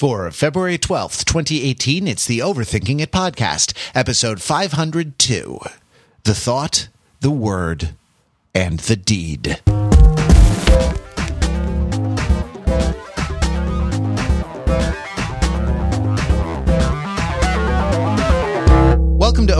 For 0.00 0.30
February 0.30 0.78
12th, 0.78 1.26
2018, 1.26 2.08
it's 2.08 2.24
the 2.24 2.38
Overthinking 2.38 3.02
It 3.02 3.12
podcast, 3.12 3.74
episode 3.94 4.40
502 4.40 5.60
The 6.24 6.34
Thought, 6.34 6.88
the 7.20 7.30
Word, 7.30 7.90
and 8.54 8.80
the 8.80 8.96
Deed. 8.96 9.60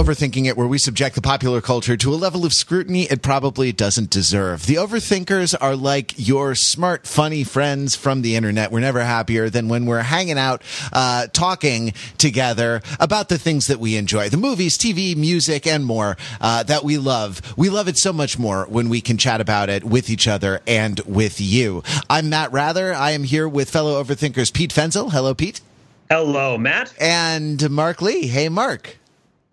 Overthinking 0.01 0.47
It, 0.47 0.57
where 0.57 0.67
we 0.67 0.79
subject 0.79 1.15
the 1.15 1.21
popular 1.21 1.61
culture 1.61 1.95
to 1.95 2.15
a 2.15 2.17
level 2.17 2.47
of 2.47 2.55
scrutiny 2.55 3.03
it 3.03 3.21
probably 3.21 3.71
doesn't 3.71 4.09
deserve. 4.09 4.65
The 4.65 4.77
Overthinkers 4.77 5.55
are 5.61 5.77
like 5.77 6.15
your 6.17 6.55
smart, 6.55 7.07
funny 7.07 7.45
friends 7.45 7.97
from 7.97 8.23
the 8.23 8.35
internet. 8.35 8.73
We're 8.73 8.81
never 8.81 9.05
happier 9.05 9.51
than 9.51 9.69
when 9.69 9.85
we're 9.85 10.01
hanging 10.01 10.39
out, 10.39 10.63
uh, 10.95 11.27
talking 11.35 11.93
together 12.17 12.81
about 12.99 13.29
the 13.29 13.37
things 13.37 13.67
that 13.67 13.79
we 13.79 13.99
enjoy 13.99 14.31
the 14.31 14.39
movies, 14.39 14.79
TV, 14.79 15.15
music, 15.15 15.67
and 15.67 15.85
more 15.85 16.17
uh, 16.41 16.63
that 16.63 16.83
we 16.83 16.97
love. 16.97 17.43
We 17.59 17.69
love 17.69 17.87
it 17.87 17.99
so 17.99 18.11
much 18.11 18.39
more 18.39 18.65
when 18.71 18.89
we 18.89 19.03
can 19.03 19.19
chat 19.19 19.43
about 19.43 19.69
it 19.69 19.85
with 19.85 20.09
each 20.09 20.27
other 20.27 20.63
and 20.67 20.99
with 21.01 21.43
you. 21.43 21.83
I'm 22.09 22.31
Matt 22.31 22.53
Wrather. 22.53 22.95
I 22.95 23.11
am 23.11 23.25
here 23.25 23.47
with 23.47 23.69
fellow 23.69 24.03
Overthinkers 24.03 24.51
Pete 24.51 24.73
Fenzel. 24.73 25.13
Hello, 25.13 25.35
Pete. 25.35 25.61
Hello, 26.09 26.57
Matt. 26.57 26.95
And 26.99 27.71
Mark 27.71 28.01
Lee. 28.01 28.29
Hey, 28.29 28.49
Mark. 28.49 28.97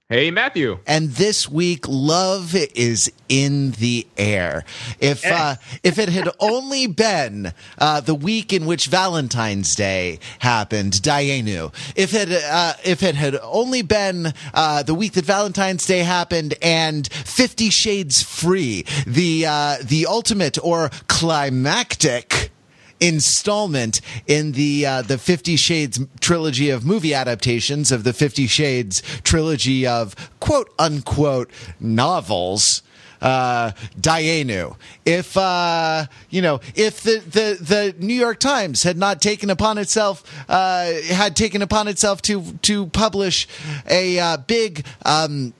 Hey, 0.10 0.32
Matthew. 0.32 0.80
And 0.88 1.10
this 1.10 1.50
week, 1.50 1.84
love 1.86 2.56
is 2.56 3.12
in 3.28 3.72
the 3.72 4.08
air. 4.18 4.64
If 5.02 5.26
uh, 5.26 5.56
if 5.84 6.00
it 6.00 6.08
had 6.08 6.30
only 6.40 6.88
been 6.88 7.52
uh, 7.78 8.00
the 8.00 8.16
week 8.16 8.54
in 8.54 8.66
which 8.66 8.88
Valentine's 8.88 9.76
Day 9.76 10.20
happened, 10.40 10.94
Dayenu. 10.94 11.74
If 11.98 12.14
it 12.14 12.32
uh, 12.32 12.76
if 12.86 13.04
it 13.04 13.16
had 13.16 13.38
only 13.44 13.82
been 13.82 14.34
uh, 14.54 14.84
the 14.84 14.96
week 14.96 15.12
that 15.12 15.26
Valentine's 15.26 15.86
Day 15.86 16.04
happened 16.04 16.54
and 16.62 17.06
Fifty 17.12 17.70
Shades 17.70 18.24
Freed, 18.24 18.88
the 19.06 19.46
uh, 19.46 19.76
the 19.84 20.06
ultimate 20.06 20.58
or 20.64 20.90
climactic 21.10 22.52
installment 23.00 24.02
in 24.26 24.54
the 24.54 24.86
uh, 24.86 25.02
the 25.02 25.18
Fifty 25.18 25.56
Shades 25.56 26.00
trilogy 26.20 26.70
of 26.70 26.86
movie 26.86 27.14
adaptations 27.14 27.92
of 27.92 28.04
the 28.04 28.14
Fifty 28.14 28.48
Shades 28.48 29.02
trilogy 29.24 29.86
of 29.86 30.16
quote 30.40 30.72
unquote 30.80 31.50
novels. 31.80 32.82
Uh, 33.20 33.72
Dayenu. 34.00 34.76
If 35.04 35.36
uh, 35.36 36.06
you 36.30 36.44
know, 36.44 36.60
if 36.76 37.02
the, 37.02 37.18
the 37.18 37.58
the 37.60 37.96
New 37.98 38.14
York 38.14 38.40
Times 38.40 38.84
had 38.84 38.96
not 38.96 39.24
taken 39.24 39.50
upon 39.50 39.80
itself 39.80 40.24
uh, 40.48 40.92
had 41.10 41.36
taken 41.36 41.64
upon 41.64 41.88
itself 41.88 42.22
to 42.24 42.54
to 42.62 42.86
publish 42.86 43.48
a 43.90 44.20
uh, 44.20 44.38
big 44.38 44.86
um, 45.04 45.56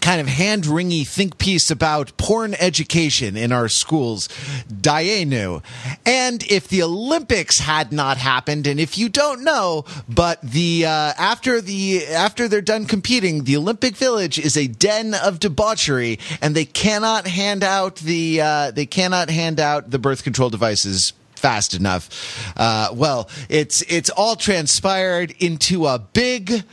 kind 0.00 0.20
of 0.20 0.28
hand 0.28 0.64
wringy 0.64 1.06
think 1.06 1.38
piece 1.38 1.70
about 1.70 2.16
porn 2.16 2.54
education 2.54 3.36
in 3.36 3.52
our 3.52 3.68
schools, 3.68 4.28
Dayenu. 4.68 5.62
And 6.06 6.42
if 6.44 6.68
the 6.68 6.82
Olympics 6.82 7.58
had 7.58 7.92
not 7.92 8.16
happened, 8.16 8.66
and 8.66 8.78
if 8.78 8.96
you 8.96 9.08
don't 9.08 9.42
know, 9.42 9.84
but 10.08 10.40
the 10.42 10.86
uh, 10.86 11.12
after 11.18 11.60
the 11.60 12.06
after 12.06 12.46
they're 12.46 12.60
done 12.60 12.86
competing, 12.86 13.44
the 13.44 13.56
Olympic 13.56 13.96
Village 13.96 14.38
is 14.38 14.56
a 14.56 14.66
den 14.66 15.14
of 15.14 15.40
debauchery, 15.40 16.18
and 16.40 16.54
they 16.54 16.64
cannot 16.64 17.26
hand 17.26 17.64
out 17.64 17.96
the 17.96 18.40
uh, 18.40 18.70
they 18.70 18.86
cannot 18.86 19.28
hand 19.30 19.58
out 19.58 19.90
the 19.90 19.98
birth 19.98 20.22
control 20.22 20.50
devices 20.50 21.12
fast 21.34 21.74
enough. 21.74 22.52
Uh, 22.56 22.90
well, 22.92 23.28
it's 23.48 23.82
it's 23.82 24.10
all 24.10 24.36
transpired 24.36 25.34
into 25.40 25.86
a 25.86 25.98
big 25.98 26.64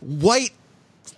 white 0.00 0.52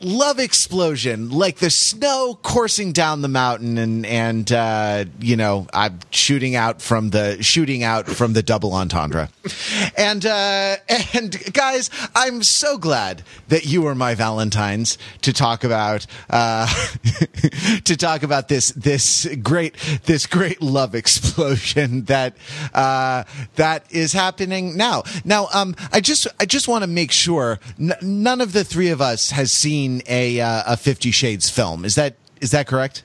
love 0.01 0.39
explosion 0.39 1.29
like 1.31 1.59
the 1.59 1.69
snow 1.69 2.39
coursing 2.43 2.91
down 2.93 3.21
the 3.21 3.29
mountain 3.29 3.77
and 3.77 4.07
and 4.07 4.51
uh, 4.51 5.05
you 5.21 5.37
know 5.37 5.67
I'm 5.75 5.99
shooting 6.11 6.57
out 6.57 6.81
from 6.81 7.11
the 7.11 7.43
shooting 7.43 7.83
out 7.83 8.07
from 8.07 8.33
the 8.33 8.43
double 8.43 8.73
entendre. 8.73 9.29
And 9.97 10.25
uh, 10.25 10.77
and 11.13 11.53
guys 11.53 11.91
I'm 12.15 12.43
so 12.43 12.79
glad 12.79 13.23
that 13.49 13.67
you 13.67 13.83
were 13.83 13.95
my 13.95 14.15
Valentines 14.15 14.97
to 15.23 15.33
talk 15.33 15.65
about 15.65 16.07
uh, 16.31 16.67
to 17.85 17.97
talk 17.97 18.23
about 18.23 18.49
this 18.49 18.71
this 18.71 19.29
great 19.43 19.75
this 20.05 20.27
great 20.27 20.63
love 20.63 20.95
explosion 20.95 22.05
that 22.05 22.37
uh, 22.73 23.25
that 23.57 23.85
is 23.91 24.13
happening 24.15 24.77
now. 24.77 25.03
Now 25.25 25.49
um 25.53 25.75
I 25.93 26.01
just 26.01 26.27
I 26.39 26.47
just 26.47 26.69
want 26.69 26.85
to 26.85 26.89
make 26.89 27.13
sure 27.13 27.61
n- 27.79 27.93
none 28.01 28.41
of 28.41 28.55
the 28.55 28.65
three 28.65 28.89
of 28.89 29.03
us 29.03 29.31
has 29.33 29.53
seen 29.53 29.90
a 30.07 30.41
uh, 30.41 30.63
a 30.67 30.77
Fifty 30.77 31.11
Shades 31.11 31.51
film. 31.51 31.85
Is 31.85 31.95
that 31.97 32.17
is 32.41 32.51
that 32.53 32.67
correct? 32.67 33.03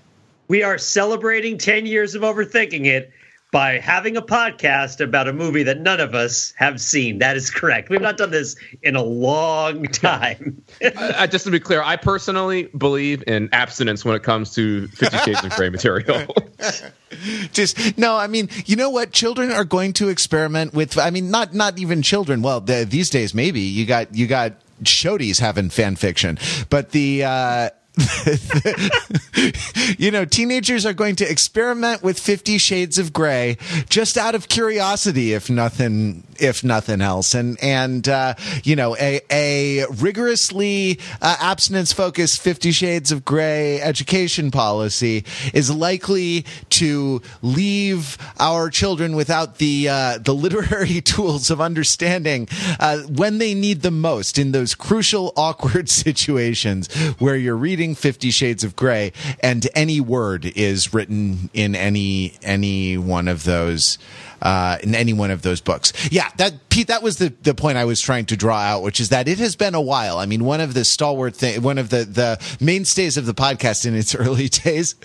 We 0.47 0.61
are 0.63 0.77
celebrating 0.77 1.57
10 1.57 1.87
years 1.87 2.13
of 2.13 2.21
overthinking 2.21 2.85
it 2.85 3.11
by 3.51 3.79
having 3.79 4.17
a 4.17 4.21
podcast 4.21 4.99
about 4.99 5.27
a 5.27 5.33
movie 5.33 5.63
that 5.63 5.79
none 5.79 5.99
of 5.99 6.13
us 6.13 6.53
have 6.57 6.79
seen. 6.81 7.19
That 7.19 7.35
is 7.37 7.49
correct. 7.49 7.89
We've 7.89 8.01
not 8.01 8.17
done 8.17 8.29
this 8.29 8.55
in 8.83 8.95
a 8.95 9.01
long 9.01 9.83
time. 9.85 10.61
uh, 10.83 11.25
just 11.27 11.45
to 11.45 11.51
be 11.51 11.59
clear, 11.59 11.81
I 11.81 11.95
personally 11.95 12.63
believe 12.77 13.23
in 13.27 13.49
abstinence 13.53 14.03
when 14.05 14.15
it 14.15 14.23
comes 14.23 14.53
to 14.55 14.87
Fifty 14.89 15.17
Shades 15.19 15.43
of 15.43 15.51
Grey 15.51 15.69
material. 15.69 16.25
just 17.53 17.97
no 17.97 18.17
i 18.17 18.27
mean 18.27 18.49
you 18.65 18.75
know 18.75 18.89
what 18.89 19.11
children 19.11 19.51
are 19.51 19.63
going 19.63 19.93
to 19.93 20.09
experiment 20.09 20.73
with 20.73 20.97
i 20.97 21.09
mean 21.09 21.29
not 21.29 21.53
not 21.53 21.77
even 21.77 22.01
children 22.01 22.41
well 22.41 22.59
the, 22.59 22.85
these 22.89 23.09
days 23.09 23.33
maybe 23.33 23.61
you 23.61 23.85
got 23.85 24.13
you 24.13 24.27
got 24.27 24.53
Shodies 24.83 25.39
having 25.39 25.69
fan 25.69 25.95
fiction, 25.95 26.37
but 26.69 26.91
the. 26.91 27.23
Uh, 27.23 27.69
you 29.97 30.11
know, 30.11 30.25
teenagers 30.25 30.85
are 30.85 30.93
going 30.93 31.15
to 31.17 31.29
experiment 31.29 32.03
with 32.03 32.19
Fifty 32.19 32.57
Shades 32.57 32.97
of 32.97 33.13
Grey 33.13 33.57
just 33.89 34.17
out 34.17 34.35
of 34.35 34.49
curiosity, 34.49 35.33
if 35.33 35.49
nothing, 35.49 36.23
if 36.39 36.63
nothing 36.63 37.01
else. 37.01 37.33
And 37.33 37.61
and 37.61 38.07
uh, 38.07 38.35
you 38.63 38.75
know, 38.75 38.95
a 38.97 39.21
a 39.31 39.85
rigorously 39.87 40.99
uh, 41.21 41.37
abstinence 41.39 41.93
focused 41.93 42.41
Fifty 42.41 42.71
Shades 42.71 43.11
of 43.11 43.23
Grey 43.23 43.81
education 43.81 44.51
policy 44.51 45.23
is 45.53 45.71
likely 45.71 46.45
to 46.71 47.21
leave 47.41 48.17
our 48.39 48.69
children 48.69 49.15
without 49.15 49.57
the 49.57 49.89
uh, 49.89 50.17
the 50.17 50.33
literary 50.33 51.01
tools 51.01 51.49
of 51.49 51.61
understanding 51.61 52.47
uh, 52.79 52.99
when 53.03 53.37
they 53.37 53.53
need 53.53 53.81
them 53.81 54.01
most 54.01 54.37
in 54.37 54.51
those 54.51 54.75
crucial, 54.75 55.33
awkward 55.35 55.89
situations 55.89 56.93
where 57.19 57.35
you're 57.35 57.55
reading 57.55 57.84
Fifty 57.93 58.31
Shades 58.31 58.63
of 58.63 58.75
Grey 58.75 59.13
and 59.41 59.67
any 59.75 60.01
word 60.01 60.45
is 60.45 60.93
written 60.93 61.49
in 61.53 61.75
any 61.75 62.33
any 62.41 62.97
one 62.97 63.27
of 63.27 63.43
those 63.43 63.99
uh, 64.41 64.77
in 64.83 64.95
any 64.95 65.13
one 65.13 65.31
of 65.31 65.41
those 65.41 65.61
books. 65.61 65.91
Yeah, 66.11 66.29
that 66.37 66.69
Pete, 66.69 66.87
that 66.87 67.01
was 67.01 67.17
the, 67.17 67.33
the 67.41 67.55
point 67.55 67.77
I 67.77 67.85
was 67.85 68.01
trying 68.01 68.25
to 68.25 68.37
draw 68.37 68.57
out, 68.57 68.83
which 68.83 68.99
is 68.99 69.09
that 69.09 69.27
it 69.27 69.39
has 69.39 69.55
been 69.55 69.75
a 69.75 69.81
while. 69.81 70.17
I 70.17 70.25
mean, 70.25 70.43
one 70.43 70.61
of 70.61 70.73
the 70.73 70.85
stalwart 70.85 71.35
thing, 71.35 71.61
one 71.61 71.77
of 71.77 71.89
the 71.89 72.05
the 72.05 72.57
mainstays 72.59 73.17
of 73.17 73.25
the 73.25 73.33
podcast 73.33 73.85
in 73.85 73.95
its 73.95 74.13
early 74.15 74.49
days 74.49 74.95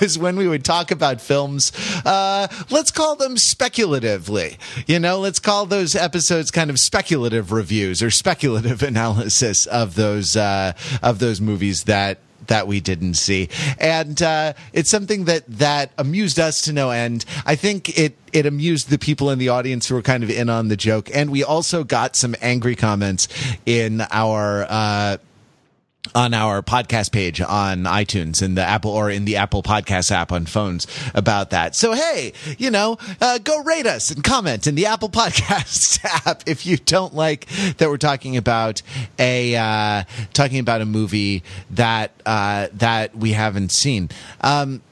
was 0.00 0.18
when 0.18 0.36
we 0.36 0.46
would 0.46 0.64
talk 0.64 0.90
about 0.90 1.20
films. 1.20 1.72
Uh, 2.04 2.48
let's 2.70 2.90
call 2.90 3.16
them 3.16 3.36
speculatively. 3.36 4.56
You 4.86 4.98
know, 5.00 5.18
let's 5.18 5.38
call 5.38 5.66
those 5.66 5.94
episodes 5.96 6.50
kind 6.50 6.70
of 6.70 6.78
speculative 6.78 7.50
reviews 7.52 8.02
or 8.02 8.10
speculative 8.10 8.82
analysis 8.84 9.66
of 9.66 9.94
those 9.94 10.36
uh, 10.36 10.74
of 11.02 11.18
those 11.18 11.40
movies 11.40 11.84
that 11.84 12.15
that 12.48 12.66
we 12.66 12.80
didn't 12.80 13.14
see, 13.14 13.48
and 13.78 14.20
uh, 14.22 14.52
it's 14.72 14.90
something 14.90 15.24
that 15.24 15.44
that 15.46 15.90
amused 15.98 16.38
us 16.38 16.62
to 16.62 16.72
no 16.72 16.90
end. 16.90 17.24
I 17.44 17.56
think 17.56 17.98
it 17.98 18.16
it 18.32 18.46
amused 18.46 18.90
the 18.90 18.98
people 18.98 19.30
in 19.30 19.38
the 19.38 19.48
audience 19.48 19.88
who 19.88 19.94
were 19.94 20.02
kind 20.02 20.22
of 20.22 20.30
in 20.30 20.50
on 20.50 20.68
the 20.68 20.76
joke, 20.76 21.10
and 21.14 21.30
we 21.30 21.42
also 21.44 21.84
got 21.84 22.16
some 22.16 22.34
angry 22.40 22.76
comments 22.76 23.28
in 23.64 24.02
our. 24.10 24.66
Uh, 24.68 25.16
on 26.14 26.34
our 26.34 26.62
podcast 26.62 27.12
page 27.12 27.40
on 27.40 27.84
iTunes 27.84 28.42
in 28.42 28.54
the 28.54 28.62
Apple 28.62 28.90
or 28.90 29.10
in 29.10 29.24
the 29.24 29.36
Apple 29.36 29.62
Podcast 29.62 30.10
app 30.10 30.32
on 30.32 30.46
phones 30.46 30.86
about 31.14 31.50
that. 31.50 31.74
So 31.74 31.92
hey, 31.92 32.32
you 32.58 32.70
know, 32.70 32.98
uh, 33.20 33.38
go 33.38 33.62
rate 33.62 33.86
us 33.86 34.10
and 34.10 34.22
comment 34.22 34.66
in 34.66 34.74
the 34.74 34.86
Apple 34.86 35.08
Podcast 35.16 36.04
app 36.26 36.42
if 36.46 36.66
you 36.66 36.76
don't 36.76 37.14
like 37.14 37.46
that 37.78 37.88
we're 37.88 37.96
talking 37.96 38.36
about 38.36 38.82
a 39.18 39.56
uh, 39.56 40.04
talking 40.32 40.58
about 40.58 40.80
a 40.80 40.86
movie 40.86 41.42
that 41.70 42.12
uh, 42.24 42.68
that 42.74 43.16
we 43.16 43.32
haven't 43.32 43.72
seen. 43.72 44.10
Um, 44.40 44.82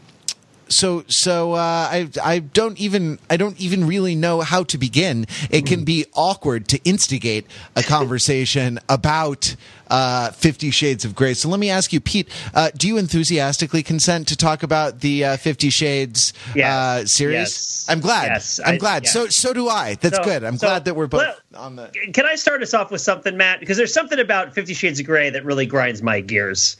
so 0.68 1.04
so 1.08 1.52
uh, 1.52 1.58
I 1.90 2.08
I 2.22 2.38
don't 2.40 2.78
even 2.80 3.18
I 3.30 3.36
don't 3.36 3.58
even 3.60 3.86
really 3.86 4.14
know 4.14 4.40
how 4.40 4.64
to 4.64 4.78
begin. 4.78 5.26
It 5.50 5.66
can 5.66 5.84
be 5.84 6.06
awkward 6.14 6.68
to 6.68 6.78
instigate 6.84 7.46
a 7.76 7.82
conversation 7.94 8.78
about 8.88 9.56
uh, 9.88 10.30
Fifty 10.30 10.70
Shades 10.70 11.04
of 11.04 11.14
Grey. 11.14 11.34
So 11.34 11.48
let 11.48 11.60
me 11.60 11.70
ask 11.70 11.92
you, 11.92 12.00
Pete, 12.00 12.28
uh, 12.54 12.70
do 12.76 12.88
you 12.88 12.96
enthusiastically 12.96 13.82
consent 13.82 14.28
to 14.28 14.36
talk 14.36 14.62
about 14.62 15.00
the 15.00 15.24
uh, 15.24 15.36
Fifty 15.36 15.70
Shades 15.70 16.32
uh, 16.62 17.04
series? 17.04 17.34
Yes. 17.34 17.86
I'm 17.88 18.00
glad. 18.00 18.26
Yes. 18.26 18.60
I'm 18.64 18.74
I- 18.74 18.78
glad. 18.78 19.04
yes. 19.04 19.12
So 19.12 19.28
so 19.28 19.52
do 19.52 19.68
I. 19.68 19.94
That's 19.96 20.16
So- 20.16 20.24
good. 20.24 20.44
I'm 20.44 20.56
so 20.58 20.66
glad 20.68 20.84
that 20.86 20.96
we're 20.96 21.06
both 21.06 21.20
let- 21.20 21.60
on 21.60 21.76
the. 21.76 21.88
Can 22.12 22.24
I 22.26 22.34
start 22.36 22.62
us 22.62 22.72
off 22.74 22.90
with 22.90 23.00
something, 23.02 23.36
Matt? 23.36 23.60
Because 23.60 23.76
there's 23.76 23.92
something 23.94 24.18
about 24.18 24.54
Fifty 24.54 24.74
Shades 24.74 25.00
of 25.00 25.06
Grey 25.06 25.30
that 25.30 25.44
really 25.44 25.66
grinds 25.66 26.02
my 26.02 26.20
gears, 26.20 26.76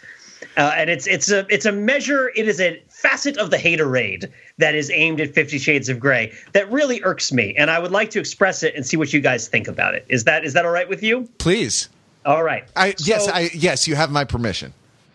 uh, 0.56 0.72
and 0.76 0.88
it's 0.88 1.06
it's 1.06 1.30
a 1.30 1.46
it's 1.48 1.66
a 1.66 1.72
measure. 1.72 2.32
It 2.34 2.48
is 2.48 2.60
a 2.60 2.82
facet 3.04 3.36
of 3.36 3.50
the 3.50 3.58
haterade 3.58 4.32
that 4.56 4.74
is 4.74 4.90
aimed 4.90 5.20
at 5.20 5.34
Fifty 5.34 5.58
Shades 5.58 5.90
of 5.90 6.00
Grey 6.00 6.32
that 6.54 6.70
really 6.72 7.02
irks 7.04 7.32
me, 7.32 7.54
and 7.56 7.70
I 7.70 7.78
would 7.78 7.90
like 7.92 8.08
to 8.10 8.18
express 8.18 8.62
it 8.62 8.74
and 8.74 8.86
see 8.86 8.96
what 8.96 9.12
you 9.12 9.20
guys 9.20 9.46
think 9.46 9.68
about 9.68 9.94
it. 9.94 10.06
Is 10.08 10.24
that 10.24 10.42
is 10.44 10.54
that 10.54 10.64
all 10.64 10.72
right 10.72 10.88
with 10.88 11.02
you? 11.02 11.28
Please. 11.36 11.90
All 12.24 12.42
right. 12.42 12.64
I 12.74 12.94
yes 13.00 13.28
I 13.28 13.50
yes 13.52 13.86
you 13.86 13.94
have 13.94 14.10
my 14.10 14.24
permission. 14.24 14.72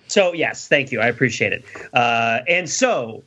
So 0.08 0.34
yes, 0.34 0.68
thank 0.68 0.92
you. 0.92 1.00
I 1.00 1.08
appreciate 1.08 1.52
it. 1.52 1.66
Uh, 1.92 2.42
and 2.48 2.70
so, 2.70 3.24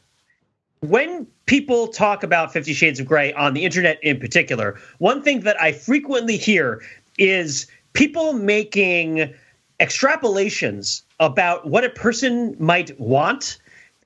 when 0.80 1.26
people 1.46 1.88
talk 1.88 2.22
about 2.22 2.52
Fifty 2.52 2.72
Shades 2.72 3.00
of 3.00 3.06
Grey 3.06 3.32
on 3.32 3.54
the 3.54 3.64
internet, 3.64 3.98
in 4.02 4.20
particular, 4.20 4.78
one 4.98 5.22
thing 5.22 5.40
that 5.40 5.60
I 5.60 5.72
frequently 5.72 6.36
hear 6.36 6.80
is 7.18 7.66
people 7.94 8.32
making 8.32 9.34
extrapolations 9.80 11.02
about 11.18 11.66
what 11.66 11.82
a 11.82 11.90
person 11.90 12.54
might 12.60 12.98
want 13.00 13.58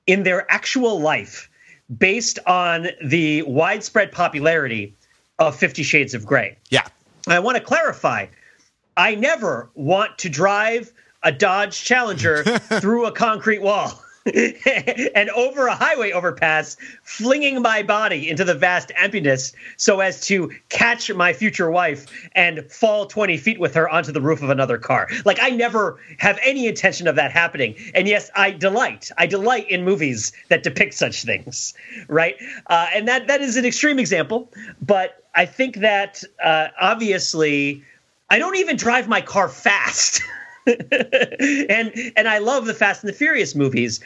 in 0.07 0.23
their 0.23 0.51
actual 0.51 1.01
life 1.01 1.51
based 1.99 2.39
on 2.47 2.89
the 3.05 3.43
widespread 3.43 4.13
popularity 4.13 4.95
of 5.39 5.57
Fifty 5.57 5.83
Shades 5.83 6.15
of 6.15 6.27
Grey. 6.27 6.57
Yeah. 6.71 6.87
I 7.29 7.39
want 7.41 7.57
to 7.57 7.63
clarify. 7.63 8.27
I 8.97 9.15
never 9.15 9.71
want 9.75 10.19
to 10.19 10.29
drive 10.29 10.93
a 11.23 11.33
Dodge 11.33 11.83
Challenger 11.85 12.45
through 12.81 13.07
a 13.07 13.13
concrete 13.13 13.61
wall 13.61 14.03
and 15.15 15.31
over 15.31 15.67
a 15.69 15.75
highway 15.75 16.11
overpass, 16.11 16.77
flinging 17.03 17.63
my 17.63 17.83
body 17.83 18.29
into 18.29 18.45
the 18.45 18.55
vast 18.55 18.91
emptiness 18.97 19.53
so 19.77 20.01
as 20.01 20.27
to 20.27 20.51
catch 20.69 21.13
my 21.13 21.33
future 21.33 21.71
wife 21.71 22.07
and 22.33 22.71
fall 22.71 23.07
20 23.07 23.37
feet 23.37 23.61
with 23.61 23.75
her 23.75 23.89
onto 23.89 24.11
the 24.11 24.21
roof 24.21 24.43
of 24.43 24.51
another 24.51 24.79
car. 24.79 25.09
Like, 25.25 25.39
I 25.41 25.51
never 25.51 25.99
have 26.19 26.39
any 26.43 26.67
intention 26.67 27.07
of 27.07 27.17
that 27.17 27.31
happening. 27.31 27.77
And 27.95 28.09
yes, 28.09 28.31
I 28.35 28.51
delight. 28.51 29.11
I 29.17 29.27
delight 29.27 29.71
in 29.71 29.85
movies 29.85 30.33
that 30.49 30.63
depict 30.63 30.95
such 30.95 31.23
things, 31.23 31.75
right? 32.09 32.37
Uh, 32.67 32.89
and 32.95 33.07
that 33.09 33.29
that 33.29 33.41
is 33.41 33.57
an 33.57 33.65
extreme 33.65 33.99
example, 33.99 34.51
but 34.81 35.23
I 35.35 35.47
think 35.47 35.77
that 35.77 36.25
uh, 36.43 36.69
obviously 36.81 37.85
I 38.29 38.39
don't 38.39 38.57
even 38.57 38.77
drive 38.77 39.07
my 39.09 39.21
car 39.21 39.49
fast. 39.49 40.23
and 41.69 41.93
and 42.17 42.29
I 42.29 42.39
love 42.39 42.67
the 42.67 42.75
Fast 42.75 43.03
and 43.03 43.09
the 43.09 43.17
Furious 43.17 43.55
movies. 43.55 44.01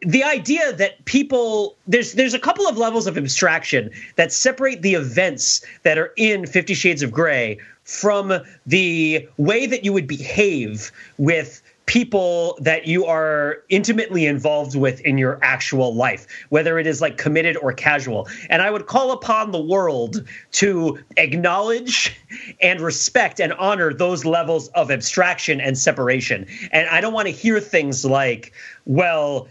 The 0.00 0.22
idea 0.24 0.72
that 0.72 1.04
people 1.04 1.76
there's 1.86 2.12
there's 2.12 2.34
a 2.34 2.38
couple 2.38 2.66
of 2.66 2.76
levels 2.76 3.06
of 3.06 3.16
abstraction 3.16 3.90
that 4.16 4.32
separate 4.32 4.82
the 4.82 4.94
events 4.94 5.64
that 5.84 5.96
are 5.98 6.12
in 6.16 6.46
50 6.46 6.74
Shades 6.74 7.02
of 7.02 7.12
Grey 7.12 7.58
from 7.84 8.32
the 8.66 9.28
way 9.38 9.66
that 9.66 9.84
you 9.84 9.92
would 9.92 10.06
behave 10.06 10.92
with 11.18 11.62
people 11.86 12.58
that 12.60 12.86
you 12.86 13.06
are 13.06 13.58
intimately 13.68 14.26
involved 14.26 14.76
with 14.76 15.00
in 15.00 15.18
your 15.18 15.38
actual 15.42 15.94
life, 15.94 16.26
whether 16.48 16.78
it 16.78 16.86
is 16.86 17.00
like 17.00 17.18
committed 17.18 17.56
or 17.56 17.72
casual. 17.72 18.28
And 18.48 18.62
I 18.62 18.70
would 18.70 18.86
call 18.86 19.12
upon 19.12 19.50
the 19.50 19.60
world 19.60 20.26
to 20.52 20.98
acknowledge 21.16 22.16
and 22.60 22.80
respect 22.80 23.40
and 23.40 23.52
honor 23.54 23.92
those 23.92 24.24
levels 24.24 24.68
of 24.68 24.90
abstraction 24.90 25.60
and 25.60 25.76
separation. 25.76 26.46
And 26.70 26.88
I 26.88 27.00
don't 27.00 27.12
want 27.12 27.26
to 27.26 27.32
hear 27.32 27.60
things 27.60 28.04
like, 28.04 28.52
well, 28.84 29.48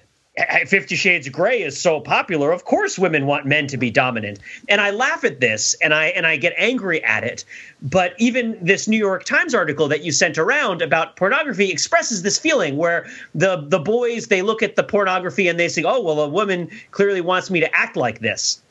Fifty 0.66 0.96
Shades 0.96 1.28
of 1.28 1.34
Grey 1.34 1.62
is 1.62 1.80
so 1.80 2.00
popular. 2.00 2.54
Of 2.54 2.64
course, 2.64 2.98
women 2.98 3.26
want 3.26 3.46
men 3.46 3.68
to 3.68 3.76
be 3.76 3.92
dominant, 3.92 4.40
and 4.70 4.80
I 4.80 4.92
laugh 4.92 5.26
at 5.26 5.42
this, 5.42 5.74
and 5.82 5.94
I 5.94 6.06
and 6.08 6.26
I 6.26 6.38
get 6.38 6.54
angry 6.58 7.04
at 7.04 7.26
it. 7.26 7.44
But 7.82 8.14
even 8.18 8.58
this 8.62 8.88
New 8.88 8.98
York 8.98 9.26
Times 9.26 9.54
article 9.54 9.90
that 9.90 10.06
you 10.06 10.14
sent 10.14 10.38
around 10.38 10.82
about 10.82 11.18
pornography 11.18 11.70
expresses 11.70 12.22
this 12.22 12.40
feeling 12.40 12.78
where 12.78 13.08
the 13.36 13.66
the 13.68 13.80
boys 13.80 14.28
they 14.28 14.42
look 14.42 14.64
at 14.64 14.78
the 14.78 14.84
pornography 14.84 15.50
and 15.50 15.60
they 15.60 15.68
say, 15.68 15.84
"Oh, 15.84 16.00
well, 16.00 16.22
a 16.22 16.30
woman 16.30 16.70
clearly 16.92 17.20
wants 17.20 17.52
me 17.52 17.60
to 17.60 17.76
act 17.76 17.98
like 17.98 18.20
this," 18.20 18.62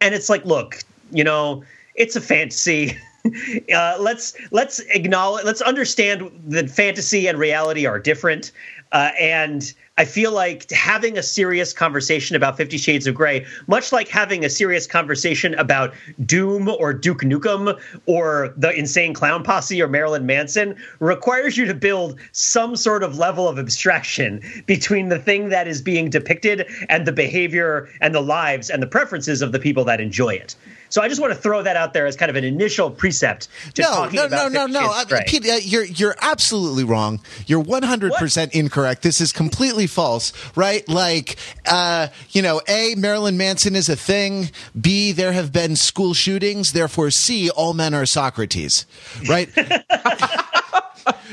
and 0.00 0.14
it's 0.14 0.28
like, 0.28 0.44
look, 0.44 0.78
you 1.10 1.24
know, 1.24 1.64
it's 1.96 2.14
a 2.14 2.20
fantasy. 2.20 2.96
Uh, 3.72 3.96
let's 4.00 4.34
let's 4.50 4.80
acknowledge 4.90 5.44
let's 5.44 5.60
understand 5.60 6.30
that 6.44 6.68
fantasy 6.68 7.28
and 7.28 7.38
reality 7.38 7.86
are 7.86 7.98
different 7.98 8.52
uh, 8.92 9.10
and 9.18 9.72
I 9.98 10.04
feel 10.06 10.32
like 10.32 10.70
having 10.70 11.18
a 11.18 11.22
serious 11.22 11.72
conversation 11.72 12.34
about 12.34 12.56
Fifty 12.56 12.78
Shades 12.78 13.06
of 13.06 13.14
Grey, 13.14 13.46
much 13.66 13.92
like 13.92 14.08
having 14.08 14.44
a 14.44 14.48
serious 14.50 14.86
conversation 14.86 15.54
about 15.54 15.92
Doom 16.24 16.68
or 16.68 16.94
Duke 16.94 17.20
Nukem 17.20 17.78
or 18.06 18.54
the 18.56 18.70
Insane 18.72 19.12
Clown 19.12 19.42
Posse 19.42 19.80
or 19.82 19.88
Marilyn 19.88 20.24
Manson, 20.24 20.76
requires 20.98 21.58
you 21.58 21.66
to 21.66 21.74
build 21.74 22.18
some 22.32 22.74
sort 22.74 23.02
of 23.02 23.18
level 23.18 23.48
of 23.48 23.58
abstraction 23.58 24.40
between 24.66 25.08
the 25.08 25.18
thing 25.18 25.50
that 25.50 25.68
is 25.68 25.82
being 25.82 26.08
depicted 26.08 26.66
and 26.88 27.06
the 27.06 27.12
behavior 27.12 27.88
and 28.00 28.14
the 28.14 28.22
lives 28.22 28.70
and 28.70 28.82
the 28.82 28.86
preferences 28.86 29.42
of 29.42 29.52
the 29.52 29.58
people 29.58 29.84
that 29.84 30.00
enjoy 30.00 30.34
it. 30.34 30.56
So 30.92 31.00
I 31.00 31.08
just 31.08 31.22
want 31.22 31.32
to 31.32 31.38
throw 31.38 31.62
that 31.62 31.74
out 31.74 31.94
there 31.94 32.06
as 32.06 32.16
kind 32.16 32.28
of 32.28 32.36
an 32.36 32.44
initial 32.44 32.90
precept 32.90 33.48
to 33.76 33.82
no, 33.82 33.88
talking 33.88 34.16
no, 34.16 34.26
about 34.26 34.52
no, 34.52 34.66
no, 34.66 34.66
50 34.66 34.72
no, 34.72 34.92
Shades 34.92 35.12
I. 35.14 35.24
Pete, 35.24 35.48
uh, 35.48 35.54
you're 35.62 35.84
you're 35.84 36.16
absolutely 36.20 36.84
wrong. 36.84 37.22
You're 37.46 37.60
100 37.60 38.12
percent 38.12 38.54
incorrect. 38.54 39.00
This 39.00 39.18
is 39.22 39.32
completely 39.32 39.86
false, 39.86 40.34
right? 40.54 40.86
Like, 40.90 41.38
uh, 41.66 42.08
you 42.32 42.42
know, 42.42 42.60
a 42.68 42.94
Marilyn 42.98 43.38
Manson 43.38 43.74
is 43.74 43.88
a 43.88 43.96
thing. 43.96 44.50
B 44.78 45.12
there 45.12 45.32
have 45.32 45.50
been 45.50 45.76
school 45.76 46.12
shootings. 46.12 46.72
Therefore, 46.72 47.10
C 47.10 47.48
all 47.48 47.72
men 47.72 47.94
are 47.94 48.04
Socrates, 48.04 48.84
right? 49.26 49.48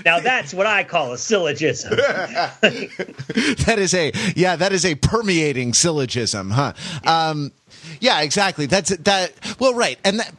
Now 0.05 0.19
that's 0.19 0.53
what 0.53 0.65
I 0.65 0.83
call 0.83 1.13
a 1.13 1.17
syllogism. 1.17 1.91
that 1.97 3.75
is 3.77 3.93
a 3.93 4.11
yeah, 4.35 4.55
that 4.55 4.71
is 4.71 4.85
a 4.85 4.95
permeating 4.95 5.73
syllogism, 5.73 6.51
huh? 6.51 6.73
Um, 7.05 7.51
yeah, 7.99 8.21
exactly. 8.21 8.65
That's 8.65 8.95
that. 8.97 9.33
Well, 9.59 9.73
right, 9.73 9.97
and 10.03 10.19
that. 10.19 10.33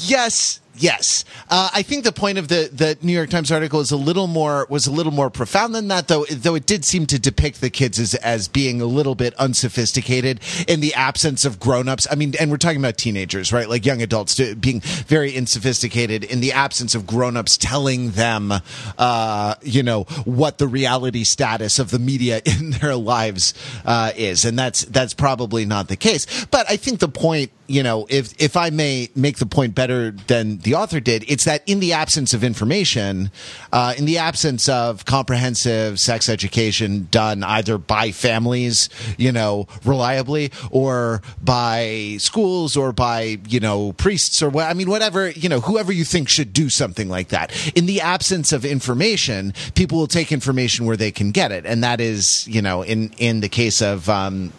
Yes, 0.00 0.60
yes. 0.76 1.24
Uh, 1.48 1.70
I 1.72 1.82
think 1.82 2.04
the 2.04 2.12
point 2.12 2.38
of 2.38 2.48
the, 2.48 2.68
the 2.72 2.98
New 3.02 3.12
York 3.12 3.30
Times 3.30 3.50
article 3.52 3.80
is 3.80 3.90
a 3.90 3.96
little 3.96 4.26
more 4.26 4.66
was 4.68 4.86
a 4.86 4.92
little 4.92 5.12
more 5.12 5.30
profound 5.30 5.74
than 5.74 5.88
that, 5.88 6.08
though. 6.08 6.24
Though 6.26 6.54
it 6.54 6.66
did 6.66 6.84
seem 6.84 7.06
to 7.06 7.18
depict 7.18 7.60
the 7.60 7.70
kids 7.70 7.98
as 7.98 8.14
as 8.16 8.48
being 8.48 8.80
a 8.80 8.86
little 8.86 9.14
bit 9.14 9.34
unsophisticated 9.34 10.40
in 10.68 10.80
the 10.80 10.94
absence 10.94 11.44
of 11.44 11.60
grown 11.60 11.88
ups. 11.88 12.06
I 12.10 12.14
mean, 12.14 12.34
and 12.38 12.50
we're 12.50 12.56
talking 12.56 12.78
about 12.78 12.96
teenagers, 12.96 13.52
right? 13.52 13.68
Like 13.68 13.84
young 13.86 14.02
adults 14.02 14.34
to, 14.36 14.54
being 14.54 14.80
very 14.80 15.36
unsophisticated 15.36 16.24
in 16.24 16.40
the 16.40 16.52
absence 16.52 16.94
of 16.94 17.06
grown 17.06 17.36
ups 17.36 17.56
telling 17.56 18.12
them, 18.12 18.52
uh, 18.98 19.54
you 19.62 19.82
know, 19.82 20.04
what 20.24 20.58
the 20.58 20.68
reality 20.68 21.24
status 21.24 21.78
of 21.78 21.90
the 21.90 21.98
media 21.98 22.40
in 22.46 22.70
their 22.70 22.96
lives 22.96 23.54
uh, 23.84 24.12
is, 24.16 24.44
and 24.44 24.58
that's 24.58 24.84
that's 24.86 25.14
probably 25.14 25.64
not 25.64 25.88
the 25.88 25.96
case. 25.96 26.44
But 26.46 26.70
I 26.70 26.76
think 26.76 27.00
the 27.00 27.08
point 27.08 27.50
you 27.66 27.82
know, 27.82 28.06
if 28.10 28.34
if 28.40 28.56
I 28.56 28.70
may 28.70 29.08
make 29.14 29.38
the 29.38 29.46
point 29.46 29.74
better 29.74 30.10
than 30.10 30.58
the 30.58 30.74
author 30.74 31.00
did, 31.00 31.24
it's 31.28 31.44
that 31.44 31.62
in 31.66 31.80
the 31.80 31.92
absence 31.92 32.34
of 32.34 32.44
information, 32.44 33.30
uh, 33.72 33.94
in 33.96 34.04
the 34.04 34.18
absence 34.18 34.68
of 34.68 35.04
comprehensive 35.04 35.98
sex 35.98 36.28
education 36.28 37.08
done 37.10 37.42
either 37.42 37.78
by 37.78 38.12
families, 38.12 38.88
you 39.16 39.32
know, 39.32 39.66
reliably, 39.84 40.52
or 40.70 41.22
by 41.42 42.16
schools, 42.18 42.76
or 42.76 42.92
by 42.92 43.38
you 43.48 43.60
know 43.60 43.92
priests, 43.94 44.42
or 44.42 44.50
what 44.50 44.66
I 44.68 44.74
mean, 44.74 44.90
whatever 44.90 45.30
you 45.30 45.48
know, 45.48 45.60
whoever 45.60 45.92
you 45.92 46.04
think 46.04 46.28
should 46.28 46.52
do 46.52 46.68
something 46.68 47.08
like 47.08 47.28
that. 47.28 47.52
In 47.74 47.86
the 47.86 48.00
absence 48.00 48.52
of 48.52 48.64
information, 48.64 49.54
people 49.74 49.98
will 49.98 50.06
take 50.06 50.32
information 50.32 50.84
where 50.84 50.96
they 50.96 51.10
can 51.10 51.30
get 51.30 51.50
it, 51.50 51.64
and 51.64 51.82
that 51.82 52.00
is, 52.00 52.46
you 52.46 52.60
know, 52.60 52.82
in 52.82 53.10
in 53.18 53.40
the 53.40 53.48
case 53.48 53.80
of. 53.80 54.08
Um, 54.08 54.52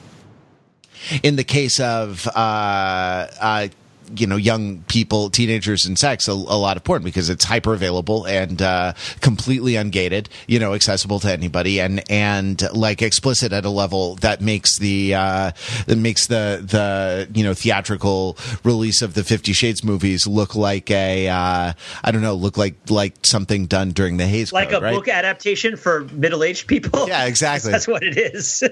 in 1.23 1.35
the 1.35 1.43
case 1.43 1.79
of 1.79 2.27
uh, 2.27 3.27
uh, 3.39 3.67
you 4.15 4.27
know 4.27 4.35
young 4.35 4.81
people, 4.83 5.29
teenagers, 5.29 5.85
and 5.85 5.97
sex 5.97 6.27
a, 6.27 6.31
a 6.31 6.33
lot 6.33 6.77
of 6.77 6.83
porn 6.83 7.03
because 7.03 7.29
it's 7.29 7.43
hyper 7.45 7.73
available 7.73 8.25
and 8.25 8.61
uh, 8.61 8.93
completely 9.21 9.73
ungated, 9.73 10.27
you 10.47 10.59
know, 10.59 10.73
accessible 10.73 11.19
to 11.19 11.31
anybody, 11.31 11.79
and 11.79 12.03
and 12.11 12.61
like 12.73 13.01
explicit 13.01 13.51
at 13.51 13.65
a 13.65 13.69
level 13.69 14.15
that 14.15 14.41
makes 14.41 14.77
the 14.77 15.13
uh, 15.15 15.51
that 15.87 15.97
makes 15.97 16.27
the 16.27 16.63
the 16.65 17.29
you 17.33 17.43
know 17.43 17.53
theatrical 17.53 18.37
release 18.63 19.01
of 19.01 19.13
the 19.13 19.23
Fifty 19.23 19.53
Shades 19.53 19.83
movies 19.83 20.27
look 20.27 20.55
like 20.55 20.89
a 20.91 21.27
uh, 21.27 21.73
I 22.03 22.11
don't 22.11 22.21
know, 22.21 22.35
look 22.35 22.57
like 22.57 22.75
like 22.89 23.13
something 23.25 23.65
done 23.67 23.91
during 23.91 24.17
the 24.17 24.27
Hays 24.27 24.51
like 24.53 24.69
Code, 24.69 24.81
a 24.81 24.85
right? 24.85 24.95
book 24.95 25.07
adaptation 25.07 25.77
for 25.77 26.05
middle-aged 26.05 26.67
people. 26.67 27.07
Yeah, 27.07 27.25
exactly. 27.25 27.71
That's 27.75 27.87
what 27.87 28.03
it 28.03 28.17
is. 28.17 28.63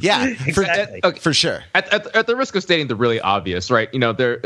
yeah, 0.00 0.34
for, 0.34 0.62
Exactly. 0.68 1.00
Okay. 1.04 1.18
for 1.20 1.32
sure. 1.32 1.64
at, 1.74 1.92
at, 1.92 2.16
at 2.16 2.26
the 2.26 2.36
risk 2.36 2.54
of 2.54 2.62
stating 2.62 2.86
the 2.88 2.96
really 2.96 3.20
obvious, 3.20 3.70
right? 3.70 3.88
You 3.92 3.98
know, 4.00 4.12
there. 4.12 4.40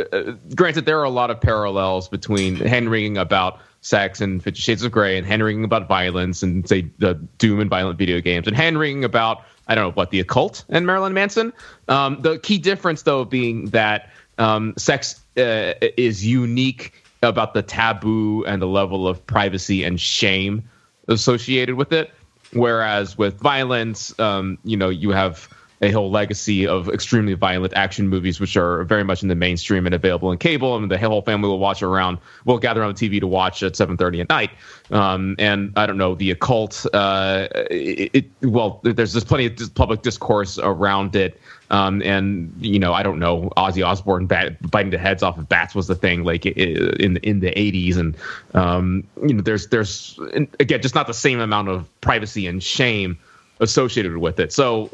Granted, 0.55 0.87
there 0.87 0.99
are 1.01 1.05
a 1.05 1.11
lot 1.11 1.31
of 1.31 1.41
parallels 1.41 2.09
between 2.09 2.57
hand 2.57 2.91
wringing 2.91 3.19
about 3.19 3.61
sex 3.81 4.21
and 4.21 4.43
Fifty 4.43 4.61
Shades 4.61 4.83
of 4.83 4.93
Grey, 4.93 5.19
and 5.19 5.27
hand 5.27 5.43
wringing 5.43 5.65
about 5.65 5.89
violence 5.89 6.43
and 6.43 6.69
say 6.69 6.91
the 6.99 7.15
doom 7.39 7.61
and 7.61 7.69
violent 7.69 7.99
video 7.99 8.21
games, 8.21 8.47
and 8.47 8.57
hand 8.57 8.79
wringing 8.79 9.05
about 9.05 9.45
I 9.69 9.75
don't 9.75 9.85
know 9.85 9.93
what 9.93 10.11
the 10.11 10.21
occult 10.21 10.65
and 10.69 10.87
Marilyn 10.87 11.15
Manson. 11.15 11.53
Um, 11.89 12.21
the 12.21 12.39
key 12.39 12.59
difference, 12.59 13.03
though, 13.03 13.25
being 13.25 13.67
that 13.67 14.11
um, 14.39 14.75
sex 14.77 15.21
uh, 15.37 15.75
is 15.97 16.27
unique 16.27 16.93
about 17.23 17.55
the 17.55 17.63
taboo 17.63 18.45
and 18.47 18.61
the 18.61 18.67
level 18.67 19.07
of 19.07 19.25
privacy 19.27 19.85
and 19.85 20.01
shame 20.01 20.69
associated 21.09 21.77
with 21.77 21.93
it. 21.93 22.11
Whereas 22.53 23.17
with 23.17 23.41
violence, 23.41 24.19
um, 24.19 24.59
you 24.65 24.77
know, 24.77 24.91
you 24.91 25.11
have 25.11 25.49
a 25.83 25.91
whole 25.91 26.11
legacy 26.11 26.67
of 26.67 26.89
extremely 26.89 27.35
violent 27.35 27.75
action 27.75 28.09
movies, 28.09 28.39
which 28.39 28.57
are 28.57 28.85
very 28.85 29.03
much 29.03 29.23
in 29.23 29.29
the 29.29 29.35
mainstream 29.35 29.85
and 29.85 29.95
available 29.95 30.31
in 30.31 30.39
cable, 30.39 30.77
and 30.77 30.91
the 30.91 30.97
whole 30.97 31.23
family 31.23 31.49
will 31.49 31.59
watch 31.59 31.83
around. 31.83 32.19
Will 32.45 32.59
gather 32.59 32.83
on 32.85 32.95
the 32.95 33.09
TV 33.09 33.19
to 33.21 33.27
watch 33.27 33.63
at 33.63 33.75
seven 33.75 33.97
thirty 33.97 34.21
at 34.21 34.29
night. 34.29 34.51
Um, 34.93 35.35
and 35.39 35.73
I 35.77 35.87
don't 35.87 35.99
know 35.99 36.15
the 36.15 36.31
occult. 36.31 36.87
Uh, 36.95 37.49
it, 37.71 38.11
it, 38.15 38.31
well, 38.43 38.81
there's 38.85 39.13
just 39.13 39.27
plenty 39.27 39.47
of 39.47 39.75
public 39.75 40.03
discourse 40.03 40.59
around 40.59 41.17
it. 41.17 41.41
Um, 41.71 42.03
and 42.03 42.55
you 42.61 42.79
know, 42.79 42.93
I 42.93 43.03
don't 43.03 43.19
know, 43.19 43.51
Ozzy 43.57 43.85
Osbourne 43.85 44.27
bat, 44.27 44.71
biting 44.71 44.91
the 44.91 44.99
heads 44.99 45.23
off 45.23 45.39
of 45.39 45.49
bats 45.49 45.75
was 45.75 45.87
the 45.89 45.95
thing, 45.95 46.23
like 46.23 46.47
in 46.47 47.17
in 47.17 47.41
the 47.41 47.51
'80s, 47.51 47.97
and 47.97 48.17
um, 48.55 49.05
you 49.27 49.35
know, 49.35 49.43
there's 49.43 49.67
there's 49.69 50.19
again 50.61 50.83
just 50.83 50.95
not 50.95 51.07
the 51.07 51.15
same 51.15 51.41
amount 51.41 51.69
of 51.71 51.89
privacy 52.03 52.47
and 52.47 52.63
shame 52.63 53.19
associated 53.61 54.19
with 54.19 54.39
it. 54.39 54.53
So, 54.53 54.91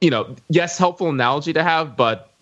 you 0.00 0.10
know, 0.10 0.34
yes, 0.48 0.78
helpful 0.78 1.08
analogy 1.08 1.52
to 1.52 1.62
have, 1.62 1.96
but 1.96 2.32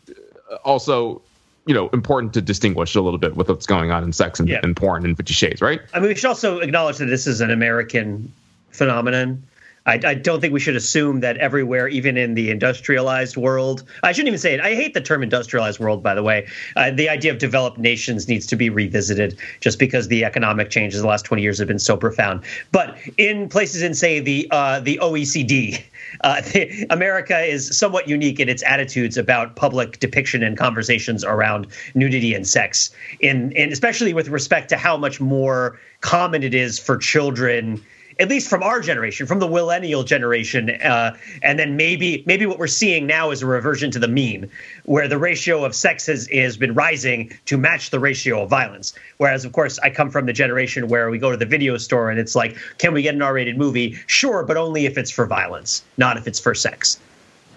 also, 0.65 1.21
you 1.67 1.75
know, 1.75 1.88
important 1.88 2.33
to 2.35 2.41
distinguish 2.41 2.95
a 2.95 3.00
little 3.00 3.19
bit 3.19 3.37
with 3.37 3.49
what's 3.49 3.67
going 3.67 3.91
on 3.91 4.05
in 4.05 4.12
sex 4.12 4.41
and, 4.41 4.49
Yeah. 4.49 4.61
and 4.62 4.77
porn 4.77 5.05
and 5.05 5.17
Fifty 5.17 5.35
Shades, 5.35 5.61
right? 5.61 5.81
I 5.93 6.00
mean, 6.00 6.09
we 6.09 6.15
should 6.15 6.29
also 6.29 6.61
acknowledge 6.61 6.99
that 6.99 7.07
this 7.07 7.27
is 7.27 7.41
an 7.41 7.50
American 7.50 8.33
phenomenon. 8.71 9.43
I, 9.88 9.99
I 10.04 10.14
don't 10.14 10.40
think 10.40 10.52
we 10.52 10.61
should 10.61 10.76
assume 10.76 11.21
that 11.21 11.38
everywhere, 11.38 11.88
even 11.88 12.18
in 12.18 12.35
the 12.35 12.50
industrialized 12.50 13.38
world, 13.38 13.85
I 14.02 14.12
shouldn't 14.12 14.28
even 14.28 14.38
say 14.38 14.52
it. 14.52 14.61
I 14.61 14.75
hate 14.75 14.92
the 14.92 15.00
term 15.00 15.23
industrialized 15.23 15.80
world, 15.80 16.02
by 16.02 16.14
the 16.14 16.23
way. 16.23 16.47
Uh, 16.76 16.90
the 16.90 17.09
idea 17.09 17.33
of 17.33 17.38
developed 17.38 17.78
nations 17.78 18.28
needs 18.28 18.47
to 18.49 18.57
be 18.57 18.68
revisited 18.68 19.38
just 19.61 19.78
because 19.78 20.09
the 20.09 20.26
economic 20.26 20.68
changes 20.68 21.00
the 21.00 21.07
last 21.07 21.25
20 21.25 21.42
years 21.42 21.59
have 21.59 21.68
been 21.68 21.78
so 21.78 21.97
profound. 21.97 22.42
But 22.71 22.99
in 23.16 23.49
places 23.49 23.80
in, 23.80 23.95
say, 23.95 24.21
the 24.21 24.47
uh, 24.50 24.80
the 24.80 24.99
OECD, 25.02 25.83
uh, 26.21 26.42
the, 26.42 26.87
America 26.90 27.40
is 27.40 27.76
somewhat 27.76 28.07
unique 28.07 28.40
in 28.40 28.50
its 28.50 28.62
attitudes 28.64 29.16
about 29.16 29.57
public 29.57 30.00
depiction 30.00 30.42
and 30.42 30.59
conversations 30.59 31.25
around 31.25 31.66
nudity 31.95 32.35
and 32.35 32.47
sex, 32.47 32.90
in, 33.21 33.52
in 33.52 33.73
especially 33.73 34.12
with 34.12 34.28
respect 34.28 34.68
to 34.68 34.76
how 34.76 34.99
much 34.99 35.18
more 35.18 35.80
common 36.02 36.42
it 36.42 36.52
is 36.52 36.78
for 36.78 36.99
children 36.99 37.83
at 38.20 38.28
least 38.28 38.48
from 38.48 38.62
our 38.62 38.80
generation, 38.80 39.26
from 39.26 39.38
the 39.38 39.48
millennial 39.48 40.02
generation, 40.02 40.70
uh, 40.70 41.16
and 41.42 41.58
then 41.58 41.76
maybe 41.76 42.25
maybe 42.26 42.46
what 42.46 42.58
we're 42.58 42.66
seeing 42.66 43.06
now 43.06 43.30
is 43.30 43.42
a 43.42 43.46
reversion 43.46 43.90
to 43.92 43.98
the 43.98 44.08
mean, 44.08 44.50
where 44.84 45.06
the 45.06 45.18
ratio 45.18 45.64
of 45.64 45.75
sex 45.75 46.06
has, 46.06 46.28
has 46.28 46.56
been 46.56 46.75
rising 46.75 47.32
to 47.46 47.56
match 47.56 47.90
the 47.90 48.00
ratio 48.00 48.42
of 48.42 48.50
violence. 48.50 48.94
Whereas, 49.18 49.44
of 49.44 49.52
course, 49.52 49.78
I 49.78 49.90
come 49.90 50.10
from 50.10 50.26
the 50.26 50.32
generation 50.32 50.88
where 50.88 51.10
we 51.10 51.18
go 51.18 51.30
to 51.30 51.37
the 51.37 51.46
video 51.46 51.76
store 51.76 52.10
and 52.10 52.18
it's 52.18 52.34
like, 52.34 52.56
can 52.78 52.92
we 52.92 53.02
get 53.02 53.14
an 53.14 53.22
R-rated 53.22 53.56
movie? 53.56 53.96
Sure, 54.06 54.42
but 54.42 54.56
only 54.56 54.87
if 54.87 54.98
it's 54.98 55.10
for 55.10 55.26
violence, 55.26 55.84
not 55.96 56.16
if 56.16 56.26
it's 56.26 56.40
for 56.40 56.54
sex. 56.54 56.98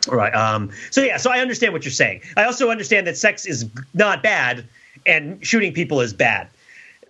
Right. 0.07 0.33
Um, 0.33 0.71
so 0.89 1.01
yeah. 1.01 1.17
So 1.17 1.31
I 1.31 1.39
understand 1.39 1.73
what 1.73 1.85
you're 1.85 1.91
saying. 1.91 2.21
I 2.35 2.45
also 2.45 2.69
understand 2.69 3.05
that 3.07 3.17
sex 3.17 3.45
is 3.45 3.69
not 3.93 4.23
bad, 4.23 4.65
and 5.05 5.43
shooting 5.45 5.73
people 5.73 6.01
is 6.01 6.13
bad. 6.13 6.47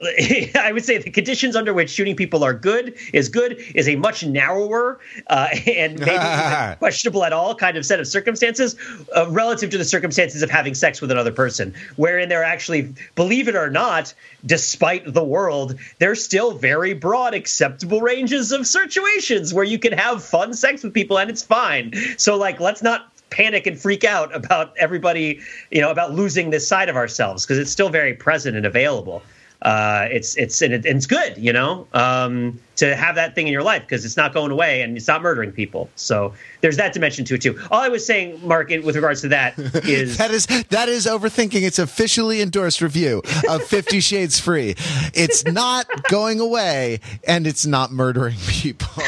I 0.55 0.71
would 0.71 0.83
say 0.83 0.97
the 0.97 1.11
conditions 1.11 1.55
under 1.55 1.73
which 1.73 1.89
shooting 1.89 2.15
people 2.15 2.43
are 2.43 2.53
good 2.53 2.95
is 3.13 3.29
good 3.29 3.63
is 3.75 3.87
a 3.87 3.95
much 3.95 4.25
narrower 4.25 4.99
uh, 5.27 5.49
and 5.67 5.99
maybe 5.99 6.75
questionable 6.79 7.23
at 7.23 7.33
all 7.33 7.53
kind 7.53 7.77
of 7.77 7.85
set 7.85 7.99
of 7.99 8.07
circumstances 8.07 8.75
uh, 9.15 9.29
relative 9.29 9.69
to 9.69 9.77
the 9.77 9.85
circumstances 9.85 10.41
of 10.41 10.49
having 10.49 10.73
sex 10.73 11.01
with 11.01 11.11
another 11.11 11.31
person, 11.31 11.73
wherein 11.97 12.29
they're 12.29 12.43
actually, 12.43 12.93
believe 13.15 13.47
it 13.47 13.55
or 13.55 13.69
not, 13.69 14.13
despite 14.45 15.13
the 15.13 15.23
world, 15.23 15.77
there's 15.99 16.23
still 16.23 16.53
very 16.53 16.93
broad 16.93 17.33
acceptable 17.35 18.01
ranges 18.01 18.51
of 18.51 18.65
situations 18.65 19.53
where 19.53 19.65
you 19.65 19.77
can 19.77 19.93
have 19.93 20.23
fun 20.23 20.53
sex 20.53 20.83
with 20.83 20.93
people 20.93 21.19
and 21.19 21.29
it's 21.29 21.43
fine. 21.43 21.93
So 22.17 22.37
like, 22.37 22.59
let's 22.59 22.81
not 22.81 23.11
panic 23.29 23.65
and 23.65 23.79
freak 23.79 24.03
out 24.03 24.35
about 24.35 24.75
everybody, 24.77 25.39
you 25.69 25.79
know, 25.79 25.91
about 25.91 26.13
losing 26.13 26.49
this 26.49 26.67
side 26.67 26.89
of 26.89 26.95
ourselves 26.95 27.45
because 27.45 27.57
it's 27.57 27.71
still 27.71 27.89
very 27.89 28.13
present 28.13 28.57
and 28.57 28.65
available 28.65 29.21
uh, 29.61 30.07
it's 30.09 30.35
it's 30.37 30.61
and, 30.61 30.73
it, 30.73 30.85
and 30.85 30.97
it's 30.97 31.05
good, 31.05 31.37
you 31.37 31.53
know, 31.53 31.87
um, 31.93 32.59
to 32.77 32.95
have 32.95 33.15
that 33.15 33.35
thing 33.35 33.45
in 33.45 33.53
your 33.53 33.61
life 33.61 33.83
because 33.83 34.03
it's 34.05 34.17
not 34.17 34.33
going 34.33 34.51
away 34.51 34.81
and 34.81 34.97
it's 34.97 35.07
not 35.07 35.21
murdering 35.21 35.51
people. 35.51 35.89
So 35.95 36.33
there's 36.61 36.77
that 36.77 36.93
dimension 36.93 37.25
to 37.25 37.35
it 37.35 37.41
too. 37.43 37.59
All 37.69 37.79
I 37.79 37.89
was 37.89 38.03
saying, 38.05 38.39
Mark, 38.45 38.71
in- 38.71 38.83
with 38.83 38.95
regards 38.95 39.21
to 39.21 39.27
that 39.29 39.57
is 39.85 40.17
That 40.17 40.31
is 40.31 40.47
that 40.47 40.89
is 40.89 41.05
overthinking. 41.05 41.61
It's 41.61 41.77
officially 41.79 42.41
endorsed 42.41 42.81
review 42.81 43.21
of 43.47 43.63
Fifty 43.67 43.99
Shades 43.99 44.39
Freed. 44.39 44.79
It's 45.13 45.45
not 45.45 45.85
going 46.09 46.39
away, 46.39 46.99
and 47.27 47.45
it's 47.45 47.65
not 47.65 47.91
murdering 47.91 48.37
people. 48.47 48.89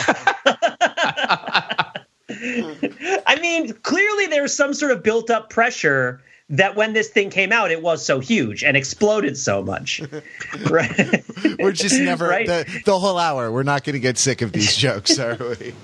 I 2.30 3.38
mean, 3.42 3.74
clearly 3.74 4.28
there's 4.28 4.56
some 4.56 4.74
sort 4.74 4.92
of 4.92 5.04
built 5.04 5.30
up 5.30 5.50
pressure 5.50 6.22
that 6.54 6.76
when 6.76 6.94
this 6.94 7.10
thing 7.10 7.30
came 7.30 7.52
out, 7.52 7.72
it 7.72 7.82
was 7.82 8.06
so 8.06 8.20
huge 8.20 8.64
and 8.64 8.78
exploded 8.78 9.38
so 9.38 9.62
much. 9.64 10.02
right? 10.70 11.24
We're 11.60 11.72
just 11.72 12.00
never 12.00 12.28
Right. 12.28 12.48
the, 12.48 12.82
the 12.86 12.98
whole 13.00 13.18
hour. 13.18 13.52
We're 13.52 13.64
not 13.64 13.84
going 13.84 13.94
to 13.94 14.00
get 14.00 14.18
sick 14.18 14.42
of 14.42 14.52
these 14.52 14.76
jokes, 14.76 15.18
are 15.20 15.38
we? 15.38 15.74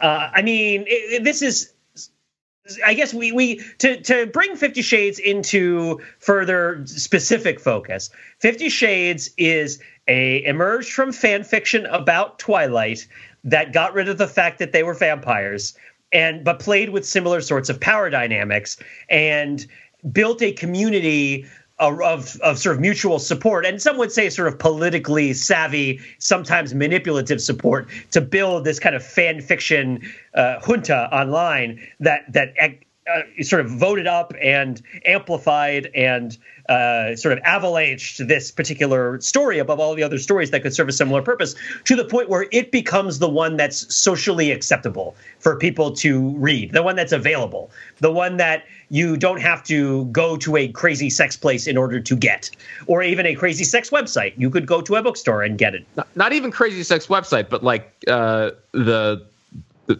Uh, 0.00 0.28
I 0.34 0.42
mean, 0.42 0.82
it, 0.88 0.90
it- 0.90 1.24
this 1.24 1.40
is. 1.40 1.72
I 2.84 2.94
guess 2.94 3.14
we, 3.14 3.30
we 3.30 3.62
to 3.78 4.00
to 4.02 4.26
bring 4.26 4.56
Fifty 4.56 4.82
Shades 4.82 5.20
into 5.20 6.00
further 6.18 6.82
specific 6.84 7.60
focus. 7.60 8.10
Fifty 8.40 8.70
Shades 8.70 9.30
is 9.38 9.80
a 10.08 10.44
emerged 10.44 10.92
from 10.92 11.12
fan 11.12 11.44
fiction 11.44 11.86
about 11.86 12.40
Twilight 12.40 13.06
that 13.44 13.72
got 13.72 13.94
rid 13.94 14.08
of 14.08 14.18
the 14.18 14.26
fact 14.26 14.58
that 14.58 14.72
they 14.72 14.82
were 14.82 14.94
vampires 14.94 15.74
and 16.12 16.42
but 16.44 16.58
played 16.58 16.88
with 16.90 17.06
similar 17.06 17.40
sorts 17.40 17.68
of 17.70 17.78
power 17.80 18.10
dynamics 18.10 18.76
and 19.08 19.64
built 20.12 20.42
a 20.42 20.52
community 20.52 21.46
of, 21.78 22.36
of, 22.40 22.58
sort 22.58 22.74
of 22.74 22.80
mutual 22.80 23.18
support, 23.18 23.64
and 23.64 23.80
some 23.80 23.98
would 23.98 24.10
say 24.10 24.30
sort 24.30 24.48
of 24.48 24.58
politically 24.58 25.32
savvy, 25.32 26.00
sometimes 26.18 26.74
manipulative 26.74 27.40
support 27.40 27.88
to 28.10 28.20
build 28.20 28.64
this 28.64 28.80
kind 28.80 28.96
of 28.96 29.04
fan 29.04 29.40
fiction 29.40 30.02
uh, 30.34 30.58
junta 30.60 31.08
online 31.14 31.86
that 32.00 32.32
that 32.32 32.54
uh, 33.14 33.42
sort 33.42 33.64
of 33.64 33.70
voted 33.70 34.06
up 34.06 34.32
and 34.40 34.82
amplified 35.04 35.90
and 35.94 36.36
uh, 36.68 37.16
sort 37.16 37.36
of 37.36 37.42
avalanched 37.44 38.26
this 38.28 38.50
particular 38.50 39.20
story 39.20 39.58
above 39.58 39.80
all 39.80 39.94
the 39.94 40.02
other 40.02 40.18
stories 40.18 40.50
that 40.50 40.62
could 40.62 40.74
serve 40.74 40.88
a 40.88 40.92
similar 40.92 41.22
purpose 41.22 41.54
to 41.84 41.96
the 41.96 42.04
point 42.04 42.28
where 42.28 42.46
it 42.52 42.70
becomes 42.70 43.18
the 43.18 43.28
one 43.28 43.56
that's 43.56 43.94
socially 43.94 44.50
acceptable 44.50 45.16
for 45.38 45.56
people 45.56 45.92
to 45.92 46.30
read, 46.36 46.72
the 46.72 46.82
one 46.82 46.96
that's 46.96 47.12
available, 47.12 47.70
the 48.00 48.12
one 48.12 48.36
that 48.36 48.64
you 48.90 49.16
don't 49.16 49.40
have 49.40 49.62
to 49.64 50.04
go 50.06 50.36
to 50.36 50.56
a 50.56 50.68
crazy 50.68 51.10
sex 51.10 51.36
place 51.36 51.66
in 51.66 51.76
order 51.76 52.00
to 52.00 52.16
get, 52.16 52.50
or 52.86 53.02
even 53.02 53.26
a 53.26 53.34
crazy 53.34 53.64
sex 53.64 53.90
website. 53.90 54.32
You 54.36 54.50
could 54.50 54.66
go 54.66 54.80
to 54.82 54.96
a 54.96 55.02
bookstore 55.02 55.42
and 55.42 55.56
get 55.56 55.74
it. 55.74 55.86
Not, 55.96 56.08
not 56.16 56.32
even 56.32 56.50
crazy 56.50 56.82
sex 56.82 57.06
website, 57.06 57.48
but 57.48 57.62
like 57.62 57.92
uh, 58.08 58.50
the, 58.72 59.26
the 59.86 59.98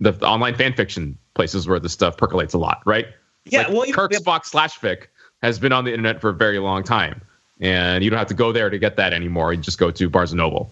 the 0.00 0.12
online 0.26 0.54
fan 0.54 0.72
fiction 0.72 1.16
places 1.34 1.68
where 1.68 1.78
this 1.78 1.92
stuff 1.92 2.16
percolates 2.16 2.54
a 2.54 2.58
lot, 2.58 2.82
right? 2.86 3.06
Yeah, 3.44 3.60
Like 3.60 3.68
well, 3.68 3.86
you- 3.86 3.94
Kirk/Spock 3.94 4.44
slash 4.44 4.78
fic 4.78 5.06
has 5.42 5.58
been 5.58 5.72
on 5.72 5.84
the 5.84 5.90
internet 5.92 6.20
for 6.20 6.30
a 6.30 6.34
very 6.34 6.58
long 6.58 6.82
time, 6.82 7.20
and 7.60 8.02
you 8.02 8.10
don't 8.10 8.18
have 8.18 8.28
to 8.28 8.34
go 8.34 8.52
there 8.52 8.70
to 8.70 8.78
get 8.78 8.96
that 8.96 9.12
anymore. 9.12 9.52
You 9.52 9.60
just 9.60 9.78
go 9.78 9.90
to 9.90 10.10
Barnes 10.10 10.32
and 10.32 10.38
Noble. 10.38 10.70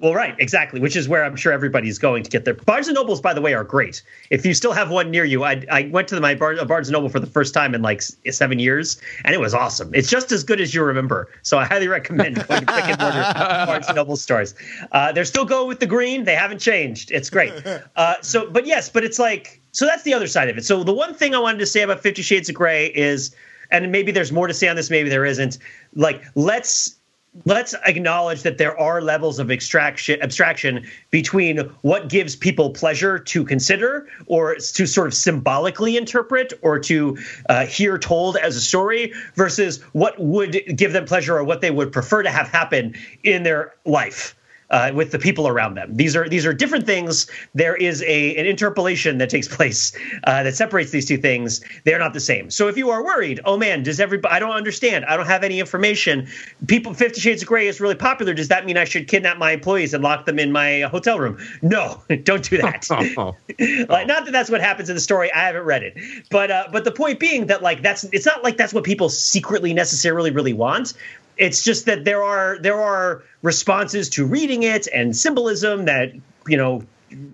Well, 0.00 0.14
right, 0.14 0.34
exactly, 0.38 0.80
which 0.80 0.96
is 0.96 1.08
where 1.08 1.24
I'm 1.24 1.36
sure 1.36 1.52
everybody's 1.52 1.98
going 1.98 2.22
to 2.22 2.30
get 2.30 2.44
their 2.44 2.54
Barnes 2.54 2.88
and 2.88 2.94
Nobles. 2.94 3.20
By 3.20 3.34
the 3.34 3.40
way, 3.40 3.52
are 3.54 3.64
great. 3.64 4.02
If 4.30 4.46
you 4.46 4.54
still 4.54 4.72
have 4.72 4.90
one 4.90 5.10
near 5.10 5.24
you, 5.24 5.44
I, 5.44 5.64
I 5.70 5.90
went 5.92 6.08
to 6.08 6.20
my 6.20 6.34
Bar, 6.34 6.64
Barnes 6.64 6.88
and 6.88 6.94
Noble 6.94 7.10
for 7.10 7.20
the 7.20 7.26
first 7.26 7.52
time 7.52 7.74
in 7.74 7.82
like 7.82 8.02
seven 8.02 8.58
years, 8.58 9.00
and 9.24 9.34
it 9.34 9.38
was 9.38 9.52
awesome. 9.52 9.94
It's 9.94 10.08
just 10.08 10.32
as 10.32 10.42
good 10.42 10.60
as 10.60 10.74
you 10.74 10.82
remember. 10.82 11.28
So 11.42 11.58
I 11.58 11.64
highly 11.66 11.88
recommend 11.88 12.36
going 12.48 12.66
to 12.66 12.72
pick 12.72 12.84
and 12.84 12.98
mortar 12.98 13.32
Barnes 13.66 13.86
and 13.88 13.96
Noble 13.96 14.16
stores. 14.16 14.54
Uh, 14.92 15.12
they're 15.12 15.24
still 15.24 15.44
going 15.44 15.68
with 15.68 15.80
the 15.80 15.86
green; 15.86 16.24
they 16.24 16.34
haven't 16.34 16.60
changed. 16.60 17.10
It's 17.10 17.28
great. 17.28 17.52
Uh, 17.96 18.14
so, 18.22 18.50
but 18.50 18.66
yes, 18.66 18.88
but 18.88 19.04
it's 19.04 19.18
like 19.18 19.60
so 19.72 19.84
that's 19.84 20.02
the 20.02 20.14
other 20.14 20.26
side 20.26 20.48
of 20.48 20.58
it. 20.58 20.64
So 20.64 20.82
the 20.82 20.94
one 20.94 21.14
thing 21.14 21.34
I 21.34 21.38
wanted 21.38 21.58
to 21.58 21.66
say 21.66 21.82
about 21.82 22.00
Fifty 22.00 22.22
Shades 22.22 22.48
of 22.48 22.54
Grey 22.54 22.86
is, 22.86 23.34
and 23.70 23.92
maybe 23.92 24.12
there's 24.12 24.32
more 24.32 24.46
to 24.46 24.54
say 24.54 24.68
on 24.68 24.76
this, 24.76 24.90
maybe 24.90 25.08
there 25.08 25.24
isn't. 25.24 25.58
Like, 25.94 26.22
let's 26.34 26.96
let's 27.44 27.74
acknowledge 27.86 28.42
that 28.42 28.58
there 28.58 28.78
are 28.78 29.00
levels 29.00 29.38
of 29.38 29.50
extraction 29.50 30.20
abstraction 30.20 30.86
between 31.10 31.58
what 31.82 32.08
gives 32.08 32.34
people 32.34 32.70
pleasure 32.70 33.18
to 33.18 33.44
consider 33.44 34.08
or 34.26 34.56
to 34.56 34.86
sort 34.86 35.06
of 35.06 35.14
symbolically 35.14 35.96
interpret 35.96 36.52
or 36.62 36.78
to 36.78 37.16
uh, 37.48 37.64
hear 37.66 37.98
told 37.98 38.36
as 38.36 38.56
a 38.56 38.60
story 38.60 39.12
versus 39.34 39.80
what 39.92 40.18
would 40.18 40.60
give 40.76 40.92
them 40.92 41.04
pleasure 41.04 41.36
or 41.36 41.44
what 41.44 41.60
they 41.60 41.70
would 41.70 41.92
prefer 41.92 42.22
to 42.22 42.30
have 42.30 42.48
happen 42.48 42.94
in 43.22 43.44
their 43.44 43.74
life 43.84 44.34
uh, 44.70 44.92
with 44.94 45.10
the 45.10 45.18
people 45.18 45.48
around 45.48 45.74
them. 45.74 45.96
These 45.96 46.16
are 46.16 46.28
these 46.28 46.46
are 46.46 46.52
different 46.52 46.86
things. 46.86 47.26
There 47.54 47.76
is 47.76 48.02
a 48.02 48.36
an 48.36 48.46
interpolation 48.46 49.18
that 49.18 49.30
takes 49.30 49.48
place 49.48 49.92
uh, 50.24 50.42
that 50.42 50.54
separates 50.54 50.90
these 50.90 51.06
two 51.06 51.18
things. 51.18 51.60
They're 51.84 51.98
not 51.98 52.14
the 52.14 52.20
same. 52.20 52.50
So 52.50 52.68
if 52.68 52.76
you 52.76 52.90
are 52.90 53.04
worried, 53.04 53.40
oh 53.44 53.56
man, 53.56 53.82
does 53.82 54.00
everybody? 54.00 54.34
I 54.34 54.38
don't 54.38 54.52
understand. 54.52 55.04
I 55.06 55.16
don't 55.16 55.26
have 55.26 55.44
any 55.44 55.60
information. 55.60 56.28
People, 56.66 56.94
Fifty 56.94 57.20
Shades 57.20 57.42
of 57.42 57.48
Grey 57.48 57.66
is 57.66 57.80
really 57.80 57.94
popular. 57.94 58.34
Does 58.34 58.48
that 58.48 58.64
mean 58.64 58.76
I 58.76 58.84
should 58.84 59.08
kidnap 59.08 59.38
my 59.38 59.52
employees 59.52 59.94
and 59.94 60.02
lock 60.02 60.26
them 60.26 60.38
in 60.38 60.52
my 60.52 60.80
hotel 60.82 61.18
room? 61.18 61.38
No, 61.62 62.02
don't 62.22 62.48
do 62.48 62.58
that. 62.58 62.88
like, 63.88 64.06
not 64.06 64.24
that 64.24 64.32
that's 64.32 64.50
what 64.50 64.60
happens 64.60 64.88
in 64.88 64.94
the 64.94 65.00
story. 65.00 65.32
I 65.32 65.46
haven't 65.46 65.64
read 65.64 65.82
it, 65.82 65.96
but 66.30 66.50
uh, 66.50 66.68
but 66.72 66.84
the 66.84 66.92
point 66.92 67.18
being 67.18 67.46
that 67.46 67.62
like 67.62 67.82
that's 67.82 68.04
it's 68.04 68.26
not 68.26 68.42
like 68.42 68.56
that's 68.56 68.72
what 68.72 68.84
people 68.84 69.08
secretly 69.08 69.74
necessarily 69.74 70.30
really 70.30 70.52
want 70.52 70.94
it's 71.40 71.64
just 71.64 71.86
that 71.86 72.04
there 72.04 72.22
are 72.22 72.58
there 72.60 72.80
are 72.80 73.22
responses 73.42 74.10
to 74.10 74.26
reading 74.26 74.62
it 74.62 74.86
and 74.94 75.16
symbolism 75.16 75.86
that 75.86 76.12
you 76.46 76.56
know 76.56 76.84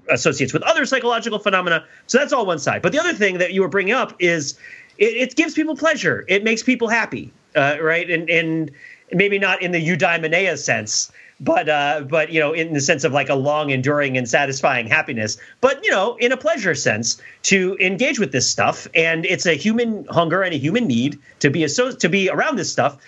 associates 0.08 0.52
with 0.54 0.62
other 0.62 0.86
psychological 0.86 1.38
phenomena. 1.38 1.84
So 2.06 2.16
that's 2.18 2.32
all 2.32 2.46
one 2.46 2.58
side. 2.58 2.80
But 2.80 2.92
the 2.92 3.00
other 3.00 3.12
thing 3.12 3.38
that 3.38 3.52
you 3.52 3.60
were 3.60 3.68
bringing 3.68 3.92
up 3.92 4.14
is 4.20 4.58
it, 4.96 5.16
it 5.16 5.36
gives 5.36 5.52
people 5.52 5.76
pleasure. 5.76 6.24
It 6.28 6.44
makes 6.44 6.62
people 6.62 6.88
happy, 6.88 7.32
uh, 7.56 7.76
right? 7.82 8.08
And 8.08 8.30
and 8.30 8.70
maybe 9.12 9.38
not 9.38 9.60
in 9.60 9.72
the 9.72 9.84
eudaimonia 9.84 10.56
sense, 10.56 11.10
but 11.40 11.68
uh, 11.68 12.02
but 12.08 12.30
you 12.30 12.40
know, 12.40 12.52
in 12.52 12.72
the 12.72 12.80
sense 12.80 13.02
of 13.02 13.12
like 13.12 13.28
a 13.28 13.34
long, 13.34 13.70
enduring, 13.70 14.16
and 14.16 14.28
satisfying 14.28 14.86
happiness. 14.86 15.36
But 15.60 15.84
you 15.84 15.90
know, 15.90 16.16
in 16.16 16.30
a 16.30 16.36
pleasure 16.36 16.76
sense, 16.76 17.20
to 17.42 17.76
engage 17.80 18.18
with 18.18 18.32
this 18.32 18.48
stuff, 18.48 18.86
and 18.94 19.26
it's 19.26 19.46
a 19.46 19.54
human 19.54 20.06
hunger 20.06 20.42
and 20.42 20.54
a 20.54 20.58
human 20.58 20.86
need 20.86 21.18
to 21.40 21.50
be 21.50 21.66
so 21.68 21.92
to 21.92 22.08
be 22.08 22.30
around 22.30 22.56
this 22.56 22.70
stuff. 22.70 22.98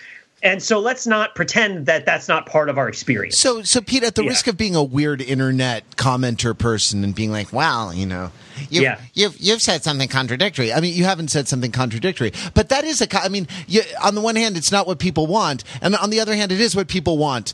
And 0.41 0.63
so 0.63 0.79
let's 0.79 1.05
not 1.05 1.35
pretend 1.35 1.85
that 1.87 2.05
that's 2.05 2.27
not 2.27 2.45
part 2.45 2.69
of 2.69 2.77
our 2.77 2.87
experience. 2.87 3.37
So, 3.37 3.61
so 3.63 3.81
Pete, 3.81 4.03
at 4.03 4.15
the 4.15 4.23
Yeah. 4.23 4.29
risk 4.29 4.47
of 4.47 4.55
being 4.57 4.75
a 4.75 4.83
weird 4.83 5.21
internet 5.21 5.83
commenter 5.97 6.57
person 6.57 7.03
and 7.03 7.13
being 7.13 7.31
like, 7.31 7.51
"Wow, 7.51 7.91
you 7.91 8.05
know, 8.05 8.31
you've, 8.69 8.83
Yeah. 8.83 8.99
you've 9.13 9.37
you've 9.37 9.61
said 9.61 9.83
something 9.83 10.07
contradictory." 10.07 10.71
I 10.73 10.79
mean, 10.79 10.93
you 10.93 11.03
haven't 11.03 11.29
said 11.29 11.47
something 11.49 11.71
contradictory, 11.71 12.31
but 12.53 12.69
that 12.69 12.85
is 12.85 13.01
a. 13.01 13.21
I 13.21 13.27
mean, 13.27 13.47
you, 13.67 13.81
on 14.01 14.15
the 14.15 14.21
one 14.21 14.35
hand, 14.37 14.55
it's 14.55 14.71
not 14.71 14.87
what 14.87 14.97
people 14.99 15.27
want, 15.27 15.63
and 15.81 15.95
on 15.95 16.09
the 16.09 16.19
other 16.21 16.35
hand, 16.35 16.51
it 16.51 16.61
is 16.61 16.75
what 16.75 16.87
people 16.87 17.17
want 17.17 17.53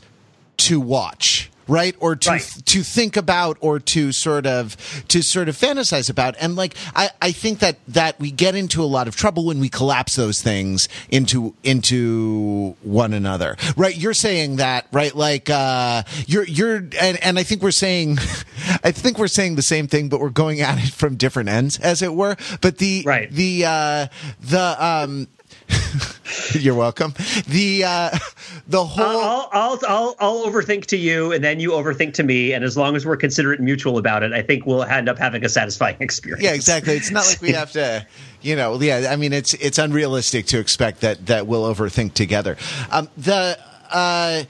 to 0.58 0.78
watch. 0.80 1.50
Right, 1.68 1.96
or 1.98 2.14
to 2.16 2.30
Right. 2.30 2.56
to 2.66 2.82
think 2.82 3.16
about, 3.16 3.56
or 3.60 3.80
to 3.80 4.12
sort 4.12 4.46
of 4.46 4.76
to 5.08 5.22
sort 5.22 5.48
of 5.48 5.56
fantasize 5.56 6.08
about, 6.08 6.36
and 6.40 6.54
like 6.54 6.74
I, 6.94 7.10
I 7.20 7.32
think 7.32 7.58
that 7.58 7.78
that 7.88 8.20
we 8.20 8.30
get 8.30 8.54
into 8.54 8.82
a 8.82 8.86
lot 8.86 9.08
of 9.08 9.16
trouble 9.16 9.44
when 9.46 9.58
we 9.58 9.68
collapse 9.68 10.14
those 10.16 10.40
things 10.40 10.88
into 11.10 11.54
into 11.64 12.76
one 12.82 13.12
another. 13.12 13.56
Right, 13.76 13.96
you're 13.96 14.14
saying 14.14 14.56
that, 14.56 14.86
right? 14.92 15.14
Like 15.14 15.50
uh, 15.50 16.04
you're 16.26 16.44
you're, 16.44 16.76
and, 17.00 17.22
and 17.22 17.38
I 17.38 17.42
think 17.42 17.62
we're 17.62 17.70
saying, 17.72 18.18
I 18.84 18.92
think 18.92 19.18
we're 19.18 19.26
saying 19.28 19.56
the 19.56 19.62
same 19.62 19.88
thing, 19.88 20.08
but 20.08 20.20
we're 20.20 20.30
going 20.30 20.60
at 20.60 20.78
it 20.78 20.92
from 20.92 21.16
different 21.16 21.48
ends, 21.48 21.78
as 21.80 22.00
it 22.02 22.14
were. 22.14 22.36
But 22.60 22.78
the 22.78 23.02
Right. 23.04 23.30
the 23.30 23.64
uh, 23.66 24.06
the 24.40 24.76
um. 24.84 25.28
You're 26.52 26.74
welcome. 26.74 27.14
The 27.48 27.84
uh, 27.84 28.18
the 28.68 28.84
whole 28.84 29.04
I'll, 29.04 29.48
I'll 29.52 29.80
I'll 29.86 30.16
I'll 30.18 30.46
overthink 30.46 30.86
to 30.86 30.96
you, 30.96 31.32
and 31.32 31.42
then 31.42 31.60
you 31.60 31.70
overthink 31.70 32.14
to 32.14 32.22
me, 32.22 32.52
and 32.52 32.64
as 32.64 32.76
long 32.76 32.96
as 32.96 33.04
we're 33.04 33.16
considerate 33.16 33.58
and 33.58 33.64
mutual 33.64 33.98
about 33.98 34.22
it, 34.22 34.32
I 34.32 34.42
think 34.42 34.66
we'll 34.66 34.84
end 34.84 35.08
up 35.08 35.18
having 35.18 35.44
a 35.44 35.48
satisfying 35.48 35.96
experience. 36.00 36.42
Yeah, 36.42 36.52
exactly. 36.52 36.94
It's 36.94 37.10
not 37.10 37.26
like 37.26 37.40
we 37.42 37.52
have 37.52 37.72
to, 37.72 38.06
you 38.42 38.56
know. 38.56 38.80
Yeah, 38.80 39.08
I 39.10 39.16
mean, 39.16 39.32
it's 39.32 39.54
it's 39.54 39.78
unrealistic 39.78 40.46
to 40.46 40.58
expect 40.58 41.00
that 41.00 41.26
that 41.26 41.46
we'll 41.46 41.72
overthink 41.72 42.14
together. 42.14 42.56
Um, 42.90 43.08
the 43.16 43.58
uh, 43.90 44.44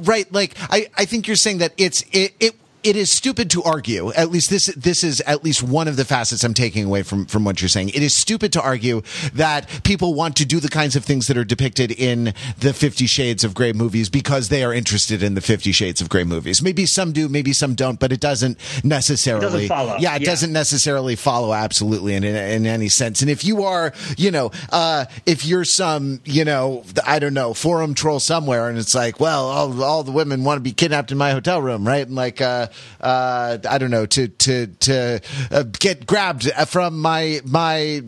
right, 0.00 0.32
like 0.32 0.54
I 0.70 0.88
I 0.96 1.04
think 1.04 1.26
you're 1.26 1.36
saying 1.36 1.58
that 1.58 1.74
it's 1.76 2.02
it 2.12 2.34
it. 2.40 2.54
It 2.82 2.96
is 2.96 3.12
stupid 3.12 3.50
to 3.50 3.62
argue. 3.62 4.12
At 4.12 4.30
least 4.30 4.48
this 4.50 4.66
this 4.76 5.04
is 5.04 5.20
at 5.22 5.44
least 5.44 5.62
one 5.62 5.86
of 5.88 5.96
the 5.96 6.04
facets 6.04 6.42
I'm 6.44 6.54
taking 6.54 6.84
away 6.86 7.02
from 7.02 7.26
from 7.26 7.44
what 7.44 7.60
you're 7.60 7.68
saying. 7.68 7.90
It 7.90 8.02
is 8.02 8.16
stupid 8.16 8.52
to 8.54 8.62
argue 8.62 9.02
that 9.34 9.68
people 9.84 10.14
want 10.14 10.36
to 10.36 10.46
do 10.46 10.60
the 10.60 10.68
kinds 10.68 10.96
of 10.96 11.04
things 11.04 11.26
that 11.26 11.36
are 11.36 11.44
depicted 11.44 11.90
in 11.92 12.32
the 12.58 12.72
Fifty 12.72 13.06
Shades 13.06 13.44
of 13.44 13.54
Grey 13.54 13.72
movies 13.72 14.08
because 14.08 14.48
they 14.48 14.64
are 14.64 14.72
interested 14.72 15.22
in 15.22 15.34
the 15.34 15.40
Fifty 15.40 15.72
Shades 15.72 16.00
of 16.00 16.08
Grey 16.08 16.24
movies. 16.24 16.62
Maybe 16.62 16.86
some 16.86 17.12
do, 17.12 17.28
maybe 17.28 17.52
some 17.52 17.74
don't, 17.74 18.00
but 18.00 18.12
it 18.12 18.20
doesn't 18.20 18.58
necessarily. 18.82 19.68
follow. 19.68 19.96
Yeah, 19.98 20.16
it 20.16 20.22
Yeah. 20.22 20.30
doesn't 20.30 20.52
necessarily 20.52 21.16
follow 21.16 21.52
absolutely 21.52 22.14
in, 22.14 22.24
in 22.24 22.36
in 22.36 22.66
any 22.66 22.88
sense. 22.88 23.20
And 23.20 23.30
if 23.30 23.44
you 23.44 23.62
are, 23.64 23.92
you 24.16 24.30
know, 24.30 24.50
uh, 24.70 25.04
if 25.26 25.44
you're 25.44 25.64
some, 25.64 26.20
you 26.24 26.44
know, 26.44 26.84
I 27.06 27.18
don't 27.18 27.34
know, 27.34 27.54
forum 27.54 27.94
troll 27.94 28.20
somewhere, 28.20 28.68
and 28.68 28.78
it's 28.78 28.94
like, 28.94 29.20
well, 29.20 29.46
all, 29.46 29.82
all 29.82 30.02
the 30.02 30.12
women 30.12 30.44
want 30.44 30.56
to 30.56 30.62
be 30.62 30.72
kidnapped 30.72 31.12
in 31.12 31.18
my 31.18 31.30
hotel 31.32 31.60
room, 31.62 31.86
right? 31.86 32.06
And 32.06 32.16
like, 32.16 32.40
uh, 32.40 32.68
uh, 33.00 33.58
I 33.68 33.78
don't 33.78 33.90
know, 33.90 34.06
to 34.06 34.28
to 34.28 34.66
to 34.66 35.20
uh, 35.50 35.62
get 35.78 36.06
grabbed 36.06 36.50
from 36.68 36.98
my 37.00 37.40
my. 37.44 38.02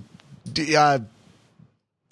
Uh, 0.77 0.99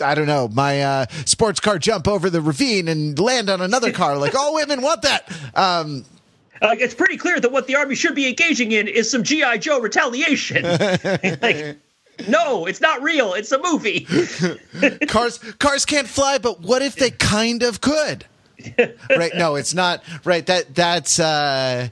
I 0.02 0.14
don't 0.14 0.26
know, 0.26 0.48
my 0.48 0.80
uh, 0.82 1.06
sports 1.26 1.60
car 1.60 1.78
jump 1.78 2.08
over 2.08 2.30
the 2.30 2.40
ravine 2.40 2.88
and 2.88 3.18
land 3.18 3.50
on 3.50 3.60
another 3.60 3.92
car. 3.92 4.16
Like 4.16 4.34
all 4.34 4.54
women 4.54 4.80
want 4.80 5.02
that. 5.02 5.30
Um, 5.54 6.04
Uh, 6.62 6.74
it's 6.78 6.94
pretty 6.94 7.16
clear 7.16 7.38
that 7.40 7.52
what 7.52 7.66
the 7.66 7.74
army 7.76 7.94
should 7.94 8.14
be 8.14 8.26
engaging 8.28 8.72
in 8.72 8.86
is 8.88 9.10
some 9.10 9.22
GI 9.22 9.58
Joe 9.58 9.80
retaliation. 9.80 10.62
like, 11.42 11.76
no, 12.28 12.66
it's 12.66 12.80
not 12.82 13.02
real. 13.02 13.32
It's 13.34 13.50
a 13.52 13.58
movie. 13.62 14.06
cars 15.08 15.38
cars 15.58 15.84
can't 15.84 16.06
fly 16.08 16.38
but 16.38 16.60
what 16.60 16.82
if 16.82 16.96
they 16.96 17.10
kind 17.10 17.62
of 17.62 17.80
could 17.80 18.26
right 19.16 19.32
no 19.36 19.54
it's 19.54 19.72
not 19.72 20.02
right 20.24 20.44
that 20.46 20.74
that's 20.74 21.18
uh 21.18 21.88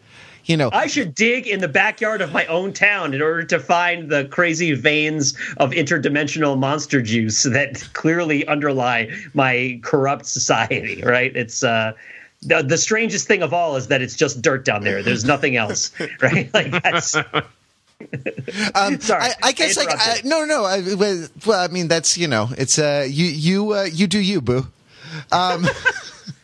you 0.49 0.57
know 0.57 0.71
I 0.73 0.87
should 0.87 1.15
dig 1.15 1.47
in 1.47 1.61
the 1.61 1.69
backyard 1.69 2.21
of 2.21 2.33
my 2.33 2.47
own 2.47 2.73
town 2.73 3.15
in 3.15 3.23
order 3.23 3.45
to 3.45 3.61
find 3.61 4.11
the 4.11 4.25
crazy 4.25 4.73
veins 4.73 5.35
of 5.59 5.71
interdimensional 5.71 6.59
monster 6.59 7.01
juice 7.01 7.45
that 7.45 7.89
clearly 7.93 8.47
underlie 8.49 9.11
my 9.35 9.79
corrupt 9.83 10.27
society. 10.27 11.03
Right? 11.03 11.35
It's 11.37 11.63
uh, 11.63 11.93
the, 12.43 12.63
the 12.63 12.79
strangest 12.79 13.27
thing 13.27 13.43
of 13.43 13.53
all 13.53 13.77
is 13.77 13.89
that 13.89 14.03
it's 14.03 14.17
just 14.17 14.43
dirt 14.43 14.65
down 14.65 14.83
there. 14.83 15.03
There's 15.03 15.25
nothing 15.25 15.57
else. 15.57 15.93
Right? 16.21 16.53
Like 16.53 16.71
that's. 16.83 17.15
um, 18.75 19.01
Sorry, 19.01 19.23
I, 19.23 19.35
I 19.43 19.53
guess 19.53 19.77
I 19.77 19.85
like 19.85 19.95
I, 19.99 20.21
no 20.25 20.45
no 20.45 20.47
no 20.47 20.65
I, 20.65 20.95
well 20.95 21.61
I 21.61 21.69
mean 21.69 21.89
that's 21.89 22.17
you 22.17 22.29
know 22.29 22.49
it's 22.57 22.79
uh 22.79 23.07
you 23.09 23.27
you 23.27 23.73
uh, 23.73 23.85
you 23.85 24.07
do 24.07 24.21
you 24.21 24.41
boo 24.41 24.67
um 25.33 25.67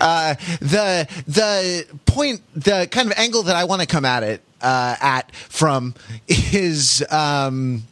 uh 0.00 0.34
the 0.60 1.08
the 1.26 1.86
point 2.06 2.42
the 2.54 2.88
kind 2.90 3.10
of 3.10 3.18
angle 3.18 3.44
that 3.44 3.56
I 3.56 3.64
want 3.64 3.80
to 3.80 3.86
come 3.86 4.04
at 4.04 4.22
it 4.22 4.42
uh 4.60 4.96
at 5.00 5.34
from 5.34 5.94
is 6.28 7.04
um 7.10 7.84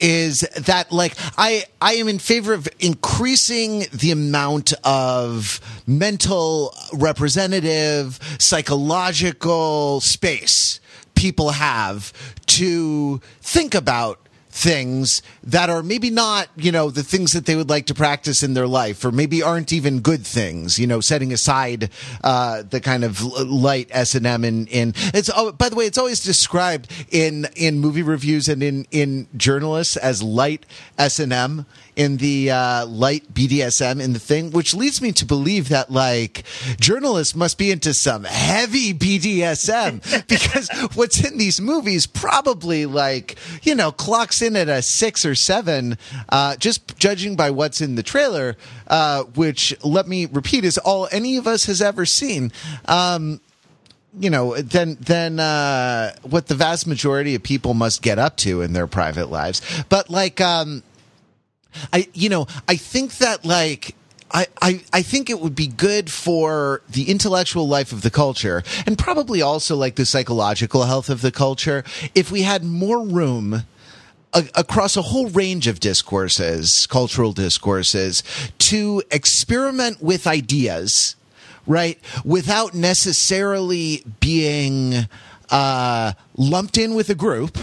is 0.00 0.40
that 0.56 0.92
like 0.92 1.14
I 1.38 1.64
I 1.80 1.94
am 1.94 2.08
in 2.08 2.18
favor 2.18 2.52
of 2.52 2.68
increasing 2.78 3.84
the 3.92 4.10
amount 4.10 4.72
of 4.84 5.60
mental 5.86 6.74
representative 6.92 8.18
psychological 8.38 10.00
space 10.00 10.80
people 11.14 11.50
have 11.50 12.12
to 12.46 13.20
think 13.40 13.74
about 13.74 14.18
things 14.54 15.20
that 15.42 15.68
are 15.68 15.82
maybe 15.82 16.10
not, 16.10 16.48
you 16.54 16.70
know, 16.70 16.88
the 16.88 17.02
things 17.02 17.32
that 17.32 17.44
they 17.44 17.56
would 17.56 17.68
like 17.68 17.86
to 17.86 17.94
practice 17.94 18.44
in 18.44 18.54
their 18.54 18.68
life, 18.68 19.04
or 19.04 19.10
maybe 19.10 19.42
aren't 19.42 19.72
even 19.72 19.98
good 19.98 20.24
things. 20.24 20.78
You 20.78 20.86
know, 20.86 21.00
setting 21.00 21.32
aside 21.32 21.90
uh, 22.22 22.62
the 22.62 22.80
kind 22.80 23.02
of 23.02 23.20
light 23.20 23.88
S 23.90 24.14
and 24.14 24.24
M 24.24 24.44
in 24.44 24.68
in 24.68 24.94
it's. 25.12 25.28
Oh, 25.34 25.50
by 25.50 25.68
the 25.68 25.74
way, 25.74 25.86
it's 25.86 25.98
always 25.98 26.22
described 26.22 26.88
in 27.10 27.48
in 27.56 27.80
movie 27.80 28.02
reviews 28.02 28.48
and 28.48 28.62
in 28.62 28.86
in 28.92 29.26
journalists 29.36 29.96
as 29.96 30.22
light 30.22 30.66
S 30.98 31.18
and 31.18 31.32
M. 31.32 31.66
in 31.96 32.16
the 32.16 32.50
uh, 32.50 32.86
light 32.86 33.32
BDSM 33.32 34.00
in 34.00 34.12
the 34.12 34.18
thing, 34.18 34.50
which 34.50 34.74
leads 34.74 35.00
me 35.00 35.12
to 35.12 35.24
believe 35.24 35.68
that 35.68 35.90
like 35.90 36.44
journalists 36.80 37.34
must 37.34 37.58
be 37.58 37.70
into 37.70 37.94
some 37.94 38.24
heavy 38.24 38.92
BDSM 38.92 40.26
because 40.28 40.68
what's 40.94 41.24
in 41.24 41.38
these 41.38 41.60
movies 41.60 42.06
probably 42.06 42.86
like 42.86 43.36
you 43.62 43.74
know 43.74 43.92
clocks 43.92 44.42
in 44.42 44.56
at 44.56 44.68
a 44.68 44.82
six 44.82 45.24
or 45.24 45.34
seven, 45.34 45.98
uh, 46.28 46.56
just 46.56 46.98
judging 46.98 47.36
by 47.36 47.50
what's 47.50 47.80
in 47.80 47.94
the 47.94 48.02
trailer, 48.02 48.56
uh, 48.88 49.22
which 49.22 49.74
let 49.84 50.08
me 50.08 50.26
repeat 50.26 50.64
is 50.64 50.78
all 50.78 51.08
any 51.12 51.36
of 51.36 51.46
us 51.46 51.66
has 51.66 51.80
ever 51.80 52.04
seen. 52.04 52.52
Um, 52.86 53.40
you 54.18 54.30
know, 54.30 54.54
then 54.56 54.96
then 55.00 55.40
uh, 55.40 56.14
what 56.22 56.46
the 56.46 56.54
vast 56.54 56.86
majority 56.86 57.34
of 57.34 57.42
people 57.42 57.74
must 57.74 58.02
get 58.02 58.18
up 58.18 58.36
to 58.38 58.62
in 58.62 58.72
their 58.72 58.86
private 58.86 59.30
lives. 59.30 59.60
But 59.88 60.08
like, 60.08 60.40
um, 60.40 60.82
I 61.92 62.08
you 62.14 62.28
know, 62.28 62.46
I 62.68 62.76
think 62.76 63.18
that 63.18 63.44
like. 63.44 63.94
I, 64.30 64.48
I, 64.60 64.80
I 64.92 65.02
think 65.02 65.30
it 65.30 65.38
would 65.38 65.54
be 65.54 65.68
good 65.68 66.10
for 66.10 66.82
the 66.88 67.08
intellectual 67.08 67.68
life 67.68 67.92
of 67.92 68.02
the 68.02 68.10
culture 68.10 68.64
and 68.84 68.98
probably 68.98 69.42
also 69.42 69.76
like 69.76 69.94
the 69.94 70.04
psychological 70.04 70.84
health 70.84 71.08
of 71.08 71.20
the 71.20 71.30
culture 71.30 71.84
if 72.16 72.32
we 72.32 72.42
had 72.42 72.64
more 72.64 73.06
room 73.06 73.62
a, 74.32 74.44
across 74.56 74.96
a 74.96 75.02
whole 75.02 75.28
range 75.28 75.68
of 75.68 75.78
discourses, 75.78 76.88
cultural 76.88 77.32
discourses, 77.32 78.24
to 78.58 79.04
experiment 79.12 80.02
with 80.02 80.26
ideas 80.26 81.14
right? 81.66 81.98
Without 82.24 82.74
necessarily 82.74 84.04
being 84.20 85.08
uh, 85.50 86.12
lumped 86.36 86.78
in 86.78 86.94
with 86.94 87.10
a 87.10 87.14
group, 87.14 87.58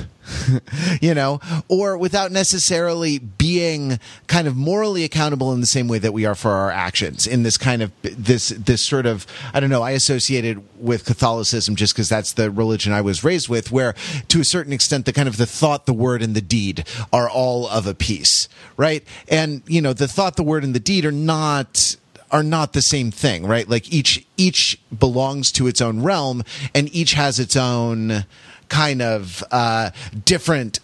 you 1.01 1.13
know, 1.13 1.39
or 1.67 1.97
without 1.97 2.31
necessarily 2.31 3.19
being 3.19 3.99
kind 4.27 4.47
of 4.47 4.55
morally 4.55 5.03
accountable 5.03 5.51
in 5.53 5.59
the 5.59 5.67
same 5.67 5.87
way 5.87 5.99
that 5.99 6.13
we 6.13 6.25
are 6.25 6.35
for 6.35 6.51
our 6.51 6.71
actions 6.71 7.27
in 7.27 7.43
this 7.43 7.57
kind 7.57 7.81
of 7.81 7.91
this 8.01 8.49
this 8.49 8.81
sort 8.81 9.05
of 9.05 9.25
I 9.53 9.59
don't 9.59 9.69
know 9.69 9.81
I 9.81 9.91
associated 9.91 10.63
with 10.79 11.05
Catholicism 11.05 11.75
just 11.75 11.93
because 11.93 12.09
that's 12.09 12.33
the 12.33 12.49
religion 12.51 12.93
I 12.93 13.01
was 13.01 13.23
raised 13.23 13.49
with 13.49 13.71
where 13.71 13.93
to 14.29 14.41
a 14.41 14.45
certain 14.45 14.73
extent 14.73 15.05
the 15.05 15.13
kind 15.13 15.27
of 15.27 15.37
the 15.37 15.45
thought 15.45 15.85
the 15.85 15.93
word 15.93 16.21
and 16.21 16.35
the 16.35 16.41
deed 16.41 16.87
are 17.11 17.29
all 17.29 17.67
of 17.67 17.87
a 17.87 17.93
piece 17.93 18.47
right? 18.77 19.03
And 19.27 19.61
you 19.67 19.81
know 19.81 19.93
the 19.93 20.07
thought 20.07 20.35
the 20.35 20.43
word 20.43 20.63
and 20.63 20.73
the 20.73 20.79
deed 20.79 21.05
are 21.05 21.11
not 21.11 21.95
are 22.31 22.43
not 22.43 22.73
the 22.73 22.81
same 22.81 23.11
thing, 23.11 23.45
right? 23.45 23.67
Like 23.67 23.91
each 23.91 24.25
each 24.37 24.79
belongs 24.97 25.51
to 25.53 25.67
its 25.67 25.81
own 25.81 26.01
realm, 26.03 26.43
and 26.73 26.93
each 26.95 27.13
has 27.13 27.39
its 27.39 27.55
own 27.55 28.25
kind 28.69 29.01
of 29.01 29.43
uh, 29.51 29.91
different 30.25 30.79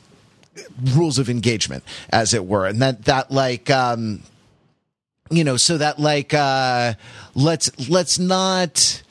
rules 0.94 1.18
of 1.18 1.30
engagement, 1.30 1.84
as 2.10 2.34
it 2.34 2.46
were, 2.46 2.66
and 2.66 2.82
that 2.82 3.06
that 3.06 3.32
like. 3.32 3.70
Um, 3.70 4.24
you 5.30 5.44
know, 5.44 5.58
so 5.58 5.78
that 5.78 6.00
like, 6.00 6.34
uh, 6.34 6.94
let's 7.36 7.90
let's 7.90 8.20
not, 8.20 9.04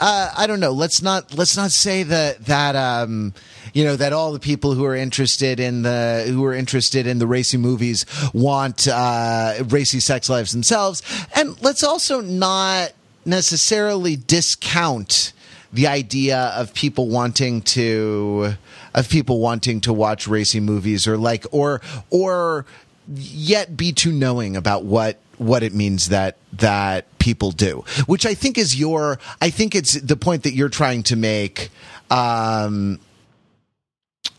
uh, 0.00 0.32
I 0.36 0.46
don't 0.46 0.60
know, 0.60 0.72
let's 0.72 1.02
not 1.02 1.36
let's 1.36 1.56
not 1.56 1.70
say 1.70 2.02
that 2.04 2.46
that 2.46 2.74
um, 2.74 3.34
you 3.74 3.84
know 3.84 3.96
that 3.96 4.12
all 4.12 4.32
the 4.32 4.40
people 4.40 4.72
who 4.72 4.84
are 4.86 4.96
interested 4.96 5.60
in 5.60 5.82
the 5.82 6.24
who 6.26 6.44
are 6.44 6.54
interested 6.54 7.06
in 7.06 7.18
the 7.18 7.26
racy 7.26 7.58
movies 7.58 8.06
want 8.32 8.88
uh, 8.88 9.62
racy 9.68 10.00
sex 10.00 10.30
lives 10.30 10.52
themselves, 10.52 11.02
and 11.34 11.60
let's 11.62 11.84
also 11.84 12.20
not 12.20 12.92
necessarily 13.26 14.16
discount 14.16 15.34
the 15.72 15.86
idea 15.86 16.38
of 16.56 16.72
people 16.74 17.08
wanting 17.08 17.60
to 17.62 18.54
of 18.94 19.08
people 19.08 19.38
wanting 19.38 19.80
to 19.82 19.92
watch 19.92 20.26
racy 20.26 20.60
movies 20.60 21.06
or 21.06 21.16
like 21.16 21.46
or 21.52 21.80
or 22.08 22.64
yet 23.06 23.76
be 23.76 23.92
too 23.92 24.12
knowing 24.12 24.56
about 24.56 24.84
what 24.84 25.18
what 25.40 25.62
it 25.62 25.72
means 25.72 26.10
that 26.10 26.36
that 26.52 27.06
people 27.18 27.50
do 27.50 27.82
which 28.06 28.26
i 28.26 28.34
think 28.34 28.58
is 28.58 28.78
your 28.78 29.18
i 29.40 29.50
think 29.50 29.74
it's 29.74 30.00
the 30.00 30.16
point 30.16 30.42
that 30.42 30.52
you're 30.52 30.68
trying 30.68 31.02
to 31.02 31.16
make 31.16 31.70
um 32.10 33.00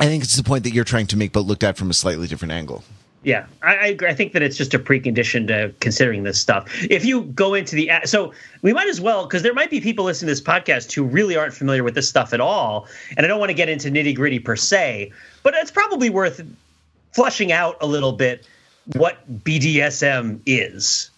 I 0.01 0.05
think 0.05 0.23
it's 0.23 0.35
the 0.35 0.43
point 0.43 0.63
that 0.63 0.73
you're 0.73 0.83
trying 0.83 1.05
to 1.07 1.17
make, 1.17 1.31
but 1.31 1.41
looked 1.41 1.63
at 1.63 1.77
from 1.77 1.91
a 1.91 1.93
slightly 1.93 2.27
different 2.27 2.53
angle. 2.53 2.83
Yeah, 3.23 3.45
I, 3.61 3.75
I 3.75 3.85
agree. 3.85 4.09
I 4.09 4.15
think 4.15 4.33
that 4.33 4.41
it's 4.41 4.57
just 4.57 4.73
a 4.73 4.79
precondition 4.79 5.45
to 5.47 5.75
considering 5.79 6.23
this 6.23 6.41
stuff. 6.41 6.65
If 6.89 7.05
you 7.05 7.21
go 7.21 7.53
into 7.53 7.75
the 7.75 7.91
so 8.05 8.33
we 8.63 8.73
might 8.73 8.87
as 8.87 8.99
well 8.99 9.27
because 9.27 9.43
there 9.43 9.53
might 9.53 9.69
be 9.69 9.79
people 9.79 10.05
listening 10.05 10.29
to 10.29 10.31
this 10.31 10.41
podcast 10.41 10.91
who 10.91 11.03
really 11.03 11.35
aren't 11.35 11.53
familiar 11.53 11.83
with 11.83 11.93
this 11.93 12.09
stuff 12.09 12.33
at 12.33 12.41
all, 12.41 12.87
and 13.15 13.23
I 13.23 13.27
don't 13.27 13.39
want 13.39 13.51
to 13.51 13.53
get 13.53 13.69
into 13.69 13.89
nitty 13.89 14.15
gritty 14.15 14.39
per 14.39 14.55
se, 14.55 15.11
but 15.43 15.53
it's 15.53 15.69
probably 15.69 16.09
worth 16.09 16.41
flushing 17.13 17.51
out 17.51 17.77
a 17.79 17.85
little 17.85 18.13
bit 18.13 18.47
what 18.85 19.43
BDSM 19.43 20.41
is 20.45 21.10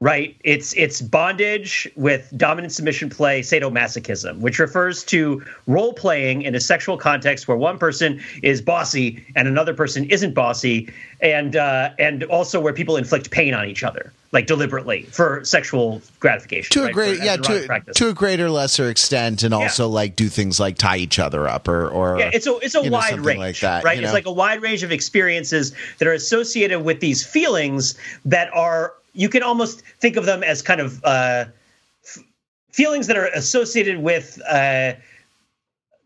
right? 0.00 0.34
It's 0.44 0.72
it's 0.74 1.02
bondage 1.02 1.88
with 1.94 2.32
dominant 2.34 2.72
submission 2.72 3.10
play, 3.10 3.42
sadomasochism, 3.42 4.38
which 4.38 4.58
refers 4.58 5.04
to 5.04 5.44
role 5.66 5.92
playing 5.92 6.42
in 6.42 6.54
a 6.54 6.60
sexual 6.60 6.96
context 6.96 7.46
where 7.46 7.56
one 7.56 7.78
person 7.78 8.20
is 8.42 8.62
bossy 8.62 9.24
and 9.36 9.46
another 9.46 9.74
person 9.74 10.04
isn't 10.06 10.32
bossy, 10.32 10.90
and 11.20 11.54
uh, 11.54 11.90
and 11.98 12.24
also 12.24 12.60
where 12.60 12.72
people 12.72 12.96
inflict 12.96 13.30
pain 13.30 13.52
on 13.52 13.66
each 13.66 13.84
other, 13.84 14.10
like 14.32 14.46
deliberately 14.46 15.02
for 15.02 15.44
sexual 15.44 16.00
gratification. 16.18 16.72
To 16.72 16.80
right? 16.80 16.90
a 16.90 16.94
great, 16.94 17.18
for, 17.18 17.24
yeah, 17.24 17.36
to, 17.36 17.92
to 17.94 18.08
a 18.08 18.14
greater 18.14 18.48
lesser 18.48 18.88
extent, 18.88 19.42
and 19.42 19.52
also 19.52 19.86
yeah. 19.86 19.94
like 19.94 20.16
do 20.16 20.28
things 20.28 20.58
like 20.58 20.78
tie 20.78 20.96
each 20.96 21.18
other 21.18 21.46
up 21.46 21.68
or 21.68 21.90
or 21.90 22.18
yeah, 22.18 22.30
it's 22.32 22.46
a 22.46 22.56
it's 22.60 22.74
a 22.74 22.90
wide 22.90 23.16
know, 23.16 23.22
range, 23.22 23.38
like 23.38 23.60
that, 23.60 23.84
right? 23.84 23.98
It's 23.98 24.06
know? 24.06 24.14
like 24.14 24.26
a 24.26 24.32
wide 24.32 24.62
range 24.62 24.82
of 24.82 24.92
experiences 24.92 25.74
that 25.98 26.08
are 26.08 26.14
associated 26.14 26.80
with 26.80 27.00
these 27.00 27.22
feelings 27.22 27.96
that 28.24 28.50
are 28.54 28.94
you 29.12 29.28
can 29.28 29.42
almost 29.42 29.82
think 29.98 30.16
of 30.16 30.26
them 30.26 30.42
as 30.42 30.62
kind 30.62 30.80
of 30.80 31.02
uh, 31.04 31.46
f- 32.04 32.24
feelings 32.70 33.06
that 33.06 33.16
are 33.16 33.26
associated 33.26 33.98
with 33.98 34.40
uh, 34.48 34.92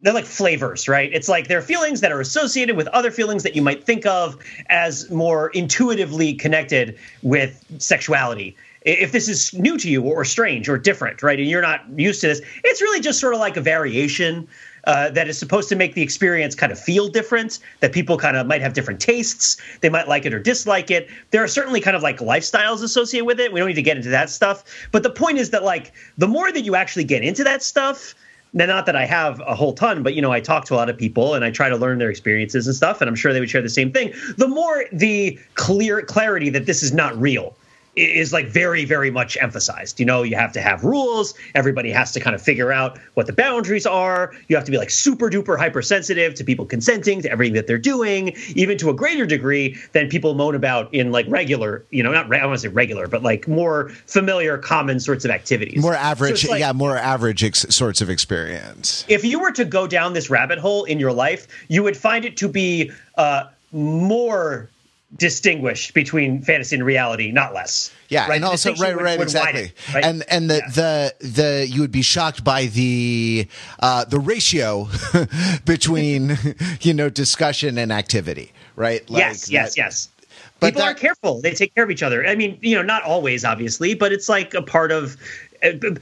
they're 0.04 0.12
like 0.12 0.26
flavors, 0.26 0.86
right? 0.86 1.10
It's 1.14 1.30
like 1.30 1.48
they're 1.48 1.62
feelings 1.62 2.02
that 2.02 2.12
are 2.12 2.20
associated 2.20 2.76
with 2.76 2.88
other 2.88 3.10
feelings 3.10 3.42
that 3.42 3.56
you 3.56 3.62
might 3.62 3.84
think 3.84 4.04
of 4.04 4.36
as 4.68 5.10
more 5.10 5.48
intuitively 5.50 6.34
connected 6.34 6.98
with 7.22 7.64
sexuality. 7.78 8.54
If 8.82 9.12
this 9.12 9.30
is 9.30 9.54
new 9.54 9.78
to 9.78 9.90
you 9.90 10.02
or 10.02 10.26
strange 10.26 10.68
or 10.68 10.76
different, 10.76 11.22
right, 11.22 11.38
and 11.38 11.48
you're 11.48 11.62
not 11.62 11.86
used 11.98 12.20
to 12.20 12.26
this, 12.28 12.42
it's 12.64 12.82
really 12.82 13.00
just 13.00 13.18
sort 13.18 13.32
of 13.32 13.40
like 13.40 13.56
a 13.56 13.62
variation 13.62 14.46
uh, 14.86 15.10
that 15.10 15.28
is 15.28 15.38
supposed 15.38 15.68
to 15.68 15.76
make 15.76 15.94
the 15.94 16.02
experience 16.02 16.54
kind 16.54 16.72
of 16.72 16.78
feel 16.78 17.08
different, 17.08 17.58
that 17.80 17.92
people 17.92 18.16
kind 18.16 18.36
of 18.36 18.46
might 18.46 18.60
have 18.60 18.72
different 18.72 19.00
tastes. 19.00 19.56
They 19.80 19.88
might 19.88 20.08
like 20.08 20.26
it 20.26 20.34
or 20.34 20.38
dislike 20.38 20.90
it. 20.90 21.08
There 21.30 21.42
are 21.42 21.48
certainly 21.48 21.80
kind 21.80 21.96
of 21.96 22.02
like 22.02 22.18
lifestyles 22.18 22.82
associated 22.82 23.26
with 23.26 23.40
it. 23.40 23.52
We 23.52 23.60
don't 23.60 23.68
need 23.68 23.74
to 23.74 23.82
get 23.82 23.96
into 23.96 24.10
that 24.10 24.30
stuff. 24.30 24.64
But 24.92 25.02
the 25.02 25.10
point 25.10 25.38
is 25.38 25.50
that, 25.50 25.62
like, 25.62 25.92
the 26.18 26.28
more 26.28 26.52
that 26.52 26.62
you 26.62 26.74
actually 26.74 27.04
get 27.04 27.22
into 27.22 27.44
that 27.44 27.62
stuff, 27.62 28.14
now, 28.56 28.66
not 28.66 28.86
that 28.86 28.94
I 28.94 29.04
have 29.04 29.40
a 29.40 29.54
whole 29.54 29.72
ton, 29.72 30.04
but 30.04 30.14
you 30.14 30.22
know, 30.22 30.30
I 30.30 30.38
talk 30.38 30.64
to 30.66 30.74
a 30.74 30.76
lot 30.76 30.88
of 30.88 30.96
people 30.96 31.34
and 31.34 31.44
I 31.44 31.50
try 31.50 31.68
to 31.68 31.76
learn 31.76 31.98
their 31.98 32.08
experiences 32.08 32.68
and 32.68 32.76
stuff, 32.76 33.00
and 33.00 33.08
I'm 33.08 33.16
sure 33.16 33.32
they 33.32 33.40
would 33.40 33.50
share 33.50 33.62
the 33.62 33.68
same 33.68 33.90
thing. 33.90 34.12
The 34.36 34.46
more 34.46 34.84
the 34.92 35.36
clear 35.54 36.02
clarity 36.02 36.50
that 36.50 36.64
this 36.64 36.80
is 36.80 36.92
not 36.92 37.20
real, 37.20 37.56
is 37.96 38.32
like 38.32 38.48
very 38.48 38.84
very 38.84 39.10
much 39.10 39.36
emphasized. 39.40 40.00
You 40.00 40.06
know 40.06 40.22
you 40.22 40.36
have 40.36 40.52
to 40.52 40.60
have 40.60 40.84
rules. 40.84 41.34
Everybody 41.54 41.90
has 41.90 42.12
to 42.12 42.20
kind 42.20 42.34
of 42.34 42.42
figure 42.42 42.72
out 42.72 42.98
what 43.14 43.26
the 43.26 43.32
boundaries 43.32 43.86
are. 43.86 44.34
You 44.48 44.56
have 44.56 44.64
to 44.64 44.70
be 44.70 44.78
like 44.78 44.90
super 44.90 45.30
duper 45.30 45.58
hypersensitive 45.58 46.34
to 46.34 46.44
people 46.44 46.66
consenting 46.66 47.22
to 47.22 47.30
everything 47.30 47.54
that 47.54 47.66
they're 47.66 47.78
doing. 47.78 48.34
Even 48.54 48.78
to 48.78 48.90
a 48.90 48.94
greater 48.94 49.26
degree 49.26 49.76
than 49.92 50.08
people 50.08 50.34
moan 50.34 50.54
about 50.54 50.92
in 50.92 51.12
like 51.12 51.26
regular 51.28 51.84
you 51.90 52.02
know 52.02 52.12
not 52.12 52.32
i 52.34 52.46
want 52.46 52.58
to 52.58 52.68
say 52.68 52.68
regular 52.68 53.06
but 53.06 53.22
like 53.22 53.46
more 53.48 53.90
familiar 54.06 54.58
common 54.58 55.00
sorts 55.00 55.24
of 55.24 55.30
activities. 55.30 55.82
More 55.82 55.94
average 55.94 56.42
so 56.42 56.50
like, 56.50 56.60
yeah 56.60 56.72
more 56.72 56.96
average 56.96 57.44
ex- 57.44 57.74
sorts 57.74 58.00
of 58.00 58.10
experience. 58.10 59.04
If 59.08 59.24
you 59.24 59.38
were 59.38 59.52
to 59.52 59.64
go 59.64 59.86
down 59.86 60.12
this 60.12 60.30
rabbit 60.30 60.58
hole 60.58 60.84
in 60.84 60.98
your 60.98 61.12
life 61.12 61.46
you 61.68 61.82
would 61.82 61.96
find 61.96 62.24
it 62.24 62.36
to 62.38 62.48
be 62.48 62.90
uh, 63.16 63.44
more 63.72 64.68
distinguished 65.16 65.94
between 65.94 66.42
fantasy 66.42 66.76
and 66.76 66.84
reality, 66.84 67.30
not 67.30 67.54
less. 67.54 67.92
Yeah, 68.08 68.26
right? 68.26 68.36
and 68.36 68.44
also 68.44 68.74
right, 68.74 68.96
right, 68.96 69.18
would 69.18 69.24
exactly. 69.24 69.72
right? 69.92 70.04
And 70.04 70.24
and 70.28 70.50
the, 70.50 70.56
yeah. 70.56 70.68
the 70.68 71.14
the 71.20 71.66
you 71.68 71.80
would 71.80 71.92
be 71.92 72.02
shocked 72.02 72.44
by 72.44 72.66
the 72.66 73.48
uh, 73.80 74.04
the 74.04 74.18
ratio 74.18 74.88
between 75.64 76.38
you 76.80 76.94
know 76.94 77.08
discussion 77.08 77.78
and 77.78 77.92
activity, 77.92 78.52
right? 78.76 79.08
Like 79.08 79.20
yes, 79.20 79.50
yes, 79.50 79.74
that, 79.74 79.80
yes. 79.80 80.08
But 80.60 80.68
People 80.68 80.82
that, 80.82 80.96
are 80.96 80.98
careful. 80.98 81.40
They 81.40 81.52
take 81.52 81.74
care 81.74 81.84
of 81.84 81.90
each 81.90 82.02
other. 82.02 82.26
I 82.26 82.36
mean, 82.36 82.58
you 82.62 82.76
know, 82.76 82.82
not 82.82 83.02
always, 83.02 83.44
obviously, 83.44 83.94
but 83.94 84.12
it's 84.12 84.28
like 84.28 84.54
a 84.54 84.62
part 84.62 84.92
of 84.92 85.16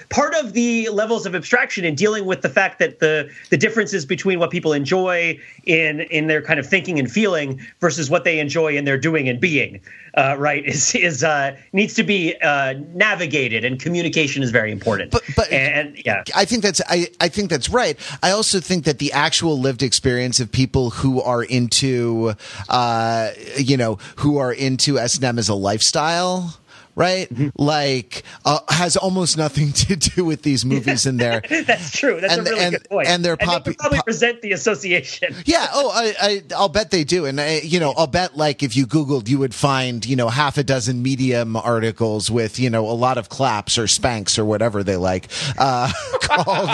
part 0.09 0.35
of 0.35 0.53
the 0.53 0.89
levels 0.89 1.27
of 1.27 1.35
abstraction 1.35 1.85
in 1.85 1.95
dealing 1.95 2.25
with 2.25 2.43
the 2.43 2.49
fact 2.49 2.79
that 2.79 2.99
the 2.99 3.31
the 3.51 3.57
differences 3.57 4.05
between 4.05 4.39
what 4.39 4.51
people 4.51 4.73
enjoy 4.73 5.39
in 5.65 6.01
in 6.01 6.27
their 6.27 6.43
kind 6.43 6.59
of 6.59 6.67
thinking 6.67 6.99
and 6.99 7.11
feeling 7.11 7.61
versus 7.81 8.11
what 8.11 8.25
they 8.25 8.39
enjoy 8.39 8.77
in 8.77 8.85
their 8.85 8.99
doing 8.99 9.29
and 9.29 9.41
being 9.41 9.81
uh, 10.15 10.37
right 10.39 10.65
is 10.65 10.95
is 10.95 11.25
uh, 11.25 11.57
needs 11.73 11.95
to 11.95 12.03
be 12.03 12.35
uh, 12.43 12.75
navigated 12.95 13.65
and 13.65 13.81
communication 13.81 14.43
is 14.43 14.51
very 14.51 14.71
important. 14.73 15.11
But, 15.11 15.23
but 15.37 15.51
and, 15.53 16.01
yeah. 16.05 16.25
I 16.35 16.45
think 16.45 16.63
that's 16.63 16.81
I, 16.89 17.09
I 17.21 17.29
think 17.29 17.51
that's 17.51 17.69
right. 17.69 17.99
I 18.23 18.31
also 18.31 18.61
think 18.61 18.85
that 18.85 18.99
the 18.99 19.13
actual 19.13 19.59
lived 19.59 19.83
experience 19.83 20.41
of 20.41 20.51
people 20.51 20.91
who 20.91 21.23
are 21.23 21.43
into 21.43 22.35
uh, 22.69 23.31
you 23.57 23.77
know 23.77 23.99
who 24.17 24.39
are 24.39 24.53
into 24.53 24.99
S&M 24.99 25.39
as 25.39 25.49
a 25.49 25.55
lifestyle 25.55 26.57
right? 26.95 27.29
Mm-hmm. 27.29 27.49
Like 27.57 28.23
uh, 28.45 28.61
has 28.69 28.97
almost 28.97 29.37
nothing 29.37 29.73
to 29.73 29.97
do 29.97 30.25
with 30.25 30.43
these 30.43 30.65
movies 30.65 31.07
in 31.07 31.17
there. 31.17 31.43
That's 31.67 31.97
true. 31.97 32.21
That's 32.21 32.35
and, 32.35 32.47
a 32.47 32.51
really 32.51 32.65
and, 32.65 32.73
good 32.73 32.89
point. 32.89 33.09
And 33.09 33.25
they're 33.25 33.37
pop- 33.37 33.67
and 33.67 33.75
they 33.75 33.79
probably 33.79 34.01
resent 34.07 34.43
the 34.43 34.53
association. 34.53 35.35
Yeah. 35.45 35.67
Oh, 35.73 35.91
I, 35.93 36.43
I 36.51 36.61
will 36.61 36.69
bet 36.69 36.91
they 36.91 37.05
do. 37.05 37.27
And 37.27 37.41
I, 37.41 37.61
you 37.61 37.81
know, 37.81 37.93
I'll 37.97 38.07
bet 38.07 38.37
like 38.37 38.63
if 38.63 38.77
you 38.77 38.87
Googled, 38.87 39.29
you 39.29 39.39
would 39.39 39.55
find 39.55 40.07
you 40.07 40.17
know 40.17 40.29
half 40.29 40.57
a 40.57 40.63
dozen 40.63 41.03
Medium 41.03 41.57
articles 41.57 42.31
with 42.31 42.59
you 42.59 42.71
know 42.71 42.89
a 42.89 42.93
lot 42.93 43.19
of 43.19 43.29
claps 43.29 43.77
or 43.77 43.87
spanks 43.87 44.39
or 44.39 44.45
whatever 44.45 44.83
they 44.85 44.97
like. 44.97 45.29
Uh, 45.59 45.93
called. 46.23 46.71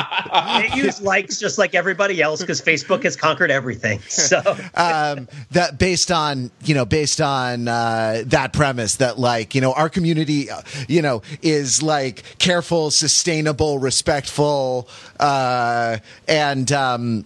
they 0.63 0.77
use 0.77 1.01
likes 1.01 1.39
just 1.39 1.59
like 1.59 1.75
everybody 1.75 2.21
else 2.21 2.41
because 2.41 2.61
Facebook 2.61 3.05
has 3.05 3.17
conquered 3.17 3.51
everything. 3.51 4.01
So 4.01 4.39
um, 4.75 5.29
that 5.53 5.79
based 5.79 6.13
on 6.13 6.51
you 6.63 6.75
know 6.75 6.85
based 6.85 7.21
on 7.21 7.69
uh, 7.69 8.23
that 8.27 8.53
premise 8.53 8.97
that 8.97 9.19
like 9.19 9.55
you 9.55 9.61
know 9.61 9.73
our 9.73 9.89
community 9.89 10.08
community, 10.09 10.51
uh, 10.51 10.63
you 10.89 11.03
know, 11.03 11.23
is 11.43 11.83
like 11.83 12.23
careful, 12.39 12.91
sustainable, 12.91 13.79
respectful, 13.79 14.89
uh, 15.21 15.99
and, 16.27 16.73
um, 16.73 17.25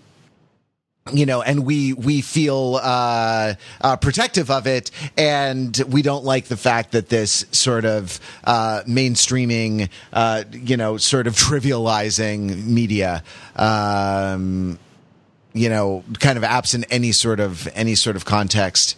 you 1.12 1.26
know, 1.26 1.42
and 1.42 1.66
we 1.66 1.92
we 1.94 2.20
feel 2.20 2.78
uh, 2.80 3.54
uh, 3.80 3.96
protective 3.96 4.50
of 4.52 4.68
it, 4.68 4.92
and 5.16 5.76
we 5.88 6.00
don't 6.00 6.24
like 6.24 6.44
the 6.44 6.56
fact 6.56 6.92
that 6.92 7.08
this 7.08 7.44
sort 7.50 7.84
of 7.84 8.20
uh, 8.44 8.82
mainstreaming, 8.86 9.88
uh, 10.12 10.44
you 10.52 10.76
know, 10.76 10.96
sort 10.98 11.26
of 11.26 11.34
trivializing 11.46 12.66
media, 12.66 13.24
um, 13.56 14.78
you 15.52 15.68
know, 15.68 16.04
kind 16.20 16.38
of 16.38 16.44
absent 16.44 16.84
any 16.88 17.10
sort 17.10 17.40
of 17.40 17.66
any 17.74 17.96
sort 17.96 18.14
of 18.14 18.24
context. 18.24 18.96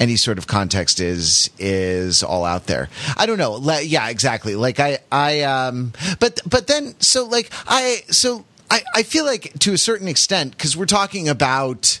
Any 0.00 0.16
sort 0.16 0.38
of 0.38 0.46
context 0.46 1.00
is 1.00 1.50
is 1.58 2.22
all 2.22 2.44
out 2.44 2.66
there. 2.66 2.88
I 3.16 3.26
don't 3.26 3.38
know. 3.38 3.52
Le- 3.52 3.82
yeah, 3.82 4.08
exactly. 4.08 4.54
Like 4.54 4.78
I 4.78 4.98
I 5.10 5.42
um 5.42 5.92
but 6.20 6.40
but 6.48 6.66
then 6.66 6.94
so 7.00 7.24
like 7.24 7.50
I 7.66 8.02
so 8.08 8.44
I 8.70 8.82
I 8.94 9.02
feel 9.02 9.24
like 9.24 9.58
to 9.60 9.72
a 9.72 9.78
certain 9.78 10.08
extent 10.08 10.56
cuz 10.58 10.76
we're 10.76 10.86
talking 10.86 11.28
about 11.28 11.98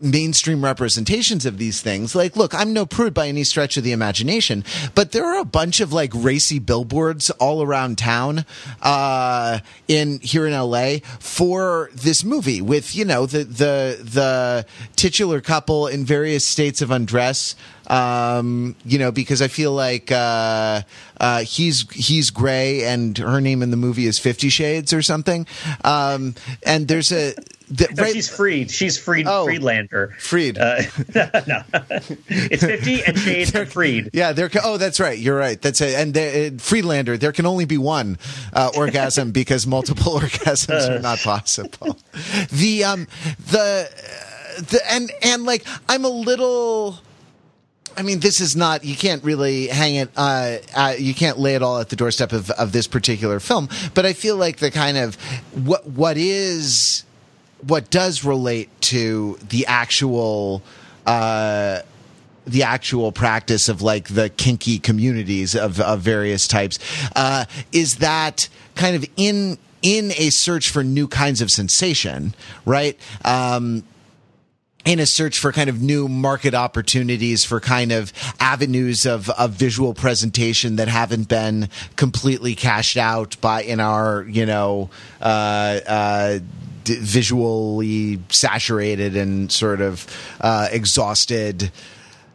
mainstream 0.00 0.64
representations 0.64 1.44
of 1.46 1.58
these 1.58 1.80
things. 1.80 2.14
Like, 2.14 2.36
look, 2.36 2.54
I'm 2.54 2.72
no 2.72 2.86
prude 2.86 3.14
by 3.14 3.28
any 3.28 3.44
stretch 3.44 3.76
of 3.76 3.84
the 3.84 3.92
imagination, 3.92 4.64
but 4.94 5.12
there 5.12 5.24
are 5.24 5.40
a 5.40 5.44
bunch 5.44 5.80
of 5.80 5.92
like 5.92 6.12
racy 6.14 6.58
billboards 6.58 7.30
all 7.30 7.62
around 7.62 7.98
town, 7.98 8.44
uh, 8.82 9.58
in 9.88 10.20
here 10.20 10.46
in 10.46 10.52
LA 10.52 10.98
for 11.18 11.90
this 11.94 12.24
movie 12.24 12.60
with, 12.60 12.94
you 12.94 13.04
know, 13.04 13.26
the, 13.26 13.44
the, 13.44 13.98
the 14.02 14.66
titular 14.96 15.40
couple 15.40 15.86
in 15.86 16.04
various 16.04 16.46
states 16.46 16.82
of 16.82 16.90
undress. 16.90 17.54
Um, 17.88 18.76
you 18.84 18.98
know, 18.98 19.10
because 19.10 19.40
I 19.40 19.48
feel 19.48 19.72
like 19.72 20.12
uh, 20.12 20.82
uh, 21.20 21.40
he's 21.40 21.90
he's 21.92 22.30
gray 22.30 22.84
and 22.84 23.16
her 23.18 23.40
name 23.40 23.62
in 23.62 23.70
the 23.70 23.76
movie 23.76 24.06
is 24.06 24.18
Fifty 24.18 24.48
Shades 24.50 24.92
or 24.92 25.02
something. 25.02 25.46
Um, 25.84 26.34
and 26.64 26.86
there's 26.86 27.10
a 27.12 27.34
the, 27.70 27.88
no, 27.96 28.02
right, 28.02 28.12
she's 28.12 28.28
freed. 28.28 28.70
She's 28.70 28.98
freed. 28.98 29.26
Oh, 29.28 29.44
Friedlander. 29.44 30.14
Freed. 30.18 30.58
Uh, 30.58 30.82
no, 31.14 31.62
it's 32.28 32.64
fifty 32.64 33.02
and 33.04 33.18
Shades 33.18 33.54
and 33.54 33.70
Freed. 33.70 34.10
Yeah, 34.12 34.32
there. 34.32 34.50
Oh, 34.62 34.76
that's 34.76 35.00
right. 35.00 35.18
You're 35.18 35.38
right. 35.38 35.60
That's 35.60 35.80
it. 35.80 35.94
And 35.94 36.16
uh, 36.16 36.62
Friedlander. 36.62 37.16
There 37.16 37.32
can 37.32 37.46
only 37.46 37.64
be 37.64 37.78
one 37.78 38.18
uh, 38.52 38.70
orgasm 38.76 39.32
because 39.32 39.66
multiple 39.66 40.12
orgasms 40.20 40.88
are 40.88 41.00
not 41.00 41.18
possible. 41.18 41.98
The 42.50 42.84
um 42.84 43.06
the 43.50 43.90
the 44.56 44.80
and 44.90 45.10
and 45.22 45.44
like 45.44 45.66
I'm 45.88 46.04
a 46.04 46.10
little. 46.10 46.98
I 47.98 48.02
mean, 48.02 48.20
this 48.20 48.40
is 48.40 48.54
not. 48.54 48.84
You 48.84 48.94
can't 48.94 49.24
really 49.24 49.66
hang 49.66 49.96
it. 49.96 50.10
Uh, 50.16 50.58
uh, 50.76 50.94
you 50.96 51.14
can't 51.14 51.36
lay 51.36 51.56
it 51.56 51.64
all 51.64 51.80
at 51.80 51.88
the 51.88 51.96
doorstep 51.96 52.32
of, 52.32 52.48
of 52.52 52.70
this 52.70 52.86
particular 52.86 53.40
film. 53.40 53.68
But 53.92 54.06
I 54.06 54.12
feel 54.12 54.36
like 54.36 54.58
the 54.58 54.70
kind 54.70 54.96
of 54.96 55.16
what 55.66 55.84
what 55.84 56.16
is 56.16 57.02
what 57.66 57.90
does 57.90 58.24
relate 58.24 58.68
to 58.82 59.36
the 59.48 59.66
actual 59.66 60.62
uh, 61.06 61.80
the 62.46 62.62
actual 62.62 63.10
practice 63.10 63.68
of 63.68 63.82
like 63.82 64.08
the 64.08 64.28
kinky 64.28 64.78
communities 64.78 65.56
of, 65.56 65.80
of 65.80 66.00
various 66.00 66.46
types 66.46 66.78
uh, 67.16 67.46
is 67.72 67.96
that 67.96 68.48
kind 68.76 68.94
of 68.94 69.04
in 69.16 69.58
in 69.82 70.12
a 70.12 70.30
search 70.30 70.70
for 70.70 70.84
new 70.84 71.08
kinds 71.08 71.40
of 71.40 71.50
sensation, 71.50 72.34
right? 72.64 72.96
Um, 73.24 73.82
in 74.84 75.00
a 75.00 75.06
search 75.06 75.38
for 75.38 75.52
kind 75.52 75.68
of 75.68 75.82
new 75.82 76.08
market 76.08 76.54
opportunities 76.54 77.44
for 77.44 77.60
kind 77.60 77.92
of 77.92 78.12
avenues 78.40 79.06
of, 79.06 79.28
of 79.30 79.50
visual 79.50 79.92
presentation 79.92 80.76
that 80.76 80.88
haven't 80.88 81.28
been 81.28 81.68
completely 81.96 82.54
cashed 82.54 82.96
out 82.96 83.38
by 83.40 83.62
in 83.62 83.80
our 83.80 84.24
you 84.24 84.46
know 84.46 84.88
uh, 85.20 85.80
uh, 85.86 86.38
visually 86.84 88.18
saturated 88.30 89.16
and 89.16 89.52
sort 89.52 89.80
of 89.80 90.06
uh, 90.40 90.68
exhausted 90.70 91.70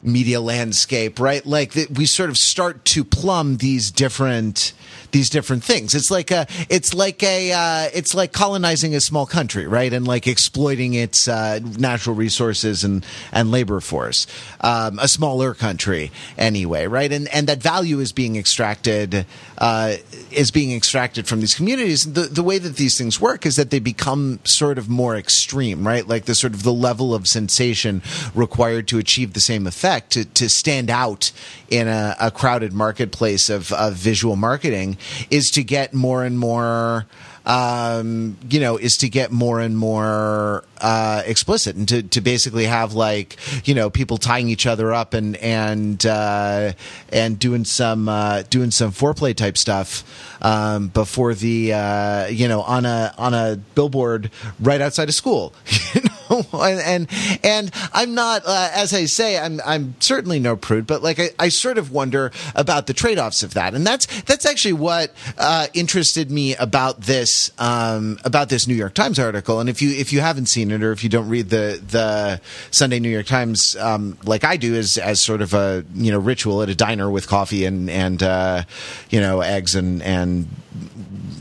media 0.03 0.41
landscape, 0.41 1.19
right? 1.19 1.45
Like 1.45 1.73
we 1.95 2.05
sort 2.05 2.29
of 2.29 2.37
start 2.37 2.85
to 2.85 3.03
plumb 3.03 3.57
these 3.57 3.89
different 3.89 4.73
these 5.13 5.29
different 5.29 5.63
things. 5.63 5.95
It's 5.95 6.11
like 6.11 6.31
a, 6.31 6.45
it's 6.69 6.93
like 6.93 7.23
a, 7.23 7.53
uh, 7.53 7.89
it's 7.93 8.13
like 8.13 8.33
colonizing 8.33 8.93
a 8.95 8.99
small 8.99 9.25
country, 9.25 9.67
right? 9.67 9.93
And 9.93 10.05
like 10.05 10.27
exploiting 10.27 10.95
its 10.95 11.27
uh, 11.27 11.59
natural 11.77 12.15
resources 12.15 12.83
and 12.83 13.05
and 13.31 13.51
labor 13.51 13.79
force. 13.79 14.27
Um, 14.59 14.99
a 14.99 15.07
smaller 15.07 15.53
country, 15.53 16.11
anyway, 16.37 16.87
right? 16.87 17.11
And 17.11 17.27
and 17.29 17.47
that 17.47 17.61
value 17.61 17.99
is 17.99 18.11
being 18.11 18.35
extracted, 18.35 19.25
uh, 19.57 19.95
is 20.31 20.51
being 20.51 20.75
extracted 20.75 21.27
from 21.27 21.39
these 21.39 21.55
communities. 21.55 22.11
The 22.11 22.23
the 22.23 22.43
way 22.43 22.57
that 22.57 22.75
these 22.75 22.97
things 22.97 23.21
work 23.21 23.45
is 23.45 23.55
that 23.55 23.69
they 23.69 23.79
become 23.79 24.39
sort 24.43 24.77
of 24.77 24.89
more 24.89 25.15
extreme, 25.15 25.87
right? 25.87 26.07
Like 26.07 26.25
the 26.25 26.35
sort 26.35 26.53
of 26.53 26.63
the 26.63 26.73
level 26.73 27.13
of 27.13 27.27
sensation 27.27 28.01
required 28.35 28.87
to 28.89 28.97
achieve 28.97 29.33
the 29.33 29.39
same 29.39 29.67
effect 29.67 30.11
to 30.13 30.25
to 30.25 30.49
stand 30.49 30.89
out 30.89 31.31
in 31.69 31.87
a, 31.87 32.15
a 32.19 32.31
crowded 32.31 32.73
marketplace 32.73 33.49
of, 33.49 33.71
of 33.73 33.93
visual 33.95 34.35
marketing 34.35 34.97
is 35.29 35.51
to 35.51 35.63
get 35.63 35.93
more 35.93 36.23
and 36.23 36.37
more 36.39 37.05
um, 37.45 38.37
you 38.49 38.59
know, 38.59 38.77
is 38.77 38.97
to 38.97 39.09
get 39.09 39.31
more 39.31 39.59
and 39.59 39.77
more 39.77 40.63
uh, 40.83 41.23
explicit 41.25 41.77
and 41.77 41.87
to, 41.87 42.03
to 42.03 42.19
basically 42.19 42.65
have 42.65 42.93
like 42.93 43.37
you 43.63 43.73
know 43.73 43.89
people 43.89 44.17
tying 44.17 44.49
each 44.49 44.67
other 44.67 44.93
up 44.93 45.13
and 45.13 45.37
and 45.37 46.05
uh, 46.05 46.73
and 47.09 47.39
doing 47.39 47.63
some 47.63 48.09
uh, 48.09 48.43
doing 48.49 48.69
some 48.69 48.91
foreplay 48.91 49.33
type 49.33 49.57
stuff 49.57 50.03
um, 50.41 50.89
before 50.89 51.33
the 51.33 51.73
uh, 51.73 52.27
you 52.27 52.49
know 52.49 52.61
on 52.61 52.85
a 52.85 53.15
on 53.17 53.33
a 53.33 53.55
billboard 53.75 54.29
right 54.59 54.81
outside 54.81 55.09
of 55.09 55.15
school. 55.15 55.53
You 55.93 56.01
know? 56.01 56.09
and 56.53 57.07
and 57.43 57.71
I'm 57.93 58.15
not, 58.15 58.43
uh, 58.45 58.69
as 58.73 58.93
I 58.93 59.05
say, 59.05 59.37
I'm 59.37 59.61
I'm 59.65 59.95
certainly 59.99 60.39
no 60.39 60.55
prude, 60.55 60.87
but 60.87 61.03
like 61.03 61.19
I, 61.19 61.29
I 61.37 61.49
sort 61.49 61.77
of 61.77 61.91
wonder 61.91 62.31
about 62.55 62.87
the 62.87 62.93
trade 62.93 63.19
offs 63.19 63.43
of 63.43 63.53
that, 63.53 63.73
and 63.73 63.85
that's 63.85 64.05
that's 64.23 64.45
actually 64.45 64.73
what 64.73 65.11
uh, 65.37 65.67
interested 65.73 66.31
me 66.31 66.55
about 66.55 67.01
this 67.01 67.51
um, 67.59 68.17
about 68.23 68.49
this 68.49 68.67
New 68.67 68.73
York 68.73 68.93
Times 68.93 69.19
article. 69.19 69.59
And 69.59 69.69
if 69.69 69.81
you 69.81 69.91
if 69.91 70.11
you 70.11 70.21
haven't 70.21 70.47
seen 70.47 70.71
it 70.71 70.72
or 70.81 70.91
if 70.91 71.03
you 71.03 71.09
don't 71.09 71.27
read 71.27 71.49
the 71.49 71.81
the 71.85 72.41
Sunday 72.71 72.99
New 72.99 73.09
York 73.09 73.25
Times 73.25 73.75
um, 73.75 74.17
like 74.23 74.43
I 74.43 74.55
do, 74.57 74.75
as 74.75 74.97
as 74.97 75.19
sort 75.19 75.41
of 75.41 75.53
a 75.53 75.83
you 75.93 76.11
know 76.11 76.19
ritual 76.19 76.61
at 76.61 76.69
a 76.69 76.75
diner 76.75 77.09
with 77.09 77.27
coffee 77.27 77.65
and 77.65 77.89
and 77.89 78.23
uh, 78.23 78.63
you 79.09 79.19
know 79.19 79.41
eggs 79.41 79.75
and 79.75 80.01
and 80.01 80.47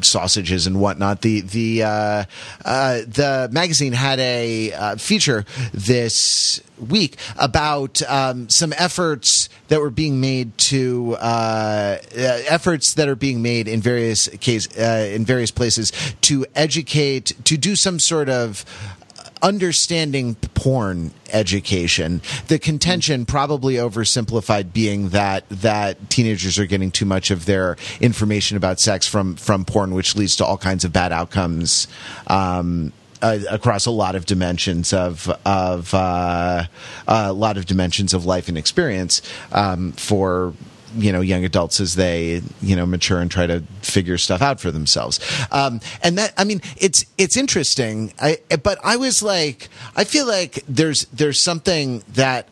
sausages 0.05 0.67
and 0.67 0.81
whatnot. 0.81 1.23
The 1.23 1.41
the 1.41 1.83
uh, 1.83 2.25
uh, 2.65 3.01
the 3.07 3.49
magazine 3.53 3.93
had 3.93 4.19
a 4.21 4.73
uh, 4.73 4.97
feature 4.97 5.45
this 5.73 6.61
week 6.79 7.17
about 7.39 8.03
um, 8.03 8.49
some 8.49 8.73
efforts 8.77 9.49
that 9.69 9.81
were 9.81 9.91
being 9.91 10.21
made 10.21 10.57
to 10.59 11.17
uh, 11.21 11.99
uh, 11.99 11.99
efforts 12.15 12.95
that 12.95 13.09
are 13.09 13.17
being 13.17 13.43
made 13.43 13.69
in 13.69 13.81
various 13.81 14.29
case 14.41 14.69
uh, 14.77 15.09
in 15.13 15.25
various 15.25 15.51
places 15.51 15.93
to 16.23 16.45
educate 16.55 17.33
to 17.45 17.57
do 17.57 17.77
some 17.77 17.99
sort 17.99 18.29
of 18.29 18.65
understanding 19.43 20.37
porn 20.55 21.13
education. 21.33 22.23
The 22.49 22.59
contention, 22.59 23.27
probably 23.27 23.75
oversimplified, 23.75 24.73
being 24.73 25.11
that 25.11 25.49
that 25.51 26.09
teenagers 26.09 26.59
are 26.59 26.67
getting 26.67 26.91
too 26.91 27.05
much 27.05 27.31
of 27.31 27.45
their 27.45 27.77
information 28.01 28.57
about 28.57 28.81
sex 28.81 29.07
from 29.07 29.37
from 29.37 29.65
porn, 29.65 29.93
which 29.93 30.17
leads 30.17 30.37
to 30.37 30.45
all 30.45 30.59
kinds 30.59 30.85
of 30.85 30.93
bad 30.93 31.13
outcomes. 31.13 31.89
Um, 32.29 32.93
uh, 33.21 33.39
across 33.51 33.87
a 33.87 33.91
lot 33.91 34.17
of 34.17 34.27
dimensions 34.27 34.93
of 34.93 35.29
of 35.47 35.95
uh, 35.95 36.65
a 37.07 37.33
lot 37.33 37.57
of 37.57 37.67
dimensions 37.67 38.15
of 38.15 38.25
life 38.25 38.49
and 38.49 38.59
experience 38.59 39.23
um, 39.53 39.93
for 39.93 40.55
you 40.97 41.13
know 41.13 41.21
young 41.21 41.45
adults 41.45 41.81
as 41.81 41.95
they 41.95 42.43
you 42.61 42.77
know 42.77 42.87
mature 42.87 43.21
and 43.21 43.31
try 43.31 43.47
to 43.47 43.63
figure 43.83 44.19
stuff 44.19 44.43
out 44.43 44.61
for 44.61 44.71
themselves. 44.71 45.21
Um, 45.51 45.81
and 46.03 46.19
that 46.19 46.35
i 46.37 46.45
mean 46.45 46.61
it's 46.77 47.05
it's 47.19 47.37
interesting. 47.37 48.13
I, 48.19 48.39
but 48.63 48.79
i 48.85 48.97
was 48.97 49.23
like 49.23 49.69
i 49.97 50.05
feel 50.05 50.27
like 50.27 50.65
there's 50.69 51.07
there's 51.07 51.43
something 51.43 52.03
that 52.15 52.49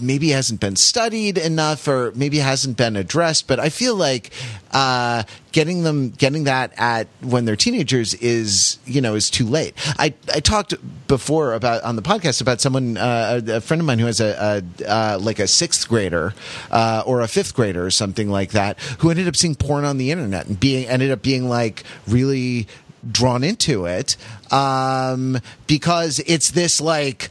maybe 0.00 0.30
hasn't 0.30 0.60
been 0.60 0.76
studied 0.76 1.38
enough 1.38 1.86
or 1.88 2.12
maybe 2.14 2.38
hasn't 2.38 2.76
been 2.76 2.96
addressed 2.96 3.46
but 3.46 3.58
i 3.58 3.68
feel 3.68 3.94
like 3.94 4.32
uh, 4.76 5.22
getting 5.52 5.84
them 5.84 6.10
getting 6.10 6.44
that 6.44 6.70
at 6.76 7.08
when 7.22 7.46
they're 7.46 7.56
teenagers 7.56 8.12
is 8.14 8.78
you 8.84 9.00
know 9.00 9.14
is 9.14 9.30
too 9.30 9.46
late. 9.46 9.72
I 9.98 10.12
i 10.34 10.40
talked 10.40 10.74
before 11.08 11.54
about 11.54 11.82
on 11.82 11.96
the 11.96 12.02
podcast 12.02 12.42
about 12.42 12.60
someone 12.60 12.98
uh, 12.98 13.40
a 13.46 13.60
friend 13.62 13.80
of 13.80 13.86
mine 13.86 13.98
who 13.98 14.04
has 14.04 14.20
a, 14.20 14.62
a 14.82 14.86
uh, 14.86 15.18
like 15.18 15.38
a 15.38 15.46
sixth 15.46 15.88
grader 15.88 16.34
uh, 16.70 17.02
or 17.06 17.22
a 17.22 17.28
fifth 17.28 17.54
grader 17.54 17.86
or 17.86 17.90
something 17.90 18.28
like 18.28 18.50
that 18.50 18.78
who 18.98 19.08
ended 19.08 19.28
up 19.28 19.34
seeing 19.34 19.54
porn 19.54 19.86
on 19.86 19.96
the 19.96 20.10
internet 20.10 20.46
and 20.46 20.60
being 20.60 20.86
ended 20.88 21.10
up 21.10 21.22
being 21.22 21.48
like 21.48 21.82
really 22.06 22.66
drawn 23.10 23.42
into 23.42 23.86
it 23.86 24.16
um, 24.50 25.38
because 25.66 26.20
it's 26.26 26.50
this 26.50 26.82
like 26.82 27.30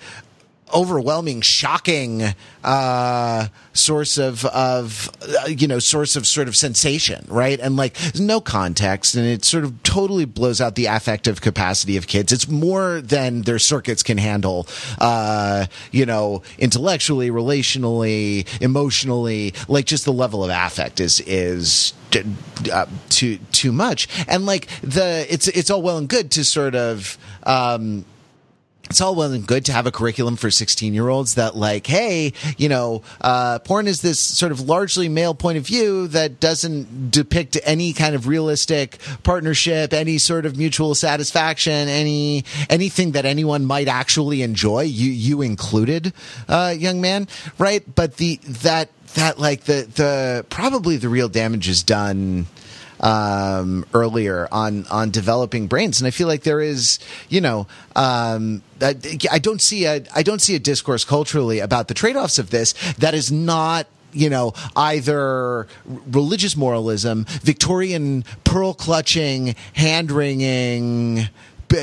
overwhelming, 0.74 1.42
shocking 1.42 2.34
uh, 2.64 3.48
source 3.74 4.18
of 4.18 4.46
of 4.46 5.12
uh, 5.22 5.48
you 5.48 5.68
know 5.68 5.80
source 5.80 6.16
of 6.16 6.26
sort 6.26 6.48
of 6.48 6.56
sensation, 6.56 7.26
right? 7.28 7.60
And 7.60 7.76
like 7.76 7.96
no 8.20 8.42
context, 8.42 9.16
and 9.16 9.26
it 9.26 9.46
sort 9.46 9.64
of 9.64 9.82
totally 9.84 10.26
blows 10.26 10.62
out 10.62 10.76
the 10.76 10.88
affective 10.88 11.42
capacity 11.42 11.98
of 11.98 12.08
kids. 12.08 12.32
It's 12.32 12.48
more 12.48 13.02
than 13.02 13.44
their 13.44 13.60
circuits 13.60 14.04
can 14.04 14.18
handle, 14.18 14.68
uh, 15.00 15.68
you 15.92 16.06
know, 16.06 16.42
intellectually, 16.58 17.30
relationally, 17.30 18.48
emotionally. 18.62 19.54
Like 19.68 19.86
just 19.86 20.06
the 20.06 20.14
level 20.14 20.44
of 20.44 20.50
affect 20.50 21.00
is 21.00 21.20
is 21.22 21.94
uh, 22.72 22.86
too 23.10 23.38
too 23.52 23.72
much, 23.72 24.08
and 24.28 24.46
like 24.46 24.68
the 24.82 25.26
it's 25.30 25.48
it's 25.50 25.70
all 25.70 25.82
well 25.82 25.98
and 25.98 26.10
good 26.10 26.32
to 26.32 26.44
sort 26.44 26.76
of. 26.76 27.18
Um, 27.44 28.06
it's 28.90 29.02
all 29.02 29.16
well 29.16 29.32
and 29.32 29.48
good 29.48 29.66
to 29.66 29.72
have 29.72 29.86
a 29.86 29.92
curriculum 29.92 30.36
for 30.36 30.50
16 30.52 30.94
year 30.94 31.10
olds 31.10 31.36
that 31.36 31.56
like 31.56 31.88
hey 31.88 32.34
you 32.58 32.70
know 32.70 33.02
uh, 33.22 33.60
porn 33.60 33.88
is 33.88 34.02
this 34.02 34.20
sort 34.20 34.52
of 34.52 34.62
largely 34.62 35.10
male 35.10 35.36
point 35.36 35.58
of 35.58 35.66
view 35.66 36.08
that 36.08 36.40
doesn't 36.40 37.12
depict 37.12 37.58
any 37.64 37.94
kind 37.94 38.16
of 38.16 38.28
realistic 38.28 39.00
partnership 39.24 39.94
any 39.94 40.18
sort 40.18 40.46
of 40.46 40.58
mutual 40.58 40.96
satisfaction 40.96 41.88
any 41.90 42.44
anything 42.70 43.12
that 43.12 43.26
anyone 43.26 43.66
might 43.66 43.88
actually 43.88 44.42
enjoy 44.42 44.82
you 44.82 45.10
you 45.12 45.42
included 45.42 46.14
uh, 46.48 46.74
young 46.78 47.02
man 47.02 47.28
right? 47.58 47.84
But 47.94 48.18
the 48.18 48.38
that 48.44 48.90
that 49.16 49.40
like 49.40 49.64
the 49.64 49.88
the 49.96 50.46
probably 50.50 50.98
the 50.98 51.10
real 51.10 51.30
damage 51.30 51.68
is 51.68 51.84
done 51.84 52.48
um, 53.06 53.86
earlier 53.94 54.48
on 54.52 54.86
on 54.88 55.12
developing 55.12 55.68
brains, 55.68 56.02
and 56.02 56.08
I 56.08 56.12
feel 56.12 56.28
like 56.28 56.42
there 56.42 56.60
is, 56.60 57.00
you 57.30 57.40
know, 57.40 57.68
um, 57.96 58.64
I, 58.82 58.96
I 59.32 59.40
don't 59.40 59.62
see 59.62 59.86
a 59.86 60.04
I 60.14 60.24
don't 60.24 60.42
see 60.42 60.56
a 60.56 60.60
discourse 60.60 61.06
culturally 61.06 61.60
about 61.60 61.88
the 61.88 61.94
trade 61.94 62.16
offs 62.16 62.40
of 62.40 62.50
this 62.50 62.74
that 62.98 63.14
is 63.14 63.32
not 63.32 63.88
you 64.12 64.30
know, 64.30 64.54
either 64.78 65.68
religious 66.08 66.56
moralism, 66.56 67.26
Victorian 67.44 68.24
pearl 68.46 68.74
clutching, 68.74 69.56
hand 69.74 70.10
wringing, 70.10 71.28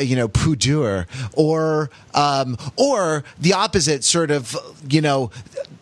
you 0.01 0.17
know, 0.17 0.29
pudeur, 0.29 1.07
or 1.35 1.91
um, 2.15 2.57
or 2.77 3.23
the 3.39 3.53
opposite 3.53 4.03
sort 4.03 4.31
of, 4.31 4.57
you 4.89 5.03
know, 5.03 5.31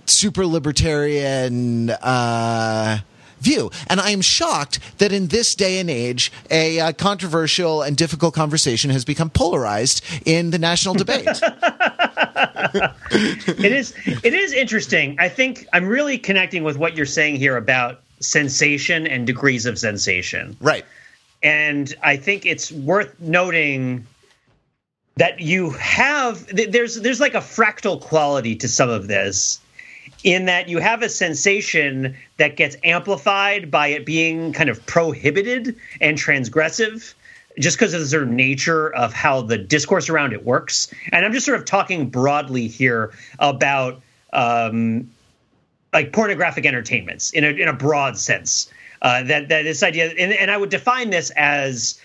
super 0.06 0.44
libertarian. 0.44 1.90
Uh, 1.90 2.98
view. 3.40 3.70
And 3.88 4.00
I 4.00 4.10
am 4.10 4.20
shocked 4.20 4.78
that 4.98 5.12
in 5.12 5.28
this 5.28 5.54
day 5.54 5.78
and 5.78 5.90
age, 5.90 6.32
a 6.50 6.80
uh, 6.80 6.92
controversial 6.92 7.82
and 7.82 7.96
difficult 7.96 8.34
conversation 8.34 8.90
has 8.90 9.04
become 9.04 9.30
polarized 9.30 10.04
in 10.24 10.50
the 10.50 10.58
national 10.58 10.94
debate. 10.94 11.26
it 13.10 13.72
is 13.72 13.94
it 14.06 14.34
is 14.34 14.52
interesting. 14.52 15.16
I 15.18 15.28
think 15.28 15.66
I'm 15.72 15.86
really 15.86 16.18
connecting 16.18 16.62
with 16.64 16.76
what 16.76 16.96
you're 16.96 17.06
saying 17.06 17.36
here 17.36 17.56
about 17.56 18.00
sensation 18.20 19.06
and 19.06 19.26
degrees 19.26 19.66
of 19.66 19.78
sensation. 19.78 20.56
Right. 20.60 20.84
And 21.42 21.94
I 22.02 22.16
think 22.16 22.44
it's 22.44 22.70
worth 22.70 23.18
noting 23.20 24.06
that 25.16 25.40
you 25.40 25.70
have 25.70 26.46
there's 26.46 27.00
there's 27.00 27.20
like 27.20 27.34
a 27.34 27.40
fractal 27.40 28.00
quality 28.00 28.54
to 28.56 28.68
some 28.68 28.88
of 28.88 29.08
this 29.08 29.60
in 30.24 30.46
that 30.46 30.68
you 30.68 30.78
have 30.78 31.02
a 31.02 31.08
sensation 31.08 32.16
that 32.36 32.56
gets 32.56 32.76
amplified 32.84 33.70
by 33.70 33.88
it 33.88 34.04
being 34.04 34.52
kind 34.52 34.68
of 34.68 34.84
prohibited 34.86 35.76
and 36.00 36.18
transgressive 36.18 37.14
just 37.58 37.78
because 37.78 37.94
of 37.94 38.00
the 38.00 38.06
sort 38.06 38.22
of 38.22 38.28
nature 38.28 38.94
of 38.94 39.12
how 39.12 39.42
the 39.42 39.58
discourse 39.58 40.08
around 40.08 40.32
it 40.32 40.44
works. 40.44 40.92
And 41.12 41.24
I'm 41.24 41.32
just 41.32 41.46
sort 41.46 41.58
of 41.58 41.64
talking 41.64 42.08
broadly 42.08 42.68
here 42.68 43.12
about 43.38 44.00
um, 44.32 45.10
like 45.92 46.12
pornographic 46.12 46.66
entertainments 46.66 47.30
in 47.30 47.44
a 47.44 47.48
in 47.48 47.68
a 47.68 47.72
broad 47.72 48.16
sense. 48.16 48.70
Uh, 49.02 49.22
that 49.22 49.48
that 49.48 49.62
this 49.62 49.82
idea, 49.82 50.10
and, 50.18 50.32
and 50.32 50.50
I 50.50 50.56
would 50.56 50.70
define 50.70 51.10
this 51.10 51.30
as 51.30 52.00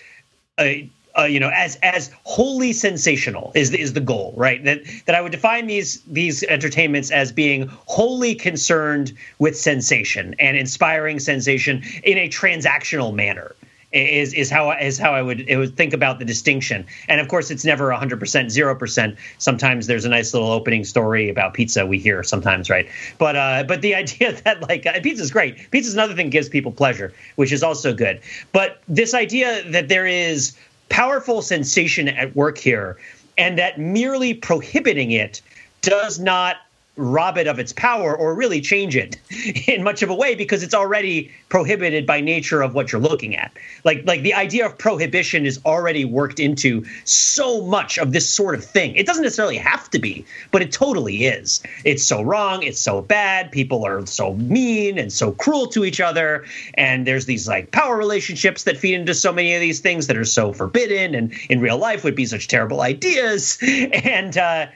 a 0.59 0.89
uh, 1.17 1.23
you 1.23 1.39
know, 1.39 1.49
as 1.53 1.77
as 1.77 2.11
wholly 2.23 2.73
sensational 2.73 3.51
is 3.55 3.71
is 3.71 3.93
the 3.93 4.01
goal, 4.01 4.33
right? 4.35 4.63
That 4.63 4.81
that 5.05 5.15
I 5.15 5.21
would 5.21 5.31
define 5.31 5.67
these 5.67 6.01
these 6.01 6.43
entertainments 6.43 7.11
as 7.11 7.31
being 7.31 7.67
wholly 7.85 8.35
concerned 8.35 9.13
with 9.39 9.57
sensation 9.57 10.35
and 10.39 10.57
inspiring 10.57 11.19
sensation 11.19 11.83
in 12.03 12.17
a 12.17 12.29
transactional 12.29 13.13
manner. 13.13 13.55
Is 13.91 14.33
is 14.33 14.49
how 14.49 14.71
is 14.71 14.97
how 14.97 15.13
I 15.13 15.21
would 15.21 15.47
it 15.47 15.55
would 15.55 15.77
think 15.77 15.93
about 15.93 16.19
the 16.19 16.25
distinction, 16.25 16.85
and 17.07 17.21
of 17.21 17.29
course 17.29 17.49
it's 17.49 17.63
never 17.63 17.91
hundred 17.91 18.19
percent, 18.19 18.51
zero 18.51 18.75
percent. 18.75 19.15
Sometimes 19.37 19.87
there's 19.87 20.03
a 20.03 20.09
nice 20.09 20.33
little 20.33 20.51
opening 20.51 20.83
story 20.83 21.29
about 21.29 21.53
pizza 21.53 21.85
we 21.85 21.97
hear 21.97 22.21
sometimes, 22.21 22.69
right? 22.69 22.89
But 23.17 23.37
uh, 23.37 23.63
but 23.65 23.81
the 23.81 23.95
idea 24.03 24.33
that 24.41 24.61
like 24.67 24.85
uh, 24.85 24.99
pizza 25.01 25.23
is 25.23 25.31
great, 25.31 25.71
pizza 25.71 25.87
is 25.87 25.93
another 25.93 26.13
thing 26.13 26.25
that 26.25 26.31
gives 26.31 26.49
people 26.49 26.73
pleasure, 26.73 27.13
which 27.35 27.53
is 27.53 27.63
also 27.63 27.93
good. 27.93 28.19
But 28.51 28.81
this 28.89 29.13
idea 29.13 29.63
that 29.71 29.87
there 29.87 30.05
is 30.05 30.57
powerful 30.89 31.41
sensation 31.41 32.07
at 32.07 32.35
work 32.35 32.57
here, 32.57 32.97
and 33.37 33.57
that 33.57 33.79
merely 33.79 34.33
prohibiting 34.33 35.11
it 35.11 35.41
does 35.81 36.19
not 36.19 36.57
rob 36.97 37.37
it 37.37 37.47
of 37.47 37.59
its 37.59 37.73
power 37.73 38.15
or 38.15 38.33
really 38.33 38.61
change 38.61 38.95
it 38.95 39.17
in 39.67 39.83
much 39.83 40.01
of 40.01 40.09
a 40.09 40.15
way 40.15 40.35
because 40.35 40.63
it's 40.63 40.73
already 40.73 41.31
prohibited 41.49 42.05
by 42.05 42.21
nature 42.21 42.61
of 42.61 42.73
what 42.73 42.91
you're 42.91 43.01
looking 43.01 43.35
at. 43.35 43.51
Like 43.83 44.03
like 44.05 44.21
the 44.21 44.33
idea 44.33 44.65
of 44.65 44.77
prohibition 44.77 45.45
is 45.45 45.59
already 45.65 46.05
worked 46.05 46.39
into 46.39 46.85
so 47.03 47.65
much 47.65 47.97
of 47.97 48.13
this 48.13 48.29
sort 48.29 48.55
of 48.55 48.63
thing. 48.63 48.95
It 48.95 49.05
doesn't 49.05 49.23
necessarily 49.23 49.57
have 49.57 49.89
to 49.91 49.99
be, 49.99 50.25
but 50.51 50.61
it 50.61 50.71
totally 50.71 51.25
is. 51.25 51.61
It's 51.83 52.05
so 52.05 52.21
wrong, 52.21 52.63
it's 52.63 52.79
so 52.79 53.01
bad, 53.01 53.51
people 53.51 53.85
are 53.85 54.05
so 54.05 54.33
mean 54.33 54.97
and 54.97 55.11
so 55.11 55.31
cruel 55.31 55.67
to 55.67 55.85
each 55.85 55.99
other 55.99 56.45
and 56.75 57.05
there's 57.05 57.25
these 57.25 57.47
like 57.47 57.71
power 57.71 57.97
relationships 57.97 58.63
that 58.63 58.77
feed 58.77 58.95
into 58.95 59.13
so 59.13 59.31
many 59.33 59.53
of 59.53 59.61
these 59.61 59.79
things 59.79 60.07
that 60.07 60.17
are 60.17 60.25
so 60.25 60.53
forbidden 60.53 61.15
and 61.15 61.33
in 61.49 61.59
real 61.59 61.77
life 61.77 62.03
would 62.03 62.15
be 62.15 62.25
such 62.25 62.47
terrible 62.47 62.81
ideas 62.81 63.57
and 63.61 64.37
uh 64.37 64.67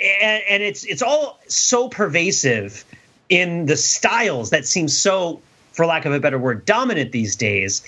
and, 0.00 0.42
and 0.48 0.62
it's 0.62 0.84
it's 0.84 1.02
all 1.02 1.40
so 1.48 1.88
pervasive 1.88 2.84
in 3.28 3.66
the 3.66 3.76
styles 3.76 4.50
that 4.50 4.66
seem 4.66 4.88
so, 4.88 5.40
for 5.72 5.86
lack 5.86 6.04
of 6.04 6.12
a 6.12 6.20
better 6.20 6.38
word, 6.38 6.64
dominant 6.64 7.12
these 7.12 7.36
days 7.36 7.82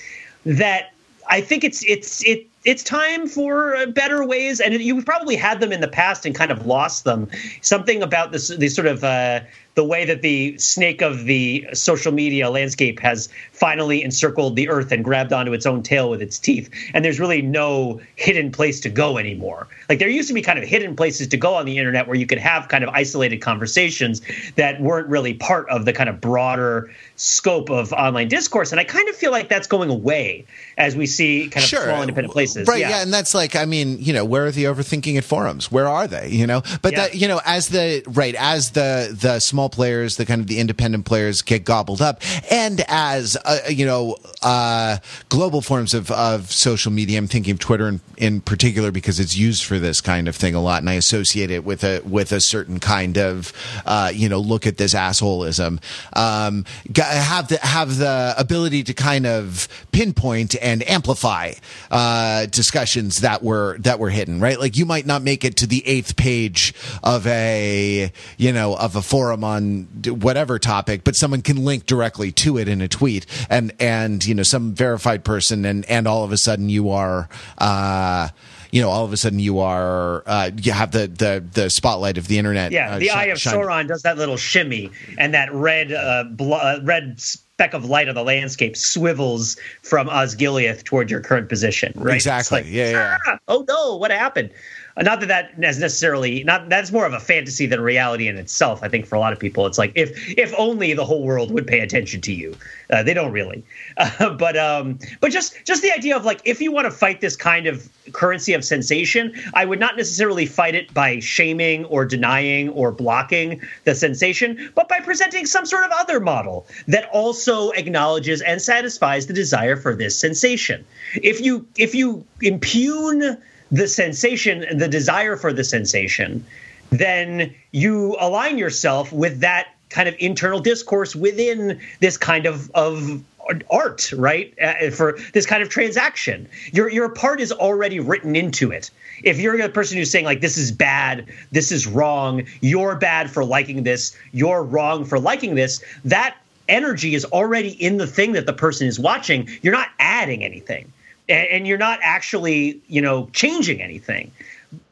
that 0.45 0.93
I 1.29 1.41
think 1.41 1.63
it's 1.63 1.83
it's 1.85 2.23
it 2.25 2.47
it's 2.63 2.83
time 2.83 3.27
for 3.27 3.85
better 3.87 4.25
ways, 4.25 4.59
and 4.59 4.73
you 4.73 5.03
probably 5.03 5.35
had 5.35 5.59
them 5.59 5.71
in 5.71 5.81
the 5.81 5.87
past 5.87 6.25
and 6.25 6.33
kind 6.33 6.51
of 6.51 6.65
lost 6.65 7.03
them. 7.03 7.29
Something 7.61 8.01
about 8.01 8.31
this 8.31 8.47
these 8.49 8.75
sort 8.75 8.87
of 8.87 9.03
uh, 9.03 9.41
the 9.75 9.83
way 9.83 10.05
that 10.05 10.21
the 10.21 10.57
snake 10.57 11.01
of 11.01 11.25
the 11.25 11.67
social 11.73 12.11
media 12.11 12.49
landscape 12.49 12.99
has 13.01 13.29
finally 13.51 14.03
encircled 14.03 14.55
the 14.55 14.69
earth 14.69 14.91
and 14.91 15.03
grabbed 15.03 15.33
onto 15.33 15.51
its 15.53 15.65
own 15.65 15.83
tail 15.83 16.09
with 16.09 16.21
its 16.21 16.39
teeth. 16.39 16.69
And 16.93 17.03
there's 17.03 17.19
really 17.19 17.41
no 17.41 17.99
hidden 18.15 18.51
place 18.51 18.79
to 18.81 18.89
go 18.89 19.17
anymore. 19.17 19.67
Like 19.89 19.99
there 19.99 20.07
used 20.09 20.29
to 20.29 20.33
be 20.33 20.41
kind 20.41 20.57
of 20.57 20.65
hidden 20.65 20.95
places 20.95 21.27
to 21.27 21.37
go 21.37 21.55
on 21.55 21.65
the 21.65 21.77
internet 21.77 22.07
where 22.07 22.15
you 22.15 22.25
could 22.25 22.37
have 22.37 22.67
kind 22.69 22.83
of 22.83 22.89
isolated 22.89 23.37
conversations 23.41 24.21
that 24.55 24.81
weren't 24.81 25.07
really 25.09 25.33
part 25.33 25.69
of 25.69 25.85
the 25.85 25.93
kind 25.93 26.09
of 26.09 26.21
broader 26.21 26.89
scope 27.17 27.69
of 27.69 27.91
online 27.93 28.27
discourse. 28.29 28.71
And 28.71 28.79
I 28.79 28.83
kind 28.85 29.07
of 29.09 29.15
feel 29.15 29.31
like 29.31 29.49
that's 29.49 29.67
going 29.67 29.89
away 29.89 30.45
as 30.77 30.95
we 30.95 31.05
see 31.05 31.49
kind 31.49 31.63
of 31.63 31.69
Sure. 31.69 31.83
small 31.83 32.01
independent 32.01 32.33
places. 32.33 32.67
Right. 32.67 32.79
Yeah. 32.79 33.01
And 33.01 33.13
that's 33.13 33.33
like, 33.33 33.55
I 33.55 33.65
mean, 33.65 33.97
you 33.99 34.13
know, 34.13 34.25
where 34.25 34.45
are 34.45 34.51
the 34.51 34.65
Overthinking 34.65 35.17
It 35.17 35.23
forums? 35.23 35.71
Where 35.71 35.87
are 35.87 36.07
they? 36.07 36.29
You 36.29 36.47
know, 36.47 36.61
but 36.81 36.93
Yeah. 36.93 37.01
that, 37.07 37.15
you 37.15 37.27
know, 37.27 37.41
as 37.45 37.69
the, 37.69 38.03
right, 38.07 38.35
as 38.35 38.71
the, 38.71 39.15
the 39.19 39.39
small 39.39 39.64
players, 39.69 40.17
the 40.17 40.25
kind 40.25 40.41
of 40.41 40.47
the 40.47 40.59
independent 40.59 41.05
players 41.05 41.41
get 41.41 41.65
gobbled 41.65 42.01
up 42.01 42.21
and 42.49 42.83
as, 42.87 43.37
uh, 43.45 43.59
you 43.69 43.85
know, 43.85 44.17
uh, 44.41 44.97
global 45.29 45.61
forms 45.61 45.93
of, 45.93 46.11
of 46.11 46.51
social 46.51 46.91
media, 46.91 47.17
I'm 47.17 47.27
thinking 47.27 47.53
of 47.53 47.59
Twitter 47.59 47.87
in, 47.87 48.01
in 48.17 48.41
particular 48.41 48.91
because 48.91 49.19
it's 49.19 49.35
used 49.35 49.63
for 49.63 49.79
this 49.79 50.01
kind 50.01 50.27
of 50.27 50.35
thing 50.35 50.55
a 50.55 50.61
lot. 50.61 50.81
And 50.81 50.89
I 50.89 50.93
associate 50.93 51.51
it 51.51 51.63
with 51.63 51.83
a, 51.83 52.01
with 52.01 52.31
a 52.31 52.41
certain 52.41 52.79
kind 52.79 53.17
of, 53.17 53.53
uh, 53.85 54.11
you 54.13 54.29
know, 54.29 54.39
look 54.39 54.67
at 54.67 54.77
this 54.77 54.93
assholeism. 54.93 55.81
Um, 56.13 56.65
have 56.95 57.47
the, 57.47 57.59
have 57.61 57.97
the 57.97 58.35
ability 58.37 58.83
to 58.83 58.93
kind 58.93 59.25
of 59.25 59.67
pinpoint 59.91 60.55
and 60.61 60.87
amplify 60.89 61.53
uh, 61.91 62.45
discussions 62.47 63.21
that 63.21 63.43
were 63.43 63.77
that 63.79 63.99
were 63.99 64.09
hidden, 64.09 64.39
right? 64.39 64.59
Like 64.59 64.77
you 64.77 64.85
might 64.85 65.05
not 65.05 65.21
make 65.21 65.45
it 65.45 65.57
to 65.57 65.67
the 65.67 65.85
eighth 65.87 66.15
page 66.15 66.73
of 67.03 67.25
a 67.27 68.11
you 68.37 68.51
know 68.51 68.75
of 68.75 68.95
a 68.95 69.01
forum 69.01 69.43
on 69.43 69.54
d- 69.59 70.09
whatever 70.11 70.59
topic, 70.59 71.03
but 71.03 71.15
someone 71.15 71.41
can 71.41 71.63
link 71.65 71.85
directly 71.85 72.31
to 72.33 72.57
it 72.57 72.67
in 72.67 72.81
a 72.81 72.87
tweet, 72.87 73.25
and 73.49 73.71
and 73.79 74.25
you 74.25 74.33
know 74.35 74.43
some 74.43 74.73
verified 74.73 75.23
person, 75.23 75.65
and 75.65 75.85
and 75.85 76.07
all 76.07 76.23
of 76.23 76.31
a 76.31 76.37
sudden 76.37 76.69
you 76.69 76.89
are. 76.89 77.27
Uh, 77.57 78.29
you 78.71 78.81
know, 78.81 78.89
all 78.89 79.05
of 79.05 79.13
a 79.13 79.17
sudden 79.17 79.39
you 79.39 79.59
are 79.59 80.21
uh, 80.25 80.51
you 80.61 80.73
have 80.73 80.91
the 80.91 81.07
the 81.07 81.43
the 81.53 81.69
spotlight 81.69 82.17
of 82.17 82.27
the 82.27 82.37
internet. 82.37 82.73
Yeah, 82.73 82.95
uh, 82.95 82.99
the 82.99 83.05
shi- 83.05 83.11
eye 83.11 83.25
of 83.25 83.39
shining- 83.39 83.61
Sauron 83.61 83.87
does 83.87 84.01
that 84.01 84.17
little 84.17 84.35
shimmy, 84.35 84.91
and 85.17 85.33
that 85.33 85.53
red, 85.53 85.93
uh, 85.93 86.25
blo- 86.29 86.57
uh, 86.57 86.79
red 86.83 87.19
speck 87.21 87.73
of 87.73 87.85
light 87.85 88.09
on 88.09 88.15
the 88.15 88.23
landscape 88.23 88.75
swivels 88.75 89.55
from 89.81 90.09
Osgiliath 90.09 90.83
toward 90.83 91.09
your 91.09 91.21
current 91.21 91.47
position. 91.47 91.93
Right? 91.95 92.15
Exactly. 92.15 92.63
like, 92.63 92.65
Yeah, 92.69 92.89
yeah. 92.91 93.17
"Ah, 93.27 93.37
oh 93.47 93.63
no, 93.65 93.95
what 93.95 94.11
happened? 94.11 94.49
Not 94.97 95.19
that 95.19 95.27
that 95.27 95.51
is 95.61 95.77
necessarily 95.77 96.45
not. 96.45 96.69
That's 96.69 96.89
more 96.89 97.05
of 97.05 97.11
a 97.11 97.19
fantasy 97.19 97.65
than 97.65 97.81
reality 97.81 98.29
in 98.29 98.37
itself. 98.37 98.81
I 98.81 98.87
think 98.87 99.05
for 99.05 99.15
a 99.15 99.19
lot 99.19 99.33
of 99.33 99.39
people, 99.39 99.65
it's 99.67 99.77
like 99.77 99.91
if 99.93 100.37
if 100.37 100.53
only 100.57 100.93
the 100.93 101.03
whole 101.03 101.23
world 101.23 101.51
would 101.51 101.67
pay 101.67 101.79
attention 101.79 102.21
to 102.21 102.33
you. 102.33 102.55
Uh, 102.89 103.03
they 103.03 103.13
don't 103.13 103.33
really, 103.33 103.65
uh, 103.97 104.29
but 104.35 104.55
um, 104.55 104.97
but 105.19 105.31
just 105.31 105.53
just 105.65 105.81
the 105.81 105.91
idea 105.91 106.15
of 106.15 106.23
like 106.23 106.39
if 106.45 106.61
you 106.61 106.71
want 106.71 106.85
to 106.85 106.91
fight 106.91 107.19
this 107.19 107.35
kind 107.35 107.67
of 107.67 107.89
currency 108.13 108.53
of 108.53 108.63
sensation, 108.63 109.33
I 109.53 109.65
would 109.65 109.81
not 109.81 109.97
necessarily 109.97 110.45
fight 110.45 110.75
it 110.75 110.93
by 110.93 111.19
shaming 111.19 111.83
or 111.85 112.05
denying 112.05 112.69
or 112.69 112.93
blocking 112.93 113.61
the 113.83 113.95
sensation, 113.95 114.71
but 114.75 114.87
by 114.87 115.01
presenting 115.01 115.45
some 115.45 115.65
sort 115.65 115.83
of 115.83 115.91
other 115.91 116.21
model 116.21 116.67
that 116.87 117.09
also 117.11 117.71
acknowledges 117.71 118.41
and 118.41 118.61
satisfies 118.61 119.27
the 119.27 119.33
desire 119.33 119.75
for 119.75 119.93
this 119.93 120.17
sensation. 120.17 120.85
If 121.15 121.41
you 121.41 121.67
if 121.75 121.95
you 121.95 122.23
impugn 122.41 123.41
the 123.71 123.87
sensation, 123.87 124.63
and 124.63 124.79
the 124.79 124.87
desire 124.87 125.35
for 125.35 125.51
the 125.53 125.63
sensation, 125.63 126.45
then 126.89 127.53
you 127.71 128.15
align 128.19 128.57
yourself 128.57 129.11
with 129.11 129.39
that 129.41 129.67
kind 129.89 130.07
of 130.09 130.15
internal 130.19 130.59
discourse 130.59 131.15
within 131.15 131.79
this 131.99 132.17
kind 132.17 132.45
of 132.45 132.69
of 132.71 133.23
art, 133.69 134.11
right? 134.13 134.53
Uh, 134.59 134.89
for 134.89 135.17
this 135.33 135.45
kind 135.45 135.61
of 135.61 135.69
transaction, 135.69 136.47
your 136.73 136.89
your 136.89 137.09
part 137.09 137.39
is 137.39 137.51
already 137.51 137.99
written 137.99 138.35
into 138.35 138.71
it. 138.71 138.89
If 139.23 139.39
you're 139.39 139.59
a 139.61 139.69
person 139.69 139.97
who's 139.97 140.11
saying 140.11 140.25
like 140.25 140.41
this 140.41 140.57
is 140.57 140.71
bad, 140.71 141.27
this 141.51 141.71
is 141.71 141.87
wrong, 141.87 142.45
you're 142.61 142.95
bad 142.95 143.29
for 143.29 143.45
liking 143.45 143.83
this, 143.83 144.17
you're 144.31 144.63
wrong 144.63 145.05
for 145.05 145.19
liking 145.19 145.55
this, 145.55 145.83
that 146.05 146.35
energy 146.67 147.13
is 147.13 147.25
already 147.25 147.69
in 147.69 147.97
the 147.97 148.07
thing 148.07 148.33
that 148.33 148.45
the 148.45 148.53
person 148.53 148.87
is 148.87 148.99
watching. 148.99 149.47
You're 149.61 149.73
not 149.73 149.89
adding 149.99 150.43
anything, 150.43 150.91
and, 151.29 151.47
and 151.47 151.67
you're 151.67 151.77
not 151.77 151.99
actually, 152.01 152.81
you 152.87 153.01
know, 153.01 153.29
changing 153.33 153.81
anything 153.81 154.31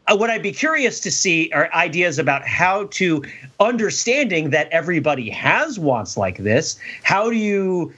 uh, 0.08 0.16
what 0.16 0.30
I'd 0.30 0.44
be 0.44 0.52
curious 0.52 1.00
to 1.02 1.12
see 1.12 1.52
are 1.54 1.72
ideas 1.74 2.20
about 2.20 2.46
how 2.46 2.86
to 2.92 3.24
understanding 3.60 4.50
that 4.50 4.70
everybody 4.72 5.30
has 5.30 5.80
wants 5.80 6.18
like 6.18 6.38
this. 6.38 6.78
How 7.04 7.30
do 7.30 7.36
you, 7.36 7.94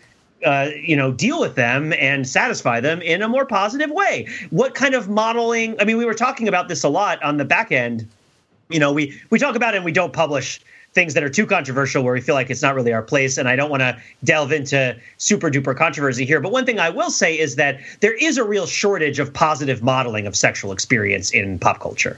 uh, 0.46 0.70
you 0.76 0.96
know, 0.96 1.12
deal 1.12 1.40
with 1.40 1.56
them 1.56 1.94
and 1.94 2.28
satisfy 2.28 2.80
them 2.80 3.02
in 3.02 3.22
a 3.22 3.28
more 3.28 3.46
positive 3.46 3.90
way? 3.90 4.28
What 4.52 4.76
kind 4.76 4.94
of 4.94 5.10
modeling? 5.10 5.80
I 5.80 5.86
mean, 5.86 5.98
we 5.98 6.06
were 6.06 6.14
talking 6.14 6.48
about 6.48 6.68
this 6.68 6.84
a 6.84 6.90
lot 6.90 7.22
on 7.24 7.38
the 7.38 7.46
back 7.46 7.72
end. 7.72 8.08
You 8.70 8.80
know, 8.80 8.92
we 8.92 9.20
we 9.30 9.40
talk 9.40 9.56
about 9.56 9.74
it 9.74 9.78
and 9.78 9.86
we 9.86 9.92
don't 9.92 10.14
publish 10.14 10.60
things 10.96 11.14
that 11.14 11.24
are 11.24 11.30
too 11.30 11.46
controversial 11.46 12.04
where 12.04 12.14
we 12.14 12.22
feel 12.22 12.36
like 12.36 12.50
it's 12.50 12.62
not 12.62 12.74
really 12.74 12.94
our 12.94 13.04
place 13.04 13.38
and 13.38 13.48
i 13.48 13.56
don't 13.56 13.70
want 13.70 13.82
to 13.82 14.02
delve 14.24 14.52
into 14.54 14.98
super 15.18 15.52
duper 15.52 15.76
controversy 15.76 16.26
here. 16.26 16.40
But 16.40 16.54
one 16.54 16.66
thing 16.66 16.80
i 16.80 16.90
will 16.90 17.12
say 17.12 17.38
is 17.38 17.58
that 17.58 17.80
there 18.00 18.14
is 18.14 18.38
a 18.38 18.44
real 18.44 18.66
shortage 18.66 19.20
of 19.20 19.34
positive 19.34 19.84
modeling 19.84 20.26
of 20.26 20.36
sexual 20.36 20.72
experience 20.72 21.32
in 21.32 21.60
pop 21.60 21.80
culture 21.82 22.18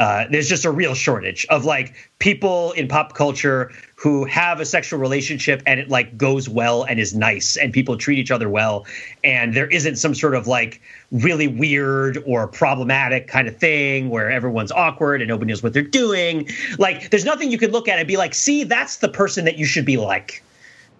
uh, 0.00 0.24
there's 0.30 0.48
just 0.48 0.64
a 0.64 0.70
real 0.70 0.94
shortage 0.94 1.46
of 1.50 1.66
like 1.66 1.94
people 2.20 2.72
in 2.72 2.88
pop 2.88 3.12
culture 3.14 3.70
who 3.96 4.24
have 4.24 4.58
a 4.58 4.64
sexual 4.64 4.98
relationship 4.98 5.62
and 5.66 5.78
it 5.78 5.90
like 5.90 6.16
goes 6.16 6.48
well 6.48 6.84
and 6.84 6.98
is 6.98 7.14
nice 7.14 7.54
and 7.58 7.70
people 7.70 7.98
treat 7.98 8.18
each 8.18 8.30
other 8.30 8.48
well. 8.48 8.86
And 9.22 9.52
there 9.52 9.66
isn't 9.66 9.96
some 9.96 10.14
sort 10.14 10.34
of 10.34 10.46
like 10.46 10.80
really 11.12 11.48
weird 11.48 12.16
or 12.26 12.48
problematic 12.48 13.28
kind 13.28 13.46
of 13.46 13.58
thing 13.58 14.08
where 14.08 14.30
everyone's 14.30 14.72
awkward 14.72 15.20
and 15.20 15.28
nobody 15.28 15.50
knows 15.50 15.62
what 15.62 15.74
they're 15.74 15.82
doing. 15.82 16.48
Like 16.78 17.10
there's 17.10 17.26
nothing 17.26 17.50
you 17.50 17.58
could 17.58 17.72
look 17.72 17.86
at 17.86 17.98
and 17.98 18.08
be 18.08 18.16
like 18.16 18.32
see 18.32 18.64
that's 18.64 18.96
the 18.96 19.08
person 19.10 19.44
that 19.44 19.58
you 19.58 19.66
should 19.66 19.84
be 19.84 19.98
like 19.98 20.42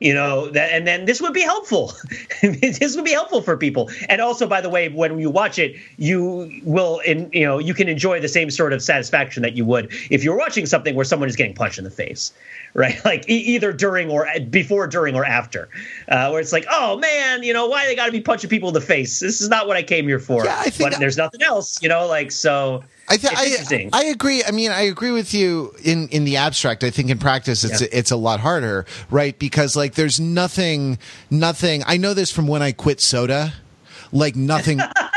you 0.01 0.15
know 0.15 0.49
that 0.51 0.73
and 0.73 0.87
then 0.87 1.05
this 1.05 1.21
would 1.21 1.33
be 1.35 1.43
helpful. 1.43 1.93
This 2.43 2.97
would 2.97 3.05
be 3.05 3.11
helpful 3.13 3.43
for 3.43 3.57
people. 3.57 3.91
And 4.09 4.21
also 4.21 4.47
by 4.47 4.61
the 4.63 4.71
way 4.71 4.89
when 4.89 5.19
you 5.19 5.29
watch 5.31 5.59
it 5.59 5.77
you 5.99 6.61
will 6.65 7.01
in 7.01 7.29
you 7.33 7.45
know 7.45 7.59
you 7.59 7.75
can 7.75 7.87
enjoy 7.89 8.19
the 8.21 8.29
same 8.29 8.51
sort 8.51 8.73
of 8.73 8.83
satisfaction 8.83 9.43
that 9.43 9.55
you 9.55 9.65
would 9.67 9.93
if 10.11 10.25
you're 10.25 10.37
watching 10.39 10.65
something 10.67 10.95
where 10.95 11.05
someone 11.05 11.29
is 11.29 11.37
getting 11.37 11.55
punched 11.55 11.77
in 11.79 11.85
the 11.85 11.91
face 11.91 12.33
right? 12.75 13.05
Like 13.05 13.29
e- 13.29 13.35
either 13.55 13.73
during 13.73 14.11
or 14.11 14.27
before 14.49 14.87
during 14.87 15.15
or 15.17 15.25
after 15.25 15.69
uh, 16.09 16.31
where 16.31 16.41
it's 16.41 16.53
like 16.53 16.65
oh 16.71 16.97
man 16.99 17.43
you 17.43 17.53
know 17.53 17.67
why 17.67 17.85
they 17.87 17.95
got 17.95 18.07
to 18.07 18.13
be 18.13 18.21
punching 18.21 18.49
people 18.49 18.69
in 18.71 18.75
the 18.75 18.81
face? 18.81 19.21
This 19.21 19.41
is 19.41 19.49
not 19.49 19.67
what 19.67 19.77
i 19.77 19.83
came 19.83 20.07
here 20.09 20.19
for. 20.21 20.45
Yeah, 20.45 20.61
I 20.61 20.71
think- 20.71 20.91
but 20.93 20.99
there's 21.01 21.17
nothing 21.19 21.43
else 21.43 21.83
you 21.83 21.89
know 21.89 22.07
like 22.07 22.33
so 22.33 22.83
I, 23.11 23.17
th-. 23.17 23.33
I 23.37 23.89
I 23.93 24.05
agree. 24.05 24.43
I 24.45 24.51
mean, 24.53 24.71
I 24.71 24.83
agree 24.83 25.11
with 25.11 25.35
you 25.35 25.75
in 25.85 26.09
in 26.09 26.25
the 26.25 26.37
abstract. 26.37 26.85
I 26.85 26.91
think 26.91 27.11
in 27.11 27.19
practice, 27.19 27.65
it's 27.65 27.81
Yeah. 27.83 27.89
it's 27.93 28.11
a 28.11 28.17
lot 28.17 28.41
harder, 28.41 28.87
right? 29.11 29.37
Because 29.39 29.75
like, 29.77 29.95
there's 29.95 30.21
nothing, 30.21 30.99
nothing. 31.31 31.83
I 31.87 31.97
know 31.97 32.15
this 32.15 32.31
from 32.31 32.47
when 32.47 32.63
I 32.63 32.73
quit 32.73 33.01
soda. 33.01 33.55
Like 34.13 34.35
nothing. 34.37 34.81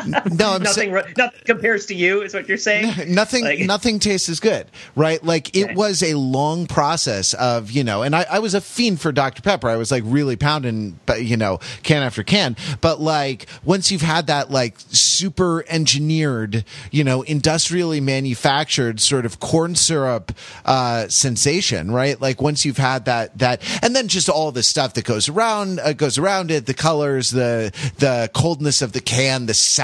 no, 0.06 0.58
nothing, 0.58 0.90
ru- 0.92 1.02
nothing 1.16 1.40
compares 1.44 1.86
to 1.86 1.94
you 1.94 2.22
is 2.22 2.34
what 2.34 2.48
you're 2.48 2.56
saying? 2.58 2.92
Nothing 3.14 3.44
Like- 3.44 3.60
nothing 3.60 3.98
tastes 4.00 4.28
as 4.28 4.40
good 4.40 4.66
right? 4.96 5.22
Like 5.22 5.54
it 5.56 5.64
Okay. 5.64 5.74
was 5.74 6.02
a 6.02 6.14
long 6.14 6.66
process 6.66 7.32
of 7.34 7.70
you 7.70 7.84
know 7.84 8.02
and 8.02 8.14
I, 8.16 8.26
I 8.30 8.38
was 8.40 8.54
a 8.54 8.60
fiend 8.60 9.00
for 9.00 9.12
dr 9.12 9.40
pepper. 9.42 9.68
I 9.68 9.76
was 9.76 9.90
like 9.92 10.02
really 10.06 10.34
pounding 10.36 10.98
but 11.06 11.22
you 11.24 11.36
know 11.36 11.60
can 11.84 12.02
after 12.02 12.22
can. 12.24 12.56
But 12.80 13.00
like 13.00 13.46
once 13.64 13.92
you've 13.92 14.02
had 14.02 14.26
that 14.26 14.50
like 14.50 14.76
super 14.90 15.64
engineered 15.68 16.64
you 16.90 17.04
know 17.04 17.22
industrially 17.22 18.00
manufactured 18.00 19.00
sort 19.00 19.24
of 19.24 19.38
corn 19.38 19.74
syrup 19.76 20.32
uh 20.64 21.06
sensation 21.08 21.90
right? 21.92 22.20
Like 22.20 22.42
once 22.42 22.64
you've 22.64 22.78
had 22.78 23.04
that 23.04 23.38
that 23.38 23.62
and 23.82 23.94
then 23.94 24.08
just 24.08 24.28
all 24.28 24.50
the 24.50 24.62
stuff 24.64 24.94
that 24.94 25.04
goes 25.04 25.28
around 25.28 25.78
uh, 25.80 25.92
goes 25.92 26.18
around 26.18 26.50
it 26.50 26.66
the 26.66 26.74
colors 26.74 27.30
the 27.30 27.72
the 27.98 28.28
coldness 28.34 28.82
of 28.82 28.92
the 28.92 29.00
can 29.00 29.46
the 29.46 29.54
sound 29.54 29.83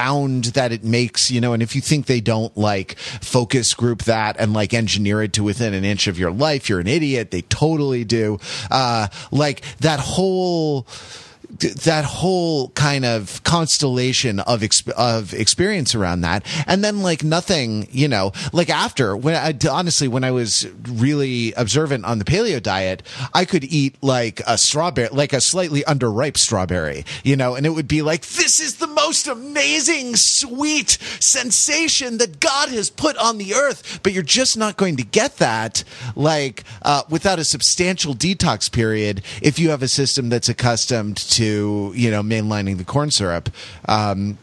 that 0.53 0.71
it 0.71 0.83
makes 0.83 1.29
you 1.31 1.41
know 1.41 1.53
and 1.53 1.61
if 1.61 1.75
you 1.75 1.81
think 1.81 2.05
they 2.05 2.21
don't 2.21 2.55
like 2.57 2.97
focus 2.97 3.73
group 3.73 4.03
that 4.03 4.35
and 4.39 4.53
like 4.53 4.73
engineer 4.73 5.21
it 5.21 5.33
to 5.33 5.43
within 5.43 5.73
an 5.73 5.83
inch 5.83 6.07
of 6.07 6.17
your 6.17 6.31
life 6.31 6.69
you're 6.69 6.79
an 6.79 6.87
idiot. 6.87 7.31
They 7.31 7.41
totally 7.43 8.03
do. 8.03 8.39
Uh 8.69 9.07
like 9.31 9.61
that 9.77 9.99
whole 9.99 10.87
that 11.59 12.05
whole 12.05 12.69
kind 12.69 13.05
of 13.05 13.43
constellation 13.43 14.39
of 14.39 14.63
of 14.95 15.33
experience 15.33 15.95
around 15.95 16.21
that, 16.21 16.45
and 16.67 16.83
then 16.83 17.01
like 17.01 17.23
nothing, 17.23 17.87
you 17.91 18.07
know, 18.07 18.31
like 18.53 18.69
after 18.69 19.15
when 19.15 19.35
I 19.35 19.53
honestly 19.69 20.07
when 20.07 20.23
I 20.23 20.31
was 20.31 20.67
really 20.87 21.53
observant 21.53 22.05
on 22.05 22.19
the 22.19 22.25
paleo 22.25 22.61
diet, 22.61 23.03
I 23.33 23.45
could 23.45 23.63
eat 23.63 23.95
like 24.01 24.41
a 24.47 24.57
strawberry, 24.57 25.09
like 25.09 25.33
a 25.33 25.41
slightly 25.41 25.81
underripe 25.83 26.37
strawberry, 26.37 27.05
you 27.23 27.35
know, 27.35 27.55
and 27.55 27.65
it 27.65 27.71
would 27.71 27.87
be 27.87 28.01
like 28.01 28.21
this 28.21 28.59
is 28.59 28.77
the 28.77 28.87
most 28.87 29.27
amazing 29.27 30.15
sweet 30.15 30.97
sensation 31.19 32.17
that 32.17 32.39
God 32.39 32.69
has 32.69 32.89
put 32.89 33.17
on 33.17 33.37
the 33.37 33.53
earth, 33.53 33.99
but 34.03 34.13
you're 34.13 34.23
just 34.23 34.57
not 34.57 34.77
going 34.77 34.97
to 34.97 35.03
get 35.03 35.37
that 35.37 35.83
like 36.15 36.63
uh, 36.83 37.03
without 37.09 37.39
a 37.39 37.43
substantial 37.43 38.13
detox 38.13 38.71
period 38.71 39.21
if 39.41 39.59
you 39.59 39.69
have 39.69 39.83
a 39.83 39.87
system 39.87 40.29
that's 40.29 40.49
accustomed 40.49 41.17
to 41.17 41.40
you 41.45 42.11
know 42.11 42.21
mainlining 42.21 42.77
the 42.77 42.85
corn 42.85 43.11
syrup. 43.11 43.49
Um, 43.87 44.37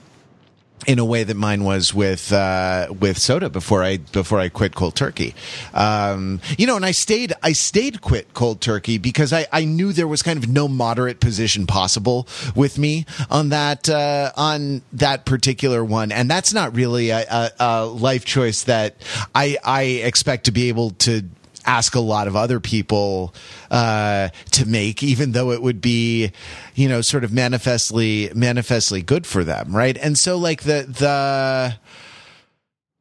in 0.86 0.99
a 0.99 1.05
way 1.05 1.24
that 1.24 1.36
mine 1.36 1.64
was 1.64 1.92
with 1.92 2.32
uh, 2.32 2.88
with 2.99 3.18
soda 3.18 3.51
before 3.51 3.82
I 3.82 3.96
before 3.99 4.38
I 4.38 4.49
quit 4.49 4.74
cold 4.74 4.94
turkey. 4.94 5.34
Um, 5.74 6.40
you 6.57 6.66
know, 6.66 6.76
and 6.76 6.84
I 6.84 6.92
stayed 6.92 7.32
I 7.42 7.53
stayed 7.53 8.01
quit 8.01 8.32
cold 8.34 8.61
turkey 8.61 8.99
because 8.99 9.32
I, 9.32 9.46
I 9.53 9.64
knew 9.64 9.92
there 9.92 10.09
was 10.09 10.22
kind 10.22 10.42
of 10.42 10.49
no 10.49 10.68
moderate 10.68 11.20
position 11.20 11.66
possible 11.66 12.28
with 12.55 12.78
me 12.78 13.07
on 13.30 13.49
that 13.51 13.88
uh, 13.88 14.32
on 14.36 14.82
that 14.92 15.24
particular 15.24 15.84
one, 15.84 16.12
and 16.12 16.30
that's 16.30 16.55
not 16.55 16.74
really 16.74 17.11
a, 17.11 17.24
a, 17.28 17.51
a 17.59 17.86
life 17.86 18.24
choice 18.24 18.64
that 18.64 18.96
I 19.34 19.59
I 19.64 19.82
expect 19.82 20.44
to 20.44 20.53
be 20.53 20.68
able 20.68 20.90
to 20.90 21.22
ask 21.68 21.94
a 21.94 22.00
lot 22.00 22.26
of 22.26 22.34
other 22.34 22.58
people 22.60 23.34
uh, 23.70 24.30
to 24.52 24.66
make, 24.66 25.02
even 25.02 25.32
though 25.32 25.52
it 25.52 25.60
would 25.60 25.80
be, 25.80 26.32
you 26.74 26.88
know, 26.88 27.02
sort 27.02 27.24
of 27.24 27.32
manifestly 27.32 28.30
manifestly 28.34 29.02
good 29.02 29.26
for 29.26 29.44
them, 29.44 29.76
right? 29.76 29.96
And 29.98 30.18
so, 30.18 30.36
like 30.38 30.62
the 30.62 30.86
the. 30.88 31.78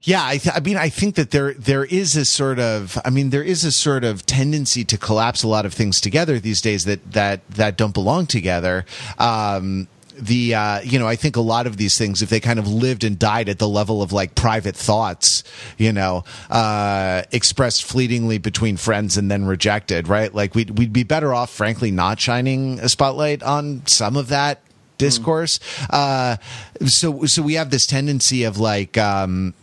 Yeah, 0.01 0.23
I, 0.23 0.37
th- 0.37 0.55
I 0.55 0.59
mean, 0.61 0.77
I 0.77 0.89
think 0.89 1.15
that 1.15 1.31
there 1.31 1.53
there 1.55 1.83
is 1.83 2.15
a 2.15 2.23
sort 2.23 2.59
of, 2.59 2.97
I 3.03 3.09
mean, 3.09 3.31
there 3.31 3.43
is 3.43 3.65
a 3.65 3.71
sort 3.71 4.03
of 4.03 4.25
tendency 4.25 4.85
to 4.85 4.97
collapse 4.97 5.43
a 5.43 5.47
lot 5.49 5.65
of 5.65 5.73
things 5.73 5.99
together 5.99 6.39
these 6.39 6.61
days 6.61 6.85
that 6.85 7.11
that 7.11 7.41
that 7.49 7.77
don't 7.77 7.93
belong 7.93 8.27
together. 8.27 8.85
Um, 9.17 9.87
the 10.19 10.55
uh, 10.55 10.81
you 10.81 10.99
know 10.99 11.07
I 11.07 11.15
think 11.15 11.35
a 11.35 11.41
lot 11.41 11.67
of 11.67 11.77
these 11.77 11.97
things 11.97 12.21
if 12.21 12.29
they 12.29 12.39
kind 12.39 12.59
of 12.59 12.67
lived 12.67 13.03
and 13.03 13.17
died 13.17 13.49
at 13.49 13.59
the 13.59 13.67
level 13.67 14.01
of 14.01 14.11
like 14.11 14.35
private 14.35 14.75
thoughts 14.75 15.43
you 15.77 15.93
know 15.93 16.23
uh, 16.49 17.23
expressed 17.31 17.83
fleetingly 17.83 18.37
between 18.37 18.77
friends 18.77 19.17
and 19.17 19.29
then 19.29 19.45
rejected 19.45 20.07
right? 20.07 20.33
Like 20.33 20.55
we'd 20.55 20.77
we'd 20.77 20.93
be 20.93 21.03
better 21.03 21.33
off 21.33 21.49
frankly 21.49 21.91
not 21.91 22.19
shining 22.19 22.79
a 22.79 22.89
spotlight 22.89 23.43
on 23.43 23.85
some 23.85 24.15
of 24.15 24.29
that 24.29 24.61
discourse. 24.97 25.59
Uh, 25.89 26.37
so 26.85 27.25
so 27.25 27.41
we 27.41 27.53
have 27.53 27.69
this 27.69 27.85
tendency 27.85 28.43
of 28.43 28.57
like 28.57 28.97
um, 28.97 29.53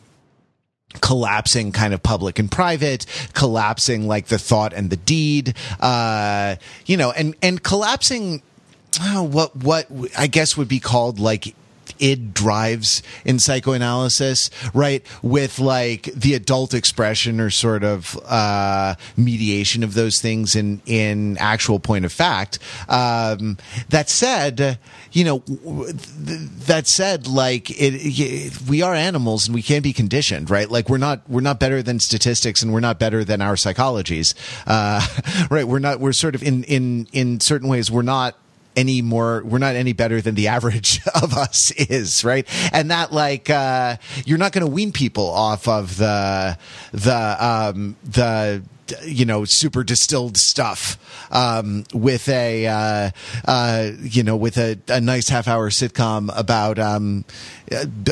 collapsing 1.00 1.72
kind 1.72 1.94
of 1.94 2.02
public 2.02 2.38
and 2.38 2.50
private, 2.50 3.06
collapsing 3.34 4.06
like 4.06 4.26
the 4.26 4.38
thought 4.38 4.72
and 4.72 4.90
the 4.90 4.96
deed, 4.96 5.54
uh, 5.80 6.56
you 6.86 6.96
know, 6.96 7.10
and, 7.12 7.34
and 7.42 7.62
collapsing 7.62 8.42
oh, 9.02 9.22
what, 9.22 9.56
what 9.56 9.88
I 10.16 10.26
guess 10.26 10.56
would 10.56 10.68
be 10.68 10.80
called 10.80 11.18
like 11.18 11.54
id 11.98 12.34
drives 12.34 13.02
in 13.24 13.38
psychoanalysis, 13.38 14.50
right? 14.72 15.04
With 15.22 15.58
like 15.58 16.02
the 16.14 16.34
adult 16.34 16.74
expression 16.74 17.40
or 17.40 17.50
sort 17.50 17.84
of 17.84 18.18
uh, 18.26 18.94
mediation 19.16 19.82
of 19.82 19.94
those 19.94 20.20
things 20.20 20.56
in 20.56 20.80
in 20.86 21.36
actual 21.38 21.78
point 21.78 22.04
of 22.04 22.12
fact. 22.12 22.58
Um, 22.88 23.58
that 23.88 24.08
said, 24.08 24.78
you 25.12 25.24
know, 25.24 25.38
that 25.46 26.86
said, 26.86 27.26
like 27.26 27.70
it, 27.70 28.60
we 28.68 28.82
are 28.82 28.94
animals 28.94 29.46
and 29.46 29.54
we 29.54 29.62
can't 29.62 29.82
be 29.82 29.92
conditioned, 29.92 30.50
right? 30.50 30.70
Like 30.70 30.88
we're 30.88 30.98
not 30.98 31.28
we're 31.28 31.40
not 31.40 31.60
better 31.60 31.82
than 31.82 32.00
statistics 32.00 32.62
and 32.62 32.72
we're 32.72 32.80
not 32.80 32.98
better 32.98 33.24
than 33.24 33.40
our 33.40 33.54
psychologies, 33.54 34.34
uh, 34.66 35.06
right? 35.50 35.66
We're 35.66 35.78
not 35.78 36.00
we're 36.00 36.12
sort 36.12 36.34
of 36.34 36.42
in 36.42 36.64
in 36.64 37.06
in 37.12 37.40
certain 37.40 37.68
ways 37.68 37.90
we're 37.90 38.02
not 38.02 38.36
any 38.76 39.02
more 39.02 39.42
we're 39.44 39.58
not 39.58 39.74
any 39.76 39.92
better 39.92 40.20
than 40.20 40.34
the 40.34 40.48
average 40.48 41.00
of 41.22 41.36
us 41.36 41.70
is 41.72 42.24
right? 42.24 42.46
And 42.72 42.90
that 42.90 43.12
like 43.12 43.50
uh 43.50 43.96
you're 44.24 44.38
not 44.38 44.52
going 44.52 44.64
to 44.64 44.70
wean 44.70 44.92
people 44.92 45.28
off 45.28 45.68
of 45.68 45.96
the 45.96 46.58
the 46.92 47.36
um 47.44 47.96
the 48.04 48.62
you 49.04 49.24
know 49.24 49.44
super 49.44 49.82
distilled 49.82 50.36
stuff 50.36 50.98
um, 51.30 51.84
with 51.92 52.28
a 52.28 52.66
uh, 52.66 53.10
uh, 53.46 53.90
you 54.00 54.22
know 54.22 54.36
with 54.36 54.56
a, 54.56 54.78
a 54.88 55.00
nice 55.00 55.28
half 55.28 55.48
hour 55.48 55.70
sitcom 55.70 56.30
about 56.36 56.78
um, 56.78 57.24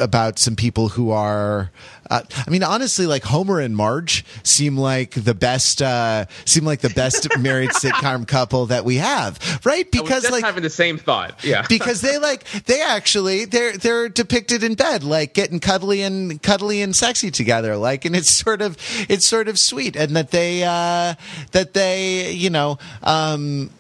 about 0.01 0.39
some 0.39 0.57
people 0.57 0.89
who 0.89 1.11
are 1.11 1.71
uh, 2.13 2.23
I 2.47 2.51
mean, 2.51 2.63
honestly, 2.63 3.07
like 3.07 3.25
Homer 3.25 3.59
and 3.59 3.75
Marge 3.75 4.23
seem 4.43 4.77
like 4.77 5.13
the 5.13 5.33
best, 5.33 5.81
uh, 5.81 6.27
seem 6.45 6.67
like 6.67 6.81
the 6.81 6.91
best 6.91 7.27
married 7.39 7.71
sitcom 7.71 8.29
couple 8.29 8.67
that 8.67 8.85
we 8.85 8.97
have, 8.97 9.63
right? 9.65 9.91
Because 9.91 10.31
like 10.31 10.45
having 10.45 10.63
the 10.63 10.69
same 10.69 10.99
thought, 10.99 11.43
yeah. 11.43 11.65
because 11.71 12.03
they 12.03 12.19
like 12.19 12.45
they 12.67 12.83
actually 12.83 13.47
they're 13.47 13.79
they're 13.79 14.11
depicted 14.11 14.63
in 14.63 14.75
bed 14.75 15.03
like 15.03 15.33
getting 15.33 15.59
cuddly 15.59 16.03
and 16.03 16.43
cuddly 16.43 16.83
and 16.83 16.95
sexy 16.95 17.31
together, 17.31 17.79
like, 17.79 18.05
and 18.05 18.15
it's 18.15 18.31
sort 18.31 18.61
of 18.61 18.77
it's 19.09 19.27
sort 19.27 19.49
of 19.49 19.59
sweet, 19.59 19.97
and 19.97 20.15
that 20.15 20.33
they 20.33 20.65
uh, 20.65 21.15
that 21.53 21.73
they 21.73 22.33
you 22.33 22.51
know. 22.51 22.79
Um, 23.03 23.71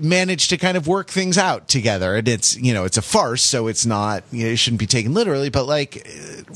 managed 0.00 0.50
to 0.50 0.56
kind 0.56 0.76
of 0.76 0.88
work 0.88 1.08
things 1.08 1.38
out 1.38 1.68
together. 1.68 2.16
And 2.16 2.26
it's 2.26 2.56
you 2.56 2.74
know 2.74 2.84
it's 2.84 2.96
a 2.96 3.02
farce 3.02 3.42
so 3.42 3.68
it's 3.68 3.86
not 3.86 4.24
you 4.32 4.44
know, 4.44 4.50
it 4.50 4.56
shouldn't 4.56 4.80
be 4.80 4.86
taken 4.86 5.14
literally 5.14 5.50
but 5.50 5.66
like 5.66 6.06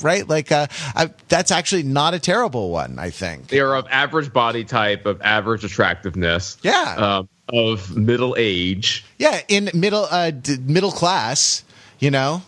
right? 0.02 0.28
Like 0.28 0.50
uh, 0.50 0.66
I, 0.94 1.10
that's 1.28 1.50
actually 1.50 1.84
not 1.84 2.14
a 2.14 2.18
terrible 2.18 2.70
one 2.70 2.98
i 2.98 3.10
think. 3.10 3.48
They 3.48 3.60
are 3.60 3.76
of 3.76 3.86
average 3.90 4.32
body 4.32 4.64
type 4.64 5.06
of 5.06 5.20
average 5.22 5.64
attractiveness 5.64 6.56
yeah. 6.62 6.96
um, 6.98 7.28
of 7.48 7.96
middle 7.96 8.34
age. 8.38 9.04
Yeah 9.18 9.40
in 9.48 9.70
middle 9.74 10.06
uh 10.10 10.30
d- 10.30 10.58
middle 10.66 10.92
class 10.92 11.64
you 12.00 12.10
know? 12.10 12.42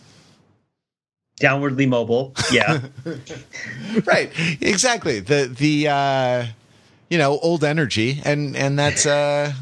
Downwardly 1.41 1.89
mobile 1.89 2.35
yeah. 2.51 2.81
Right 4.05 4.33
exactly. 4.61 5.21
The 5.21 5.55
the 5.57 5.89
uh 5.89 6.47
you 7.09 7.19
know 7.19 7.39
old 7.39 7.63
energy 7.63 8.21
and 8.25 8.57
and 8.57 8.77
that's 8.77 9.07
uh 9.07 9.53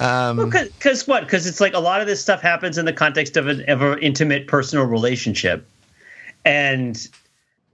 um, 0.00 0.48
because 0.48 1.06
what? 1.06 1.24
Because 1.24 1.46
it's 1.46 1.60
like 1.60 1.74
a 1.74 1.78
lot 1.78 2.00
of 2.00 2.06
this 2.06 2.22
stuff 2.22 2.40
happens 2.40 2.78
in 2.78 2.86
the 2.86 2.92
context 2.92 3.36
of 3.36 3.46
an, 3.46 3.60
an 3.68 3.98
intimate 3.98 4.48
personal 4.48 4.86
relationship, 4.86 5.68
and 6.44 7.08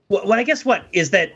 what, 0.09 0.27
what 0.27 0.37
I 0.37 0.43
guess 0.43 0.65
what 0.65 0.85
is 0.91 1.11
that 1.11 1.31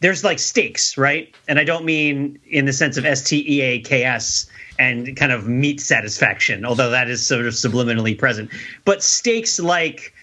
there's 0.00 0.22
like 0.22 0.38
stakes, 0.38 0.96
right? 0.96 1.34
And 1.48 1.58
I 1.58 1.64
don't 1.64 1.84
mean 1.84 2.38
in 2.48 2.64
the 2.64 2.72
sense 2.72 2.96
of 2.96 3.04
S 3.04 3.22
T 3.22 3.44
E 3.48 3.60
A 3.60 3.80
K 3.80 4.04
S 4.04 4.48
and 4.78 5.16
kind 5.16 5.32
of 5.32 5.48
meat 5.48 5.80
satisfaction, 5.80 6.64
although 6.64 6.90
that 6.90 7.10
is 7.10 7.26
sort 7.26 7.46
of 7.46 7.54
subliminally 7.54 8.16
present, 8.16 8.50
but 8.84 9.02
stakes 9.02 9.58
like. 9.58 10.14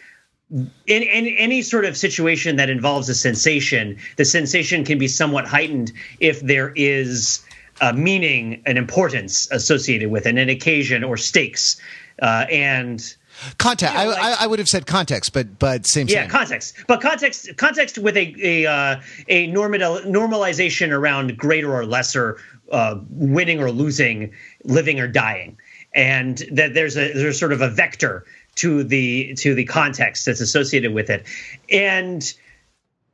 In, 0.86 1.01
in, 1.01 1.26
any 1.39 1.63
sort 1.63 1.84
of 1.84 1.97
situation 1.97 2.57
that 2.57 2.69
involves 2.69 3.09
a 3.09 3.15
sensation, 3.15 3.97
the 4.17 4.26
sensation 4.26 4.86
can 4.86 4.99
be 4.99 5.07
somewhat 5.07 5.47
heightened 5.47 5.91
if 6.19 6.41
there 6.41 6.71
is 6.76 7.43
uh, 7.82 7.93
meaning 7.93 8.61
and 8.65 8.78
importance 8.78 9.49
associated 9.51 10.11
with 10.11 10.26
it, 10.26 10.38
an 10.38 10.49
occasion 10.49 11.03
or 11.03 11.17
stakes, 11.17 11.80
uh, 12.21 12.45
and 12.49 13.15
context. 13.57 13.95
You 13.95 14.03
know, 14.03 14.09
like, 14.11 14.19
I, 14.19 14.43
I, 14.43 14.47
would 14.47 14.59
have 14.59 14.69
said 14.69 14.86
context, 14.86 15.34
but 15.34 15.59
but 15.59 15.86
same. 15.86 16.07
Yeah, 16.07 16.21
same. 16.21 16.30
context, 16.30 16.76
but 16.88 17.01
context 17.01 17.49
context 17.57 17.97
with 17.97 18.17
a 18.17 18.36
a 18.41 18.65
uh, 18.65 19.01
a 19.28 19.47
normal, 19.47 19.99
normalization 20.01 20.91
around 20.91 21.38
greater 21.38 21.74
or 21.74 21.86
lesser, 21.86 22.39
uh, 22.71 22.99
winning 23.09 23.59
or 23.59 23.71
losing, 23.71 24.34
living 24.63 24.99
or 24.99 25.07
dying, 25.07 25.57
and 25.93 26.43
that 26.51 26.74
there's 26.74 26.97
a 26.97 27.13
there's 27.13 27.39
sort 27.39 27.53
of 27.53 27.61
a 27.61 27.69
vector 27.69 28.26
to 28.55 28.84
the 28.84 29.34
to 29.36 29.55
the 29.55 29.65
context 29.65 30.26
that's 30.26 30.41
associated 30.41 30.93
with 30.93 31.09
it, 31.09 31.26
and 31.71 32.34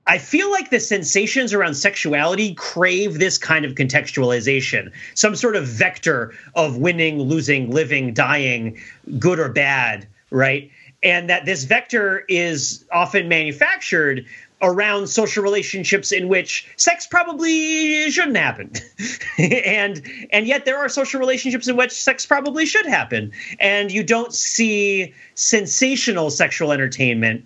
I 0.09 0.17
feel 0.17 0.49
like 0.49 0.71
the 0.71 0.79
sensations 0.79 1.53
around 1.53 1.75
sexuality 1.75 2.55
crave 2.55 3.19
this 3.19 3.37
kind 3.37 3.63
of 3.63 3.75
contextualization, 3.75 4.91
some 5.13 5.35
sort 5.35 5.55
of 5.55 5.67
vector 5.67 6.33
of 6.55 6.77
winning, 6.77 7.21
losing, 7.21 7.69
living, 7.69 8.15
dying, 8.15 8.79
good 9.19 9.39
or 9.39 9.49
bad, 9.49 10.07
right? 10.31 10.71
And 11.03 11.29
that 11.29 11.45
this 11.45 11.63
vector 11.65 12.25
is 12.27 12.83
often 12.91 13.27
manufactured 13.27 14.25
around 14.63 15.07
social 15.07 15.43
relationships 15.43 16.11
in 16.11 16.27
which 16.27 16.67
sex 16.75 17.05
probably 17.05 18.09
shouldn't 18.09 18.35
happen 18.35 18.69
and 19.37 20.01
and 20.33 20.47
yet 20.47 20.65
there 20.65 20.77
are 20.77 20.89
social 20.89 21.17
relationships 21.17 21.69
in 21.69 21.77
which 21.77 21.93
sex 21.93 22.25
probably 22.25 22.65
should 22.65 22.85
happen 22.85 23.31
and 23.61 23.89
you 23.89 24.03
don't 24.03 24.33
see 24.33 25.13
sensational 25.35 26.29
sexual 26.29 26.73
entertainment 26.73 27.45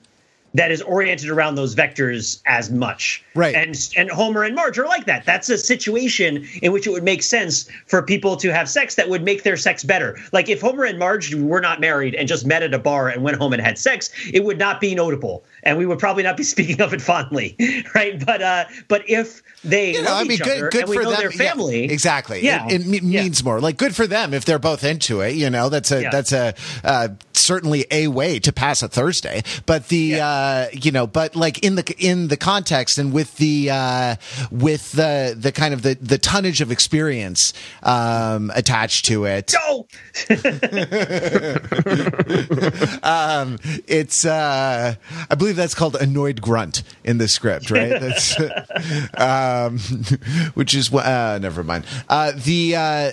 that 0.54 0.72
is 0.72 0.82
oriented 0.82 1.30
around 1.30 1.56
those 1.56 1.76
vectors 1.76 2.41
as 2.45 2.70
much. 2.70 3.24
Right. 3.36 3.56
And 3.56 3.76
and 3.97 4.10
Homer 4.10 4.43
and 4.43 4.56
Marge 4.56 4.78
are 4.78 4.86
like 4.86 5.06
that. 5.06 5.26
That's 5.26 5.49
a 5.49 5.58
situation 5.58 6.47
in 6.62 6.72
which 6.72 6.88
it 6.88 6.91
would 6.91 7.04
make 7.04 7.24
sense 7.24 7.70
for 7.88 8.01
people 8.01 8.38
to 8.38 8.54
have 8.54 8.70
sex 8.70 8.95
that 8.95 9.10
would 9.10 9.24
make 9.24 9.43
their 9.43 9.58
sex 9.58 9.84
better. 9.84 10.18
Like 10.32 10.49
if 10.49 10.62
Homer 10.62 10.86
and 10.86 10.99
Marge 10.99 11.34
were 11.34 11.62
not 11.62 11.80
married 11.80 12.16
and 12.16 12.28
just 12.28 12.45
met 12.45 12.64
at 12.64 12.74
a 12.74 12.80
bar 12.80 13.10
and 13.10 13.24
went 13.24 13.38
home 13.38 13.54
and 13.54 13.62
had 13.62 13.78
sex, 13.78 14.12
it 14.32 14.43
would 14.43 14.60
not 14.60 14.80
be 14.80 14.95
notable. 14.95 15.43
And 15.66 15.78
we 15.78 15.86
would 15.86 15.99
probably 15.99 16.24
not 16.24 16.38
be 16.38 16.43
speaking 16.53 16.82
of 16.82 16.93
it 16.93 17.01
fondly. 17.01 17.55
Right. 17.95 18.24
But 18.24 18.41
uh 18.41 18.66
but 18.88 19.09
if 19.09 19.41
they 19.64 19.93
You 19.93 20.03
know, 20.03 20.14
I 20.14 20.24
mean, 20.26 20.39
good, 20.39 20.72
good 20.72 20.88
for 20.88 21.03
them. 21.03 21.16
their 21.18 21.32
family. 21.32 21.86
Yeah, 21.86 21.91
exactly. 21.93 22.43
Yeah. 22.43 22.68
It, 22.68 22.82
it 22.86 23.03
Yeah. 23.03 23.24
means 23.24 23.43
more. 23.43 23.61
Like, 23.61 23.78
good 23.78 23.95
for 23.95 24.05
them 24.07 24.34
if 24.34 24.43
they're 24.43 24.59
both 24.59 24.84
into 24.84 25.22
it. 25.22 25.36
You 25.36 25.49
know, 25.49 25.70
that's 25.70 25.91
a 25.91 26.01
Yeah. 26.03 26.09
that's 26.11 26.32
a 26.34 26.53
uh, 26.84 27.07
certainly 27.34 27.86
a 27.91 28.07
way 28.07 28.39
to 28.39 28.51
pass 28.51 28.84
a 28.84 28.88
Thursday. 28.89 29.41
But 29.66 29.88
the 29.88 30.20
uh, 30.20 30.66
you 30.74 30.91
know, 30.91 31.07
but 31.07 31.36
like 31.36 31.59
in 31.64 31.76
the 31.76 31.95
in 31.97 32.28
the 32.28 32.38
context 32.38 32.97
and 32.97 33.14
with 33.14 33.38
the 33.38 33.70
uh, 33.72 34.16
with 34.51 34.91
the 34.91 35.36
the 35.38 35.51
kind 35.53 35.74
of 35.74 35.82
the 35.82 35.95
the 36.01 36.18
tonnage 36.18 36.59
of 36.61 36.72
experience 36.72 37.53
um, 37.84 38.51
attached 38.53 39.05
to 39.05 39.26
it. 39.26 39.53
No. 39.53 39.88
Um, 43.03 43.57
it's 43.88 44.26
uh, 44.26 44.95
I 45.30 45.36
believe 45.36 45.53
that's 45.54 45.74
called 45.76 45.95
annoyed 45.95 46.41
grunt 46.41 46.84
in 47.04 47.18
the 47.18 47.28
script, 47.28 47.72
right? 47.72 47.89
That's 48.01 48.39
um, 49.18 49.80
which 50.54 50.74
is 50.76 50.91
what. 50.91 51.06
Uh, 51.06 51.39
never 51.39 51.64
mind. 51.64 51.86
Uh, 52.10 52.32
the 52.36 52.76
uh, 52.76 53.12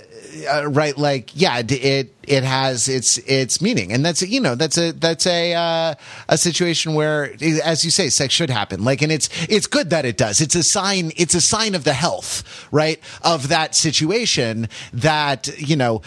uh, 0.53 0.69
right, 0.69 0.97
like 0.97 1.31
yeah, 1.35 1.59
it- 1.67 2.13
it 2.31 2.45
has 2.45 2.89
its 2.89 3.19
its 3.19 3.61
meaning, 3.61 3.93
and 3.93 4.05
that's 4.05 4.23
you 4.23 4.41
know 4.41 4.55
that's 4.55 4.79
a 4.79 4.93
that's 4.93 5.27
a 5.27 5.53
uh, 5.55 5.95
a 6.29 6.39
situation 6.39 6.95
where, 6.95 7.35
as 7.65 7.85
you 7.85 7.91
say, 7.91 8.09
sex 8.09 8.33
should 8.33 8.51
happen. 8.51 8.85
Like, 8.85 9.03
and 9.03 9.11
it's 9.11 9.29
it's 9.49 9.67
good 9.67 9.91
that 9.91 10.05
it 10.05 10.17
does. 10.17 10.41
It's 10.41 10.55
a 10.55 10.63
sign. 10.63 11.11
It's 11.17 11.35
a 11.35 11.41
sign 11.41 11.75
of 11.75 11.83
the 11.83 11.93
health, 11.95 12.69
right, 12.71 13.01
of 13.23 13.49
that 13.49 13.75
situation 13.75 14.69
that 14.93 15.49
you 15.59 15.75
know. 15.77 16.03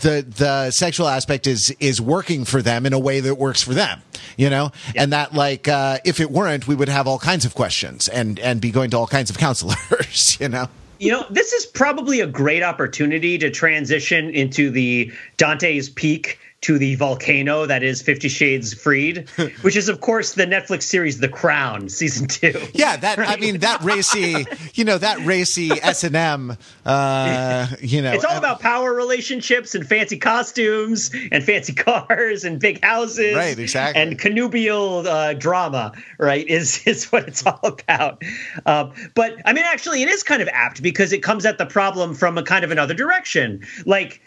The 0.00 0.24
the 0.28 0.70
sexual 0.70 1.08
aspect 1.08 1.46
is 1.46 1.74
is 1.80 2.00
working 2.00 2.44
for 2.44 2.62
them 2.62 2.86
in 2.86 2.92
a 2.92 2.98
way 2.98 3.20
that 3.20 3.34
works 3.36 3.62
for 3.62 3.74
them 3.74 4.02
you 4.38 4.48
know? 4.48 4.70
And 4.96 5.12
that 5.12 5.34
like 5.34 5.68
uh 5.68 5.98
if 6.06 6.20
it 6.20 6.30
weren't 6.30 6.66
we 6.66 6.74
would 6.74 6.88
have 6.88 7.06
all 7.06 7.18
kinds 7.18 7.44
of 7.44 7.54
questions 7.54 8.08
and 8.08 8.38
and 8.40 8.60
be 8.60 8.70
going 8.70 8.90
to 8.90 8.96
all 8.96 9.06
kinds 9.06 9.28
of 9.28 9.36
counselors 9.46 10.40
you 10.40 10.48
know? 10.48 10.68
You 10.98 11.12
know, 11.12 11.26
this 11.30 11.52
is 11.52 11.64
probably 11.64 12.20
a 12.20 12.26
great 12.26 12.62
opportunity 12.64 13.38
to 13.38 13.50
transition 13.50 14.30
into 14.30 14.70
the 14.70 15.12
Dante's 15.36 15.88
Peak 15.88 16.40
to 16.60 16.78
the 16.78 16.96
volcano 16.96 17.66
that 17.66 17.82
is 17.82 18.02
Fifty 18.02 18.28
Shades 18.28 18.74
Freed, 18.74 19.28
which 19.62 19.76
is, 19.76 19.88
of 19.88 20.00
course, 20.00 20.34
the 20.34 20.44
Netflix 20.46 20.82
series 20.82 21.18
The 21.18 21.28
Crown, 21.28 21.88
season 21.88 22.26
two. 22.26 22.60
yeah 22.74 22.96
that 22.96 23.18
i 23.18 23.36
mean 23.36 23.58
that 23.58 23.80
racy 23.82 24.44
you 24.74 24.84
know 24.84 24.98
that 24.98 25.18
racy 25.24 25.70
s&m 25.70 26.56
uh 26.84 27.66
you 27.80 28.02
know 28.02 28.12
It's 28.12 28.24
all 28.24 28.36
about 28.36 28.60
power 28.60 28.92
relationships 28.92 29.74
and 29.74 29.86
fancy 29.86 30.18
costumes 30.18 31.10
and 31.30 31.44
fancy 31.44 31.72
cars 31.74 32.44
and 32.44 32.58
big 32.58 32.82
houses. 32.82 33.34
Right, 33.36 33.58
exactly. 33.58 34.00
And 34.00 34.18
connubial 34.18 35.06
uh, 35.06 35.34
drama, 35.34 35.92
right, 36.18 36.46
is, 36.46 36.86
is 36.86 37.06
what 37.12 37.28
it's 37.28 37.46
all 37.46 37.60
about. 37.62 38.22
Um, 38.66 38.92
but 39.14 39.36
I 39.44 39.52
mean, 39.52 39.64
actually, 39.66 40.02
it 40.02 40.08
is 40.08 40.22
kind 40.22 40.42
of 40.42 40.48
apt 40.52 40.82
because 40.82 41.12
it 41.12 41.22
comes 41.22 41.44
at 41.46 41.58
the 41.58 41.66
problem 41.66 42.14
from 42.14 42.38
a 42.38 42.42
kind 42.42 42.64
of 42.64 42.70
another 42.70 42.94
direction. 42.94 43.64
Like, 43.86 44.20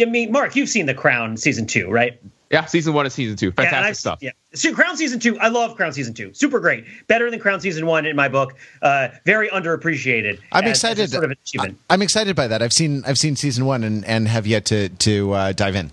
I 0.00 0.04
mean, 0.06 0.32
Mark, 0.32 0.56
you've 0.56 0.68
seen 0.68 0.86
The 0.86 0.94
Crown 0.94 1.36
season 1.36 1.66
two, 1.66 1.88
right? 1.90 2.20
Yeah, 2.50 2.66
season 2.66 2.92
one 2.94 3.04
and 3.06 3.12
season 3.12 3.36
two, 3.36 3.50
fantastic 3.52 3.84
I've- 3.84 3.94
stuff. 3.94 4.18
Yeah, 4.22 4.30
so 4.54 4.72
Crown 4.72 4.96
season 4.96 5.18
two. 5.18 5.38
I 5.40 5.48
love 5.48 5.76
Crown 5.76 5.92
season 5.92 6.14
two. 6.14 6.32
Super 6.34 6.60
great. 6.60 6.84
Better 7.08 7.28
than 7.30 7.40
Crown 7.40 7.60
season 7.60 7.84
one 7.86 8.06
in 8.06 8.14
my 8.14 8.28
book. 8.28 8.54
Uh, 8.80 9.08
very 9.24 9.48
underappreciated. 9.48 10.38
i'm 10.52 10.64
as- 10.64 10.70
as 10.70 10.76
excited 10.98 11.10
sort 11.10 11.24
of 11.24 11.30
an 11.30 11.36
achievement. 11.42 11.78
i'm 11.90 12.02
excited 12.02 12.36
by 12.36 12.46
that 12.46 12.62
i've 12.62 12.72
seen 12.72 13.02
i've 13.06 13.18
seen 13.18 13.34
season 13.34 13.64
one 13.64 13.82
and 13.82 14.04
and 14.04 14.28
have 14.28 14.46
yet 14.46 14.64
to 14.66 14.88
to 14.90 15.32
uh 15.32 15.52
dive 15.52 15.74
in 15.74 15.90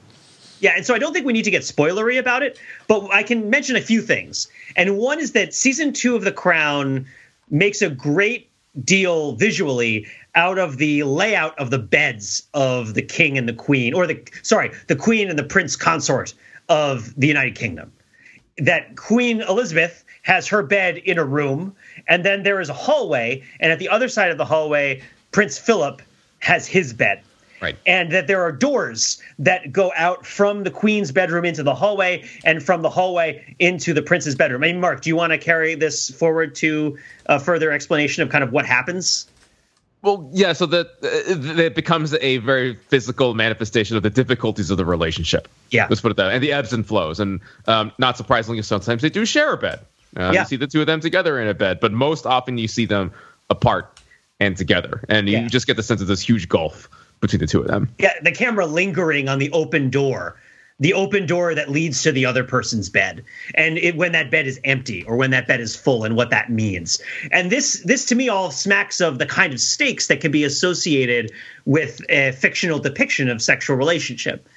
Yeah, 0.60 0.74
and 0.76 0.86
so 0.86 0.94
I 0.94 1.00
don't 1.00 1.14
think 1.14 1.26
we 1.26 1.34
need 1.34 1.46
to 1.46 1.52
get 1.52 1.64
spoilery 1.64 2.20
about 2.20 2.44
it, 2.44 2.60
but 2.88 3.12
I 3.12 3.24
can 3.24 3.50
mention 3.50 3.76
a 3.76 3.82
few 3.82 4.00
things. 4.02 4.48
And 4.76 4.98
one 5.00 5.20
is 5.20 5.32
that 5.32 5.56
season 5.56 5.92
two 5.94 6.16
of 6.16 6.24
The 6.24 6.32
Crown 6.32 7.08
makes 7.50 7.82
a 7.82 7.90
great 7.90 8.50
deal 8.86 9.34
visually 9.36 10.06
out 10.36 10.58
of 10.58 10.78
the 10.78 11.04
layout 11.04 11.58
of 11.60 11.70
the 11.70 11.80
beds 11.80 12.44
of 12.54 12.94
the 12.94 13.02
king 13.02 13.38
and 13.38 13.48
the 13.48 13.54
queen, 13.54 13.94
or 13.94 14.08
the 14.08 14.22
sorry, 14.44 14.72
the 14.88 14.96
queen 14.96 15.30
and 15.30 15.38
the 15.38 15.44
prince 15.44 15.76
consort 15.76 16.34
of 16.70 17.14
the 17.20 17.28
United 17.28 17.56
Kingdom. 17.56 17.92
That 18.58 18.96
Queen 18.96 19.42
Elizabeth 19.42 20.04
has 20.24 20.48
her 20.48 20.62
bed 20.64 20.98
in 20.98 21.18
a 21.18 21.26
room, 21.26 21.76
and 22.08 22.24
then 22.24 22.44
there 22.44 22.62
is 22.62 22.70
a 22.70 22.74
hallway, 22.74 23.44
and 23.60 23.72
at 23.72 23.80
the 23.80 23.90
other 23.90 24.08
side 24.08 24.32
of 24.32 24.38
the 24.38 24.46
hallway, 24.46 25.02
Prince 25.32 25.58
Philip 25.58 26.02
has 26.40 26.68
his 26.68 26.94
bed 26.94 27.22
Right. 27.62 27.78
and 27.86 28.12
that 28.12 28.26
there 28.26 28.42
are 28.42 28.52
doors 28.52 29.22
that 29.38 29.72
go 29.72 29.92
out 29.96 30.26
from 30.26 30.64
the 30.64 30.72
queen's 30.72 31.12
bedroom 31.12 31.46
into 31.46 31.62
the 31.62 31.76
hallway 31.76 32.28
and 32.44 32.64
from 32.64 32.82
the 32.82 32.90
hallway 32.90 33.56
into 33.60 33.94
the 33.94 34.02
prince's 34.02 34.34
bedroom. 34.34 34.64
I 34.64 34.68
mean, 34.68 34.80
Mark, 34.80 35.02
do 35.02 35.10
you 35.10 35.16
want 35.16 35.32
to 35.32 35.38
carry 35.38 35.76
this 35.76 36.10
forward 36.10 36.56
to 36.56 36.98
a 37.28 37.40
further 37.40 37.72
explanation 37.72 38.24
of 38.24 38.30
kind 38.30 38.44
of 38.44 38.52
what 38.52 38.66
happens? 38.66 39.28
Well, 40.04 40.30
yeah, 40.34 40.54
so 40.54 40.66
that 40.66 40.88
uh, 41.04 41.62
it 41.62 41.76
becomes 41.76 42.14
a 42.16 42.38
very 42.38 42.76
physical 42.88 43.36
manifestation 43.36 43.98
of 43.98 44.04
the 44.04 44.10
difficulties 44.10 44.72
of 44.72 44.78
the 44.78 44.86
relationship. 44.86 45.48
Yeah. 45.70 45.86
let's 45.90 46.02
put 46.02 46.12
it 46.12 46.18
that, 46.18 46.28
way, 46.28 46.34
and 46.36 46.44
the 46.44 46.52
ebbs 46.54 46.74
and 46.74 46.86
flows, 46.86 47.20
and 47.20 47.40
um, 47.68 47.92
not 48.00 48.18
surprisingly, 48.18 48.62
sometimes 48.64 49.04
they 49.04 49.10
do 49.10 49.26
share 49.26 49.54
a 49.54 49.58
bed. 49.58 49.80
Uh, 50.18 50.32
Yeah. 50.34 50.42
You 50.42 50.46
see 50.48 50.56
the 50.56 50.68
two 50.68 50.82
of 50.82 50.88
them 50.88 51.00
together 51.02 51.40
in 51.40 51.48
a 51.48 51.54
bed, 51.54 51.80
but 51.80 51.92
most 51.92 52.26
often 52.26 52.58
you 52.58 52.68
see 52.68 52.86
them 52.86 53.12
apart 53.50 54.00
and 54.40 54.58
together, 54.58 55.04
and 55.08 55.30
you 55.30 55.38
Yeah. 55.38 55.48
just 55.48 55.68
get 55.68 55.78
the 55.78 55.84
sense 55.84 56.02
of 56.02 56.08
this 56.08 56.22
huge 56.22 56.50
gulf 56.50 56.90
between 57.20 57.40
the 57.40 57.48
two 57.48 57.62
of 57.62 57.68
them. 57.68 57.88
Yeah, 58.00 58.14
the 58.24 58.32
camera 58.32 58.66
lingering 58.66 59.30
on 59.30 59.38
the 59.38 59.52
open 59.52 59.92
door, 59.92 60.36
the 60.82 60.94
open 60.94 61.28
door 61.28 61.54
that 61.54 61.70
leads 61.70 62.02
to 62.02 62.12
the 62.12 62.26
other 62.26 62.44
person's 62.44 62.90
bed, 62.90 63.24
and 63.54 63.78
it, 63.78 63.96
when 63.96 64.12
that 64.12 64.32
bed 64.32 64.48
is 64.48 64.60
empty 64.64 65.04
or 65.04 65.16
when 65.16 65.30
that 65.30 65.48
bed 65.48 65.62
is 65.62 65.76
full, 65.76 66.04
and 66.04 66.16
what 66.16 66.32
that 66.32 66.50
means. 66.50 67.00
And 67.32 67.52
this, 67.52 67.82
this 67.86 68.06
to 68.08 68.16
me, 68.16 68.30
all 68.30 68.50
smacks 68.50 69.00
of 69.00 69.20
the 69.20 69.28
kind 69.28 69.54
of 69.54 69.60
stakes 69.60 70.08
that 70.08 70.22
can 70.22 70.32
be 70.32 70.44
associated 70.44 71.32
with 71.66 72.02
a 72.10 72.32
fictional 72.32 72.80
depiction 72.80 73.30
of 73.30 73.44
sexual 73.44 73.78
relationship. 73.78 74.50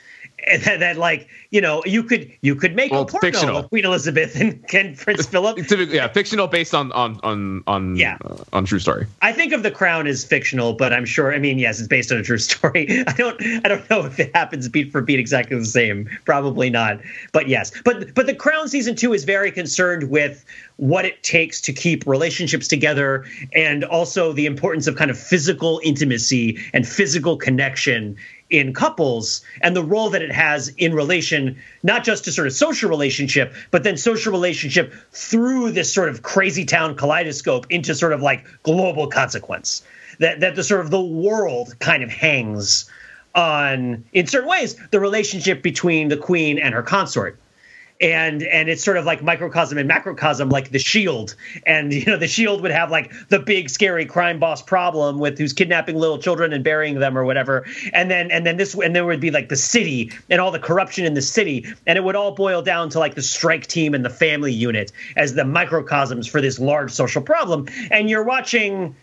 That, 0.47 0.81
that, 0.81 0.97
like 0.97 1.29
you 1.51 1.61
know, 1.61 1.83
you 1.87 2.03
could 2.03 2.31
you 2.43 2.55
could 2.55 2.75
make 2.77 2.93
Well, 2.93 3.03
a 3.03 3.07
porno 3.07 3.21
fictional. 3.27 3.57
of 3.57 3.69
Queen 3.71 3.85
Elizabeth 3.85 4.39
and, 4.41 4.65
and 4.75 4.97
Prince 4.97 5.27
Philip. 5.27 5.59
Yeah, 5.91 6.09
fictional 6.09 6.47
based 6.47 6.75
on 6.75 6.93
on 6.93 7.19
on 7.23 7.63
on 7.67 7.97
Yeah. 7.97 8.19
uh, 8.25 8.37
on 8.53 8.65
true 8.65 8.79
story. 8.79 9.07
I 9.23 9.33
think 9.33 9.53
of 9.53 9.63
The 9.63 9.71
Crown 9.71 10.07
as 10.07 10.25
fictional, 10.25 10.75
but 10.75 10.93
I'm 10.93 11.05
sure. 11.07 11.35
I 11.35 11.39
mean, 11.39 11.59
yes, 11.59 11.79
it's 11.79 11.89
based 11.89 12.13
on 12.13 12.19
a 12.19 12.23
true 12.23 12.39
story. 12.51 12.87
I 13.07 13.13
don't. 13.13 13.41
I 13.65 13.69
don't 13.69 13.89
know 13.89 14.05
if 14.05 14.19
it 14.21 14.31
happens 14.35 14.69
beat 14.69 14.93
for 14.93 15.01
beat 15.01 15.19
exactly 15.19 15.59
the 15.59 15.65
same. 15.65 16.09
Probably 16.25 16.71
not. 16.71 17.01
But 17.33 17.49
yes. 17.49 17.73
But 17.85 18.15
but 18.15 18.27
The 18.27 18.35
Crown 18.35 18.69
season 18.69 18.95
two 18.97 19.13
is 19.13 19.25
very 19.25 19.51
concerned 19.51 20.11
with 20.11 20.45
what 20.77 21.05
it 21.05 21.23
takes 21.23 21.61
to 21.63 21.73
keep 21.73 22.05
relationships 22.07 22.67
together, 22.69 23.25
and 23.55 23.85
also 23.85 24.33
the 24.33 24.47
importance 24.47 24.87
of 24.87 24.97
kind 24.97 25.11
of 25.11 25.19
physical 25.19 25.81
intimacy 25.85 26.59
and 26.73 26.87
physical 26.87 27.37
connection 27.37 28.17
in 28.59 28.73
couples 28.73 29.43
and 29.61 29.75
the 29.75 29.83
role 29.83 30.11
that 30.11 30.23
it 30.23 30.33
has 30.33 30.69
in 30.69 30.95
relation 30.95 31.57
not 31.83 32.05
just 32.05 32.25
to 32.25 32.33
sort 32.33 32.47
of 32.47 32.53
social 32.53 32.89
relationship 32.89 33.53
but 33.71 33.83
then 33.83 33.97
social 33.97 34.33
relationship 34.33 34.93
through 35.13 35.71
this 35.71 35.93
sort 35.93 36.09
of 36.09 36.23
crazy 36.23 36.65
town 36.65 36.95
kaleidoscope 36.95 37.67
into 37.71 37.95
sort 37.95 38.13
of 38.13 38.23
like 38.23 38.45
global 38.63 39.09
consequence. 39.09 39.83
That 40.19 40.41
that 40.41 40.55
the 40.55 40.63
sort 40.63 40.81
of 40.81 40.91
the 40.91 41.03
world 41.03 41.79
kind 41.81 42.03
of 42.03 42.11
hangs 42.11 42.89
on 43.35 44.05
in 44.13 44.27
certain 44.27 44.49
ways 44.49 44.77
the 44.91 45.01
relationship 45.01 45.63
between 45.63 46.09
the 46.09 46.17
queen 46.17 46.59
and 46.59 46.73
her 46.73 46.83
consort 46.83 47.39
and 48.01 48.43
and 48.43 48.69
it's 48.69 48.85
sort 48.85 48.97
of 48.97 49.05
like 49.05 49.23
microcosm 49.23 49.79
and 49.79 49.89
macrocosm 49.89 50.51
like 50.51 50.71
the 50.71 50.79
shield. 50.79 51.35
And 51.65 51.93
you 51.93 52.05
know 52.07 52.17
the 52.17 52.29
shield 52.29 52.63
would 52.63 52.71
have 52.71 52.91
like 52.91 53.13
the 53.29 53.39
big 53.39 53.71
scary 53.71 54.05
crime 54.05 54.39
boss 54.39 54.63
problem 54.63 55.19
with 55.19 55.39
who's 55.39 55.53
kidnapping 55.53 55.97
little 55.97 56.19
children 56.19 56.53
and 56.53 56.65
burying 56.65 56.99
them 56.99 57.17
or 57.17 57.25
whatever. 57.25 57.67
And 57.93 58.11
then 58.11 58.31
and 58.31 58.45
then 58.45 58.57
this 58.57 58.75
and 58.75 58.95
there 58.95 59.05
would 59.05 59.21
be 59.21 59.31
like 59.31 59.49
the 59.49 59.57
city 59.57 60.13
and 60.29 60.41
all 60.41 60.51
the 60.51 60.59
corruption 60.59 61.05
in 61.05 61.15
the 61.15 61.23
city. 61.23 61.67
And 61.87 61.97
it 61.97 62.03
would 62.03 62.17
all 62.17 62.33
boil 62.33 62.63
down 62.63 62.91
to 62.91 62.99
like 62.99 63.15
the 63.15 63.23
strike 63.23 63.67
team 63.67 63.95
and 63.95 64.05
the 64.05 64.11
family 64.11 64.53
unit 64.53 64.93
as 65.17 65.35
the 65.35 65.45
microcosms 65.45 66.27
for 66.27 66.41
this 66.41 66.59
large 66.59 66.91
social 66.91 67.23
problem. 67.23 67.69
And 67.91 68.11
you're 68.11 68.25
watching 68.25 68.97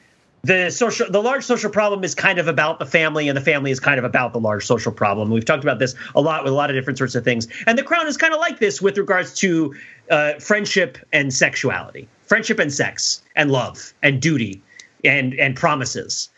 the 0.43 0.69
social 0.71 1.09
the 1.09 1.21
large 1.21 1.43
social 1.43 1.69
problem 1.69 2.03
is 2.03 2.15
kind 2.15 2.39
of 2.39 2.47
about 2.47 2.79
the 2.79 2.85
family 2.85 3.27
and 3.27 3.37
the 3.37 3.41
family 3.41 3.71
is 3.71 3.79
kind 3.79 3.99
of 3.99 4.03
about 4.03 4.33
the 4.33 4.39
large 4.39 4.65
social 4.65 4.91
problem 4.91 5.29
we've 5.29 5.45
talked 5.45 5.63
about 5.63 5.79
this 5.79 5.95
a 6.15 6.21
lot 6.21 6.43
with 6.43 6.51
a 6.51 6.55
lot 6.55 6.69
of 6.69 6.75
different 6.75 6.97
sorts 6.97 7.15
of 7.15 7.23
things 7.23 7.47
and 7.67 7.77
the 7.77 7.83
crown 7.83 8.07
is 8.07 8.17
kind 8.17 8.33
of 8.33 8.39
like 8.39 8.59
this 8.59 8.81
with 8.81 8.97
regards 8.97 9.33
to 9.33 9.73
uh, 10.09 10.33
friendship 10.39 10.97
and 11.13 11.33
sexuality 11.33 12.07
friendship 12.23 12.59
and 12.59 12.73
sex 12.73 13.21
and 13.35 13.51
love 13.51 13.93
and 14.01 14.21
duty 14.21 14.61
and 15.03 15.33
and 15.35 15.55
promises 15.55 16.29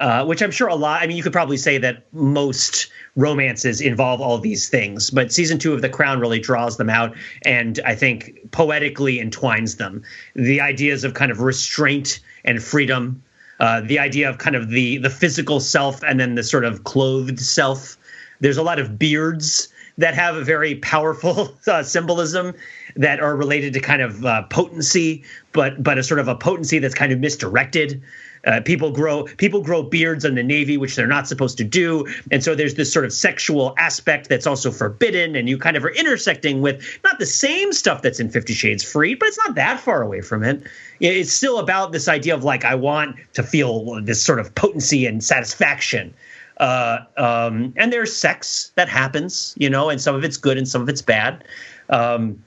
uh, 0.00 0.24
which 0.24 0.42
I'm 0.42 0.52
sure 0.52 0.68
a 0.68 0.76
lot. 0.76 1.02
I 1.02 1.08
mean, 1.08 1.16
you 1.16 1.24
could 1.24 1.32
probably 1.32 1.56
say 1.56 1.78
that 1.78 2.04
most 2.12 2.88
romances 3.16 3.80
involve 3.80 4.20
all 4.20 4.38
these 4.38 4.68
things, 4.68 5.10
but 5.10 5.32
season 5.32 5.58
two 5.58 5.74
of 5.74 5.82
The 5.82 5.88
Crown 5.88 6.20
really 6.20 6.38
draws 6.38 6.76
them 6.76 6.88
out 6.88 7.16
and 7.42 7.80
I 7.84 7.96
think 7.96 8.38
poetically 8.52 9.18
entwines 9.18 9.74
them. 9.74 10.04
The 10.36 10.60
ideas 10.60 11.02
of 11.02 11.14
kind 11.14 11.32
of 11.32 11.40
restraint 11.40 12.20
and 12.44 12.62
freedom, 12.62 13.24
uh, 13.60 13.80
the 13.80 13.98
idea 13.98 14.28
of 14.28 14.38
kind 14.38 14.56
of 14.56 14.70
the 14.70 14.98
the 14.98 15.10
physical 15.10 15.60
self 15.60 16.02
and 16.02 16.20
then 16.20 16.34
the 16.34 16.42
sort 16.42 16.64
of 16.64 16.84
clothed 16.84 17.40
self. 17.40 17.96
There's 18.40 18.56
a 18.56 18.62
lot 18.62 18.78
of 18.78 18.98
beards 18.98 19.68
that 19.98 20.14
have 20.14 20.36
a 20.36 20.44
very 20.44 20.76
powerful 20.76 21.56
uh, 21.66 21.82
symbolism 21.82 22.54
that 22.96 23.20
are 23.20 23.36
related 23.36 23.72
to 23.74 23.80
kind 23.80 24.00
of 24.00 24.24
uh, 24.24 24.42
potency, 24.44 25.24
but 25.52 25.82
but 25.82 25.98
a 25.98 26.02
sort 26.02 26.20
of 26.20 26.28
a 26.28 26.34
potency 26.34 26.78
that's 26.78 26.94
kind 26.94 27.12
of 27.12 27.18
misdirected. 27.18 28.02
Uh, 28.48 28.62
people 28.62 28.90
grow 28.90 29.24
people 29.36 29.60
grow 29.60 29.82
beards 29.82 30.24
in 30.24 30.34
the 30.34 30.42
navy, 30.42 30.78
which 30.78 30.96
they're 30.96 31.06
not 31.06 31.28
supposed 31.28 31.58
to 31.58 31.64
do, 31.64 32.06
and 32.30 32.42
so 32.42 32.54
there's 32.54 32.74
this 32.76 32.90
sort 32.90 33.04
of 33.04 33.12
sexual 33.12 33.74
aspect 33.76 34.30
that's 34.30 34.46
also 34.46 34.70
forbidden, 34.70 35.36
and 35.36 35.50
you 35.50 35.58
kind 35.58 35.76
of 35.76 35.84
are 35.84 35.90
intersecting 35.90 36.62
with 36.62 36.82
not 37.04 37.18
the 37.18 37.26
same 37.26 37.74
stuff 37.74 38.00
that's 38.00 38.18
in 38.18 38.30
Fifty 38.30 38.54
Shades 38.54 38.82
Freed, 38.82 39.18
but 39.18 39.28
it's 39.28 39.38
not 39.46 39.54
that 39.56 39.78
far 39.78 40.00
away 40.00 40.22
from 40.22 40.42
it. 40.42 40.62
It's 40.98 41.30
still 41.32 41.58
about 41.58 41.92
this 41.92 42.08
idea 42.08 42.34
of 42.34 42.42
like 42.42 42.64
I 42.64 42.74
want 42.74 43.16
to 43.34 43.42
feel 43.42 44.00
this 44.02 44.22
sort 44.22 44.40
of 44.40 44.54
potency 44.54 45.04
and 45.04 45.22
satisfaction. 45.22 46.14
Uh, 46.56 47.00
um, 47.18 47.74
and 47.76 47.92
there's 47.92 48.16
sex 48.16 48.72
that 48.76 48.88
happens, 48.88 49.54
you 49.58 49.68
know, 49.68 49.90
and 49.90 50.00
some 50.00 50.14
of 50.14 50.24
it's 50.24 50.38
good 50.38 50.56
and 50.56 50.66
some 50.66 50.80
of 50.80 50.88
it's 50.88 51.02
bad. 51.02 51.44
Um, 51.90 52.42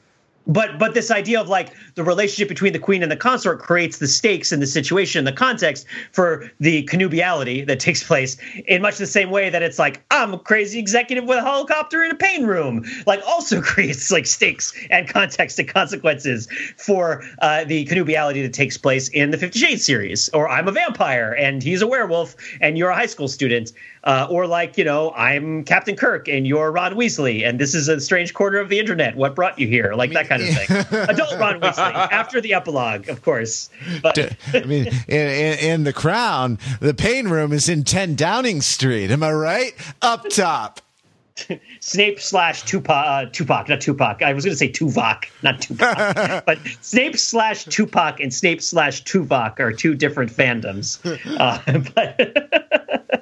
but 0.48 0.80
but 0.80 0.94
this 0.94 1.12
idea 1.12 1.40
of 1.40 1.48
like 1.48 1.74
the 1.96 2.04
relationship 2.04 2.50
between 2.50 2.74
the 2.74 2.80
queen 2.80 3.04
and 3.04 3.12
the 3.12 3.18
consort 3.18 3.60
creates 3.60 4.00
the 4.00 4.08
stakes 4.08 4.52
and 4.52 4.62
the 4.62 4.68
situation 4.68 5.26
the 5.26 5.32
context 5.32 5.86
for 6.12 6.50
the 6.60 6.84
connubiality 6.86 7.66
that 7.66 7.80
takes 7.80 8.04
place 8.04 8.38
in 8.66 8.82
much 8.82 8.98
the 8.98 9.06
same 9.06 9.30
way 9.30 9.50
that 9.50 9.62
it's 9.62 9.78
like 9.78 10.04
i'm 10.12 10.34
a 10.34 10.40
crazy 10.40 10.80
executive 10.80 11.26
with 11.26 11.38
a 11.38 11.42
helicopter 11.42 12.04
in 12.04 12.12
a 12.12 12.16
pain 12.16 12.46
room 12.46 12.84
like 13.06 13.22
also 13.28 13.62
creates 13.72 14.12
like 14.12 14.26
stakes 14.26 14.74
and 14.90 15.08
context 15.08 15.60
and 15.60 15.68
consequences 15.68 16.48
for 16.78 17.24
uh, 17.40 17.64
the 17.66 17.86
connubiality 17.86 18.42
that 18.42 18.54
takes 18.54 18.78
place 18.78 19.10
in 19.10 19.32
the 19.32 19.38
50 19.38 19.60
shades 19.60 19.86
series 19.86 20.30
or 20.30 20.50
i'm 20.50 20.68
a 20.68 20.72
vampire 20.72 21.34
and 21.34 21.62
he's 21.62 21.82
a 21.82 21.88
werewolf 21.88 22.36
and 22.60 22.78
you're 22.78 22.90
a 22.90 22.96
high 22.96 23.06
school 23.06 23.28
student 23.28 23.72
uh, 24.04 24.28
or 24.30 24.48
like 24.48 24.78
you 24.78 24.84
know 24.84 25.12
i'm 25.12 25.64
captain 25.64 25.96
kirk 25.96 26.28
and 26.28 26.48
you're 26.48 26.72
ron 26.72 26.94
weasley 26.94 27.48
and 27.48 27.60
this 27.60 27.76
is 27.76 27.88
a 27.88 28.00
strange 28.00 28.34
corner 28.34 28.60
of 28.60 28.70
the 28.70 28.80
internet 28.80 29.16
what 29.16 29.36
brought 29.36 29.58
you 29.60 29.68
here 29.68 29.94
like 29.94 30.12
that 30.14 30.28
kind 30.28 30.42
of 30.42 30.50
thing 30.50 31.00
adult 31.10 31.38
ron 31.40 31.60
weasley 31.60 31.94
after 32.12 32.42
the 32.42 32.54
epilogue 32.54 33.08
of 33.10 33.22
course 33.22 33.70
but 34.02 34.18
I 34.54 34.62
mean, 34.62 34.88
in, 35.08 35.28
in, 35.28 35.60
in 35.60 35.84
the 35.84 35.94
Crown, 35.94 36.60
the 36.80 36.94
pain 36.94 37.28
room 37.28 37.54
is 37.54 37.70
in 37.70 37.84
10 37.84 38.16
Downing 38.16 38.62
Street. 38.62 39.12
Am 39.12 39.24
I 39.24 39.32
right? 39.32 39.74
Up 40.02 40.28
top. 40.30 40.82
Snape 41.80 42.20
slash 42.20 42.64
Tupac, 42.64 43.06
uh, 43.08 43.26
Tupac, 43.32 43.70
not 43.70 43.82
Tupac. 43.82 44.22
I 44.22 44.34
was 44.34 44.46
going 44.46 44.54
to 44.54 44.58
say 44.58 44.70
Tuvok, 44.70 45.26
not 45.42 45.62
Tupac. 45.62 46.46
but 46.46 46.60
Snape 46.82 47.18
slash 47.18 47.66
Tupac 47.66 48.20
and 48.20 48.34
Snape 48.34 48.62
slash 48.62 49.04
Tuvok 49.04 49.60
are 49.60 49.72
two 49.72 49.96
different 49.96 50.32
fandoms. 50.32 51.00
Uh, 51.40 51.80
but 51.96 53.21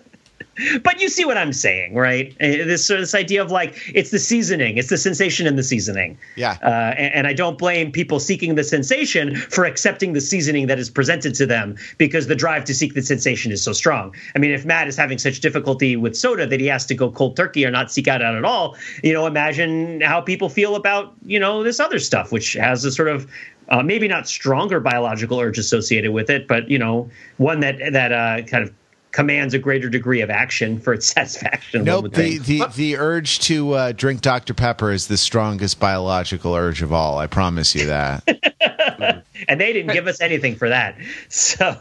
but 0.83 1.01
you 1.01 1.09
see 1.09 1.25
what 1.25 1.37
I'm 1.37 1.53
saying, 1.53 1.95
right? 1.95 2.31
Uh, 2.41 2.65
This 2.65 2.87
this 2.87 3.15
idea 3.15 3.41
of 3.41 3.51
like 3.51 3.75
it's 3.93 4.11
the 4.11 4.19
seasoning, 4.19 4.77
it's 4.77 4.89
the 4.89 4.97
sensation 4.97 5.47
in 5.47 5.55
the 5.55 5.63
seasoning. 5.63 6.17
Yeah. 6.35 6.57
Uh, 6.61 6.93
and, 6.97 7.13
and 7.13 7.27
I 7.27 7.33
don't 7.33 7.57
blame 7.57 7.91
people 7.91 8.19
seeking 8.19 8.55
the 8.55 8.63
sensation 8.63 9.35
for 9.35 9.65
accepting 9.65 10.13
the 10.13 10.21
seasoning 10.21 10.67
that 10.67 10.79
is 10.79 10.89
presented 10.89 11.35
to 11.35 11.45
them 11.45 11.75
because 11.97 12.27
the 12.27 12.35
drive 12.35 12.65
to 12.65 12.73
seek 12.73 12.93
the 12.93 13.01
sensation 13.01 13.51
is 13.51 13.61
so 13.63 13.73
strong. 13.73 14.13
I 14.35 14.39
mean, 14.39 14.51
if 14.51 14.65
Matt 14.65 14.87
is 14.87 14.97
having 14.97 15.17
such 15.17 15.39
difficulty 15.39 15.95
with 15.95 16.15
soda 16.15 16.45
that 16.47 16.59
he 16.59 16.67
has 16.67 16.85
to 16.87 16.95
go 16.95 17.11
cold 17.11 17.35
turkey 17.35 17.65
or 17.65 17.71
not 17.71 17.91
seek 17.91 18.07
out 18.07 18.21
out 18.21 18.35
at 18.35 18.45
all, 18.45 18.75
you 19.03 19.13
know, 19.13 19.25
imagine 19.25 20.01
how 20.01 20.21
people 20.21 20.49
feel 20.49 20.75
about 20.75 21.13
you 21.25 21.39
know 21.39 21.63
this 21.63 21.79
other 21.79 21.99
stuff, 21.99 22.31
which 22.31 22.53
has 22.53 22.85
a 22.85 22.91
sort 22.91 23.07
of 23.07 23.27
uh, 23.69 23.83
maybe 23.83 24.07
not 24.07 24.27
stronger 24.27 24.79
biological 24.79 25.39
urge 25.39 25.57
associated 25.57 26.11
with 26.11 26.29
it, 26.29 26.47
but 26.47 26.69
you 26.69 26.79
know, 26.79 27.09
one 27.37 27.59
that 27.59 27.77
that 27.91 28.11
uh, 28.11 28.41
kind 28.43 28.63
of 28.63 28.73
commands 29.19 29.53
a 29.53 29.59
greater 29.59 29.89
degree 29.89 30.21
of 30.21 30.29
action 30.29 30.79
for 30.79 30.93
its 30.93 31.07
satisfaction. 31.13 31.81
one 31.81 31.85
Nope. 31.85 32.13
The, 32.13 32.37
the, 32.37 32.63
the 32.73 32.97
urge 32.97 33.39
to 33.39 33.73
uh, 33.73 33.91
drink 33.91 34.21
Dr. 34.21 34.53
Pepper 34.53 34.91
is 34.91 35.07
the 35.07 35.17
strongest 35.17 35.77
biological 35.77 36.55
urge 36.55 36.81
of 36.81 36.93
all. 36.93 37.17
I 37.17 37.27
promise 37.27 37.75
you 37.75 37.87
that. 37.87 38.23
and 39.49 39.59
they 39.59 39.73
didn't 39.73 39.91
give 39.91 40.07
us 40.07 40.21
anything 40.21 40.55
for 40.55 40.69
that. 40.69 40.95
So 41.29 41.79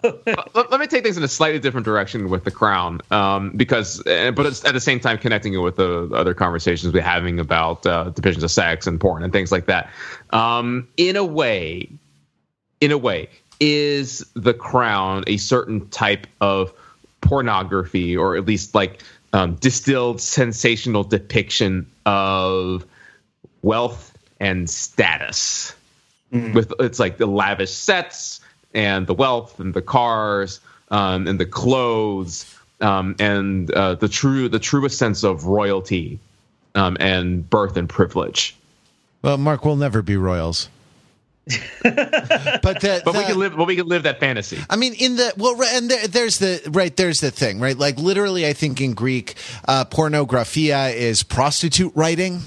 let, 0.54 0.70
let 0.70 0.80
me 0.80 0.86
take 0.86 1.04
things 1.04 1.16
in 1.16 1.22
a 1.22 1.28
slightly 1.28 1.58
different 1.58 1.84
direction 1.84 2.28
with 2.28 2.44
the 2.44 2.50
crown 2.50 3.00
um, 3.10 3.52
because 3.56 4.04
uh, 4.06 4.30
but 4.32 4.46
it's 4.46 4.64
at 4.64 4.72
the 4.74 4.80
same 4.80 5.00
time 5.00 5.18
connecting 5.18 5.54
it 5.54 5.58
with 5.58 5.76
the 5.76 6.10
other 6.12 6.34
conversations 6.34 6.92
we're 6.92 7.02
having 7.02 7.38
about 7.38 7.86
uh, 7.86 8.10
depictions 8.10 8.42
of 8.42 8.50
sex 8.50 8.86
and 8.86 9.00
porn 9.00 9.22
and 9.22 9.32
things 9.32 9.52
like 9.52 9.66
that 9.66 9.90
um, 10.30 10.88
in 10.96 11.16
a 11.16 11.24
way 11.24 11.88
in 12.80 12.90
a 12.90 12.98
way 12.98 13.28
is 13.60 14.24
the 14.34 14.54
crown 14.54 15.24
a 15.26 15.36
certain 15.36 15.88
type 15.88 16.26
of 16.40 16.72
pornography 17.28 18.16
or 18.16 18.36
at 18.36 18.46
least 18.46 18.74
like 18.74 19.02
um, 19.32 19.54
distilled 19.56 20.20
sensational 20.20 21.04
depiction 21.04 21.86
of 22.06 22.84
wealth 23.62 24.16
and 24.40 24.70
status 24.70 25.74
with 26.30 26.72
it's 26.80 26.98
like 26.98 27.16
the 27.16 27.26
lavish 27.26 27.70
sets 27.70 28.40
and 28.74 29.06
the 29.06 29.14
wealth 29.14 29.58
and 29.60 29.74
the 29.74 29.82
cars 29.82 30.60
um, 30.90 31.26
and 31.26 31.40
the 31.40 31.46
clothes 31.46 32.54
um, 32.80 33.16
and 33.18 33.70
uh, 33.72 33.94
the 33.94 34.08
true 34.08 34.48
the 34.48 34.58
truest 34.58 34.98
sense 34.98 35.24
of 35.24 35.46
royalty 35.46 36.18
um, 36.74 36.96
and 37.00 37.48
birth 37.48 37.76
and 37.76 37.88
privilege. 37.88 38.54
Well, 39.22 39.36
Mark, 39.36 39.64
we'll 39.64 39.76
never 39.76 40.02
be 40.02 40.16
royals. 40.16 40.68
but 41.82 42.80
the, 42.80 43.02
But 43.04 43.14
we 43.14 43.20
the- 43.20 43.26
can 43.26 43.38
live, 43.38 43.56
but 43.56 43.66
we 43.66 43.76
can 43.76 43.86
live 43.86 44.02
that 44.04 44.20
fantasy. 44.20 44.58
I 44.68 44.76
mean, 44.76 44.94
in 44.94 45.16
the 45.16 45.32
well, 45.36 45.60
and 45.62 45.90
there, 45.90 46.06
there's 46.06 46.38
the 46.38 46.60
right. 46.70 46.94
There's 46.96 47.20
the 47.20 47.30
thing, 47.30 47.60
right? 47.60 47.76
Like 47.76 47.98
literally, 47.98 48.46
I 48.46 48.52
think 48.52 48.80
in 48.80 48.94
Greek, 48.94 49.34
uh, 49.66 49.84
pornographia 49.86 50.94
is 50.94 51.22
prostitute 51.22 51.92
writing. 51.94 52.42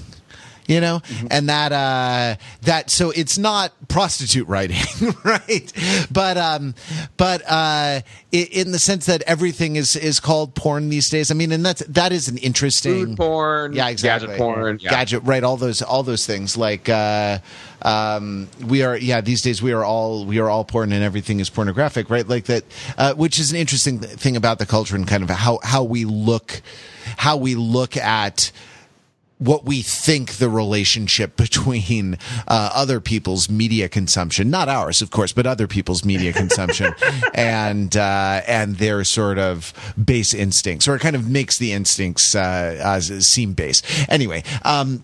You 0.66 0.80
know, 0.80 1.02
and 1.30 1.48
that 1.48 1.72
uh, 1.72 2.36
that 2.62 2.90
so 2.90 3.10
it's 3.10 3.36
not 3.36 3.72
prostitute 3.88 4.46
writing, 4.46 4.78
right? 5.24 5.72
But 6.10 6.36
um, 6.36 6.74
but 7.16 7.42
uh, 7.48 8.02
in 8.30 8.72
the 8.72 8.78
sense 8.78 9.06
that 9.06 9.22
everything 9.22 9.76
is 9.76 9.96
is 9.96 10.20
called 10.20 10.54
porn 10.54 10.88
these 10.88 11.10
days. 11.10 11.30
I 11.30 11.34
mean, 11.34 11.52
and 11.52 11.64
that's 11.64 11.84
that 11.86 12.12
is 12.12 12.28
an 12.28 12.38
interesting 12.38 13.06
Food 13.06 13.16
porn, 13.16 13.72
yeah, 13.72 13.88
exactly. 13.88 14.28
gadget 14.28 14.38
porn, 14.38 14.78
yeah. 14.80 14.90
gadget, 14.90 15.22
right? 15.24 15.42
All 15.42 15.56
those, 15.56 15.82
all 15.82 16.02
those 16.02 16.26
things. 16.26 16.56
Like, 16.56 16.88
uh, 16.88 17.38
um, 17.82 18.48
we 18.64 18.82
are, 18.82 18.96
yeah. 18.96 19.20
These 19.20 19.42
days, 19.42 19.62
we 19.62 19.72
are 19.72 19.84
all, 19.84 20.24
we 20.24 20.38
are 20.38 20.48
all 20.48 20.64
porn, 20.64 20.92
and 20.92 21.02
everything 21.02 21.40
is 21.40 21.50
pornographic, 21.50 22.10
right? 22.10 22.26
Like 22.26 22.44
that, 22.44 22.64
uh, 22.98 23.14
which 23.14 23.38
is 23.38 23.50
an 23.50 23.58
interesting 23.58 23.98
thing 23.98 24.36
about 24.36 24.58
the 24.58 24.66
culture 24.66 24.96
and 24.96 25.06
kind 25.06 25.22
of 25.22 25.30
how 25.30 25.60
how 25.62 25.82
we 25.82 26.04
look, 26.04 26.62
how 27.16 27.36
we 27.36 27.54
look 27.54 27.96
at 27.96 28.52
what 29.44 29.64
we 29.64 29.82
think 29.82 30.34
the 30.34 30.48
relationship 30.48 31.36
between 31.42 32.14
uh, 32.48 32.70
other 32.74 33.00
people's 33.00 33.48
media 33.48 33.88
consumption, 33.88 34.50
not 34.50 34.68
ours, 34.68 35.02
of 35.02 35.10
course, 35.10 35.32
but 35.32 35.46
other 35.46 35.66
people's 35.66 36.04
media 36.04 36.32
consumption, 36.42 36.94
and 37.34 37.96
uh, 37.96 38.42
and 38.46 38.76
their 38.76 39.04
sort 39.04 39.38
of 39.38 39.72
base 40.02 40.34
instincts, 40.34 40.86
or 40.88 40.96
it 40.96 41.00
kind 41.00 41.16
of 41.16 41.28
makes 41.28 41.58
the 41.58 41.72
instincts 41.72 42.34
uh, 42.34 42.80
uh, 42.82 43.00
seem 43.00 43.52
base. 43.52 43.82
Anyway, 44.08 44.42
um, 44.64 45.02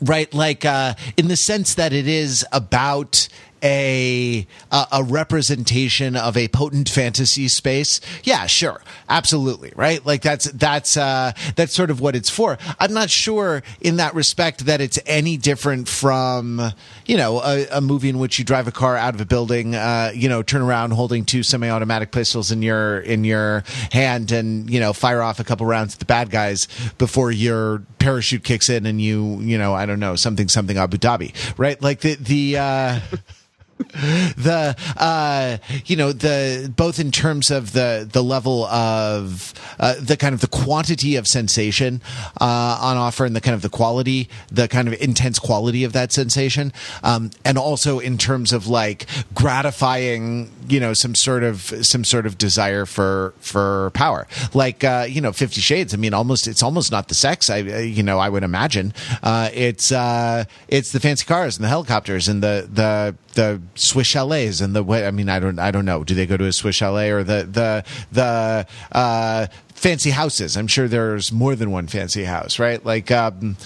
right, 0.00 0.32
like 0.32 0.64
uh, 0.64 0.94
in 1.16 1.28
the 1.28 1.36
sense 1.36 1.74
that 1.74 1.92
it 1.92 2.08
is 2.08 2.44
about 2.52 3.28
a 3.64 4.46
a, 4.70 4.86
a 4.92 5.02
representation 5.02 6.16
of 6.16 6.36
a 6.36 6.48
potent 6.48 6.88
fantasy 6.88 7.48
space? 7.48 8.00
Yeah 8.22 8.46
sure. 8.46 8.82
Absolutely 9.08 9.72
right? 9.74 10.04
Like 10.04 10.22
that's 10.22 10.44
that's 10.52 10.96
uh 10.96 11.32
that's 11.56 11.72
sort 11.72 11.90
of 11.90 12.00
what 12.00 12.14
it's 12.14 12.30
for. 12.30 12.58
I'm 12.78 12.92
not 12.92 13.10
sure 13.10 13.62
in 13.80 13.96
that 13.96 14.14
respect 14.14 14.66
that 14.66 14.80
it's 14.80 14.98
any 15.06 15.36
different 15.36 15.88
from 15.88 16.60
you 17.06 17.16
know 17.16 17.40
a, 17.40 17.66
a 17.72 17.80
movie 17.80 18.08
in 18.08 18.18
which 18.18 18.38
you 18.38 18.44
drive 18.44 18.68
a 18.68 18.72
car 18.72 18.96
out 18.96 19.14
of 19.14 19.20
a 19.20 19.26
building 19.26 19.74
uh 19.74 20.12
you 20.14 20.28
know 20.28 20.42
turn 20.42 20.62
around 20.62 20.92
holding 20.92 21.24
two 21.24 21.42
semi-automatic 21.42 22.12
pistols 22.12 22.52
in 22.52 22.62
your 22.62 23.00
in 23.00 23.24
your 23.24 23.64
hand 23.90 24.30
and 24.30 24.70
you 24.70 24.78
know 24.78 24.92
fire 24.92 25.22
off 25.22 25.40
a 25.40 25.44
couple 25.44 25.66
rounds 25.66 25.94
at 25.94 25.98
the 25.98 26.04
bad 26.04 26.30
guys 26.30 26.68
before 26.98 27.30
your 27.30 27.82
parachute 27.98 28.44
kicks 28.44 28.68
in 28.68 28.84
and 28.84 29.00
you 29.00 29.38
you 29.40 29.56
know 29.56 29.72
i 29.72 29.86
don't 29.86 30.00
know 30.00 30.14
something 30.14 30.48
something 30.48 30.76
abu 30.76 30.98
dhabi 30.98 31.32
right? 31.56 31.80
Like 31.80 32.00
the 32.00 32.14
the 32.14 32.58
uh 32.58 33.00
the 34.36 34.76
uh, 34.96 35.58
you 35.86 35.96
know 35.96 36.12
the 36.12 36.72
both 36.76 36.98
in 36.98 37.10
terms 37.10 37.50
of 37.50 37.72
the 37.72 38.08
the 38.10 38.22
level 38.22 38.64
of 38.66 39.52
uh, 39.80 39.94
the 40.00 40.16
kind 40.16 40.34
of 40.34 40.40
the 40.40 40.46
quantity 40.46 41.16
of 41.16 41.26
sensation 41.26 42.00
uh, 42.40 42.78
on 42.80 42.96
offer 42.96 43.24
and 43.24 43.34
the 43.34 43.40
kind 43.40 43.54
of 43.54 43.62
the 43.62 43.68
quality 43.68 44.28
the 44.50 44.68
kind 44.68 44.86
of 44.86 44.94
intense 45.00 45.38
quality 45.38 45.84
of 45.84 45.92
that 45.92 46.12
sensation 46.12 46.72
um, 47.02 47.30
and 47.44 47.58
also 47.58 47.98
in 47.98 48.16
terms 48.16 48.52
of 48.52 48.66
like 48.66 49.06
gratifying 49.34 50.50
you 50.68 50.80
know 50.80 50.92
some 50.94 51.14
sort 51.14 51.42
of 51.42 51.60
some 51.82 52.04
sort 52.04 52.26
of 52.26 52.38
desire 52.38 52.86
for 52.86 53.34
for 53.40 53.90
power. 53.94 54.26
Like 54.52 54.84
uh, 54.84 55.06
you 55.08 55.20
know 55.20 55.32
50 55.32 55.60
shades 55.60 55.94
i 55.94 55.96
mean 55.96 56.14
almost 56.14 56.46
it's 56.46 56.62
almost 56.62 56.90
not 56.90 57.08
the 57.08 57.14
sex 57.14 57.50
i 57.50 57.58
you 57.58 58.02
know 58.02 58.18
i 58.18 58.28
would 58.28 58.42
imagine. 58.42 58.92
Uh, 59.22 59.50
it's 59.52 59.92
uh, 59.92 60.44
it's 60.68 60.92
the 60.92 61.00
fancy 61.00 61.24
cars 61.26 61.56
and 61.56 61.64
the 61.64 61.68
helicopters 61.68 62.28
and 62.28 62.42
the 62.42 62.68
the 62.72 63.14
the 63.34 63.60
Swiss 63.74 64.06
chalets 64.06 64.60
and 64.60 64.74
the 64.74 64.82
way. 64.82 65.06
I 65.06 65.10
mean, 65.10 65.28
I 65.28 65.38
don't, 65.38 65.58
I 65.58 65.70
don't 65.70 65.84
know. 65.84 66.04
Do 66.04 66.14
they 66.14 66.26
go 66.26 66.36
to 66.36 66.46
a 66.46 66.52
Swiss 66.52 66.76
chalet 66.76 67.10
or 67.10 67.22
the 67.22 67.44
the 67.44 67.84
the 68.12 68.66
uh, 68.92 69.46
fancy 69.74 70.10
houses? 70.10 70.56
I'm 70.56 70.66
sure 70.66 70.88
there's 70.88 71.30
more 71.32 71.54
than 71.54 71.70
one 71.70 71.86
fancy 71.86 72.24
house, 72.24 72.58
right? 72.58 72.84
Like 72.84 73.10
um, 73.10 73.56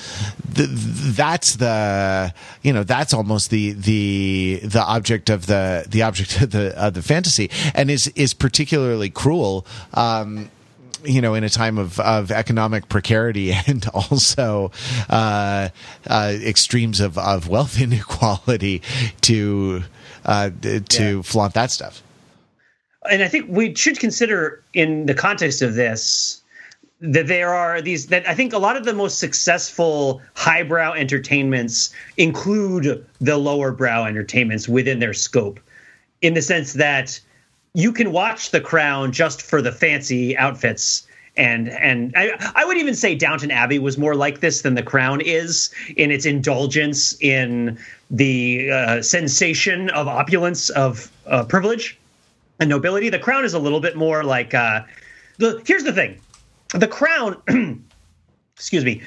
th- 0.54 0.68
that's 0.70 1.56
the 1.56 2.34
you 2.62 2.72
know 2.72 2.84
that's 2.84 3.14
almost 3.14 3.50
the 3.50 3.72
the 3.72 4.60
the 4.64 4.82
object 4.82 5.30
of 5.30 5.46
the 5.46 5.86
the 5.88 6.02
object 6.02 6.40
of 6.42 6.50
the 6.50 6.76
of 6.76 6.94
the 6.94 7.02
fantasy, 7.02 7.50
and 7.74 7.90
is 7.90 8.08
is 8.08 8.34
particularly 8.34 9.10
cruel. 9.10 9.66
Um, 9.94 10.50
you 11.04 11.20
know, 11.20 11.34
in 11.34 11.44
a 11.44 11.48
time 11.48 11.78
of, 11.78 11.98
of 12.00 12.30
economic 12.30 12.88
precarity 12.88 13.52
and 13.66 13.86
also 13.94 14.70
uh, 15.08 15.68
uh, 16.06 16.34
extremes 16.42 17.00
of, 17.00 17.18
of 17.18 17.48
wealth 17.48 17.80
inequality 17.80 18.82
to 19.22 19.82
uh, 20.24 20.50
to 20.88 21.16
yeah. 21.16 21.22
flaunt 21.22 21.54
that 21.54 21.70
stuff. 21.70 22.02
And 23.10 23.22
I 23.22 23.28
think 23.28 23.46
we 23.48 23.74
should 23.74 23.98
consider, 23.98 24.62
in 24.74 25.06
the 25.06 25.14
context 25.14 25.62
of 25.62 25.74
this, 25.74 26.42
that 27.00 27.28
there 27.28 27.54
are 27.54 27.80
these 27.80 28.08
that 28.08 28.28
I 28.28 28.34
think 28.34 28.52
a 28.52 28.58
lot 28.58 28.76
of 28.76 28.84
the 28.84 28.92
most 28.92 29.18
successful 29.18 30.20
highbrow 30.34 30.92
entertainments 30.94 31.94
include 32.16 33.06
the 33.20 33.38
lower 33.38 33.70
brow 33.70 34.04
entertainments 34.04 34.68
within 34.68 34.98
their 34.98 35.14
scope, 35.14 35.60
in 36.20 36.34
the 36.34 36.42
sense 36.42 36.72
that 36.74 37.20
you 37.74 37.92
can 37.92 38.12
watch 38.12 38.50
The 38.50 38.60
Crown 38.60 39.12
just 39.12 39.42
for 39.42 39.62
the 39.62 39.72
fancy 39.72 40.36
outfits. 40.36 41.06
And 41.36 41.68
and 41.68 42.12
I, 42.16 42.32
I 42.56 42.64
would 42.64 42.76
even 42.76 42.94
say 42.94 43.14
Downton 43.14 43.52
Abbey 43.52 43.78
was 43.78 43.96
more 43.96 44.16
like 44.16 44.40
this 44.40 44.62
than 44.62 44.74
The 44.74 44.82
Crown 44.82 45.20
is 45.20 45.70
in 45.96 46.10
its 46.10 46.26
indulgence 46.26 47.16
in 47.20 47.78
the 48.10 48.70
uh, 48.70 49.02
sensation 49.02 49.90
of 49.90 50.08
opulence 50.08 50.70
of 50.70 51.12
uh, 51.26 51.44
privilege 51.44 51.96
and 52.58 52.68
nobility. 52.68 53.08
The 53.08 53.20
Crown 53.20 53.44
is 53.44 53.54
a 53.54 53.58
little 53.58 53.80
bit 53.80 53.96
more 53.96 54.24
like 54.24 54.52
uh, 54.52 54.82
the. 55.36 55.62
Here's 55.64 55.84
the 55.84 55.92
thing, 55.92 56.20
The 56.74 56.88
Crown. 56.88 57.40
excuse 58.56 58.84
me 58.84 59.02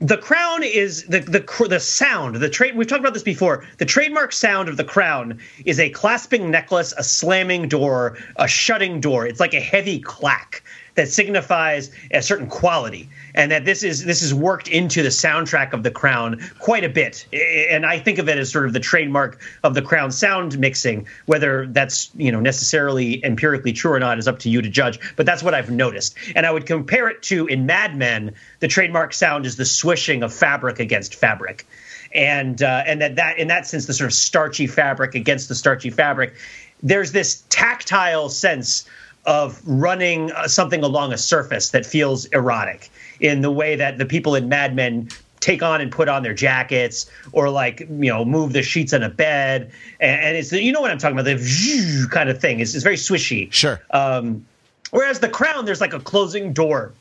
the 0.00 0.16
crown 0.16 0.62
is 0.62 1.04
the 1.04 1.20
the 1.20 1.40
the 1.68 1.78
sound 1.78 2.36
the 2.36 2.48
trade 2.48 2.74
we've 2.74 2.86
talked 2.86 3.00
about 3.00 3.12
this 3.12 3.22
before. 3.22 3.64
The 3.76 3.84
trademark 3.84 4.32
sound 4.32 4.70
of 4.70 4.78
the 4.78 4.84
crown 4.84 5.38
is 5.66 5.78
a 5.78 5.90
clasping 5.90 6.50
necklace 6.50 6.94
a 6.96 7.04
slamming 7.04 7.68
door 7.68 8.16
a 8.36 8.48
shutting 8.48 9.00
door. 9.00 9.26
It's 9.26 9.40
like 9.40 9.52
a 9.52 9.60
heavy 9.60 10.00
clack 10.00 10.62
that 10.94 11.10
signifies 11.10 11.90
a 12.12 12.22
certain 12.22 12.46
quality 12.46 13.10
and 13.34 13.50
that 13.50 13.64
this 13.64 13.82
is 13.82 14.04
this 14.04 14.22
is 14.22 14.34
worked 14.34 14.68
into 14.68 15.02
the 15.02 15.08
soundtrack 15.08 15.72
of 15.72 15.82
the 15.82 15.90
crown 15.90 16.40
quite 16.58 16.84
a 16.84 16.88
bit. 16.88 17.26
And 17.70 17.86
i 17.86 17.98
think 17.98 18.18
of 18.18 18.28
it 18.28 18.38
as 18.38 18.50
sort 18.50 18.66
of 18.66 18.72
the 18.72 18.80
trademark 18.80 19.40
of 19.62 19.74
the 19.74 19.82
crown 19.82 20.10
sound 20.10 20.58
mixing 20.58 21.06
whether 21.26 21.66
that's 21.66 22.10
you 22.16 22.32
know 22.32 22.40
necessarily 22.40 23.24
empirically 23.24 23.72
true 23.72 23.92
or 23.92 24.00
not 24.00 24.18
is 24.18 24.28
up 24.28 24.38
to 24.40 24.50
you 24.50 24.62
to 24.62 24.68
judge 24.68 24.98
but 25.16 25.26
that's 25.26 25.42
what 25.42 25.54
i've 25.54 25.70
noticed. 25.70 26.14
And 26.34 26.46
i 26.46 26.50
would 26.50 26.66
compare 26.66 27.08
it 27.08 27.22
to 27.24 27.46
in 27.46 27.66
mad 27.66 27.96
men 27.96 28.34
the 28.60 28.68
trademark 28.68 29.12
sound 29.12 29.46
is 29.46 29.56
the 29.56 29.64
swishing 29.64 30.22
of 30.22 30.32
fabric 30.32 30.80
against 30.80 31.14
fabric. 31.14 31.66
And 32.12 32.60
uh, 32.60 32.82
and 32.86 33.00
that 33.00 33.16
that 33.16 33.38
in 33.38 33.48
that 33.48 33.66
sense 33.66 33.86
the 33.86 33.94
sort 33.94 34.10
of 34.10 34.14
starchy 34.14 34.66
fabric 34.66 35.14
against 35.14 35.48
the 35.48 35.54
starchy 35.54 35.90
fabric 35.90 36.34
there's 36.82 37.12
this 37.12 37.44
tactile 37.50 38.28
sense 38.28 38.88
of 39.26 39.60
running 39.66 40.32
uh, 40.32 40.48
something 40.48 40.82
along 40.82 41.12
a 41.12 41.18
surface 41.18 41.70
that 41.70 41.84
feels 41.84 42.24
erotic 42.26 42.90
in 43.20 43.42
the 43.42 43.50
way 43.50 43.76
that 43.76 43.98
the 43.98 44.06
people 44.06 44.34
in 44.34 44.48
Mad 44.48 44.74
Men 44.74 45.08
take 45.40 45.62
on 45.62 45.80
and 45.80 45.90
put 45.90 46.08
on 46.08 46.22
their 46.22 46.34
jackets 46.34 47.10
or 47.32 47.50
like 47.50 47.80
you 47.80 48.10
know 48.10 48.24
move 48.24 48.52
the 48.52 48.62
sheets 48.62 48.92
on 48.92 49.02
a 49.02 49.08
bed. 49.08 49.72
And, 49.98 50.36
it's 50.36 50.52
you 50.52 50.72
know 50.72 50.80
what 50.80 50.90
i'm 50.90 50.98
talking 50.98 51.18
about 51.18 51.24
the 51.24 52.08
kind 52.10 52.28
of 52.28 52.40
thing 52.40 52.60
it's, 52.60 52.74
it's 52.74 52.84
very 52.84 52.96
swishy 52.96 53.50
sure 53.52 53.80
um, 53.90 54.46
whereas 54.90 55.20
the 55.20 55.28
crown 55.28 55.64
there's 55.64 55.80
like 55.80 55.92
a 55.92 56.00
closing 56.00 56.52
door 56.52 56.92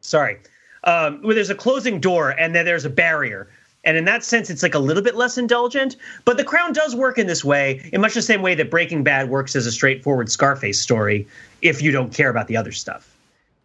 sorry 0.00 0.38
um, 0.84 1.22
where 1.22 1.34
there's 1.34 1.50
a 1.50 1.54
closing 1.54 2.00
door 2.00 2.30
and 2.30 2.54
then 2.54 2.64
there's 2.64 2.84
a 2.84 2.90
barrier 2.90 3.48
and 3.88 3.96
in 3.96 4.04
that 4.04 4.22
sense, 4.22 4.50
it's 4.50 4.62
like 4.62 4.74
a 4.74 4.78
little 4.78 5.02
bit 5.02 5.16
less 5.16 5.38
indulgent. 5.38 5.96
But 6.26 6.36
The 6.36 6.44
Crown 6.44 6.74
does 6.74 6.94
work 6.94 7.16
in 7.16 7.26
this 7.26 7.42
way, 7.42 7.88
in 7.90 8.02
much 8.02 8.12
the 8.12 8.20
same 8.20 8.42
way 8.42 8.54
that 8.54 8.70
Breaking 8.70 9.02
Bad 9.02 9.30
works 9.30 9.56
as 9.56 9.64
a 9.64 9.72
straightforward 9.72 10.30
Scarface 10.30 10.78
story 10.78 11.26
if 11.62 11.80
you 11.80 11.90
don't 11.90 12.12
care 12.12 12.28
about 12.28 12.48
the 12.48 12.58
other 12.58 12.70
stuff. 12.70 13.10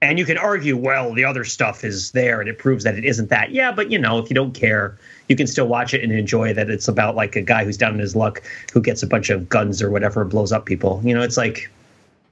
And 0.01 0.17
you 0.17 0.23
can 0.23 0.37
argue, 0.37 0.77
well, 0.77 1.13
the 1.13 1.25
other 1.25 1.43
stuff 1.43 1.83
is 1.83 2.11
there 2.11 2.39
and 2.39 2.49
it 2.49 2.57
proves 2.57 2.85
that 2.85 2.97
it 2.97 3.03
isn't 3.03 3.31
that. 3.31 3.51
Yeah, 3.51 3.73
but 3.73 3.91
you 3.91 3.99
know, 3.99 4.17
if 4.17 4.29
you 4.29 4.33
don't 4.33 4.53
care, 4.53 4.97
you 5.27 5.35
can 5.35 5.45
still 5.45 5.67
watch 5.67 5.93
it 5.93 6.01
and 6.01 6.13
enjoy 6.13 6.53
that 6.53 6.69
it's 6.69 6.87
about 6.87 7.17
like 7.17 7.35
a 7.35 7.41
guy 7.41 7.65
who's 7.65 7.75
down 7.75 7.93
in 7.93 7.99
his 7.99 8.15
luck 8.15 8.41
who 8.71 8.79
gets 8.79 9.03
a 9.03 9.07
bunch 9.07 9.29
of 9.29 9.49
guns 9.49 9.81
or 9.81 9.91
whatever 9.91 10.21
and 10.21 10.31
blows 10.31 10.53
up 10.53 10.65
people. 10.65 11.01
You 11.03 11.13
know, 11.13 11.21
it's 11.21 11.35
like 11.35 11.69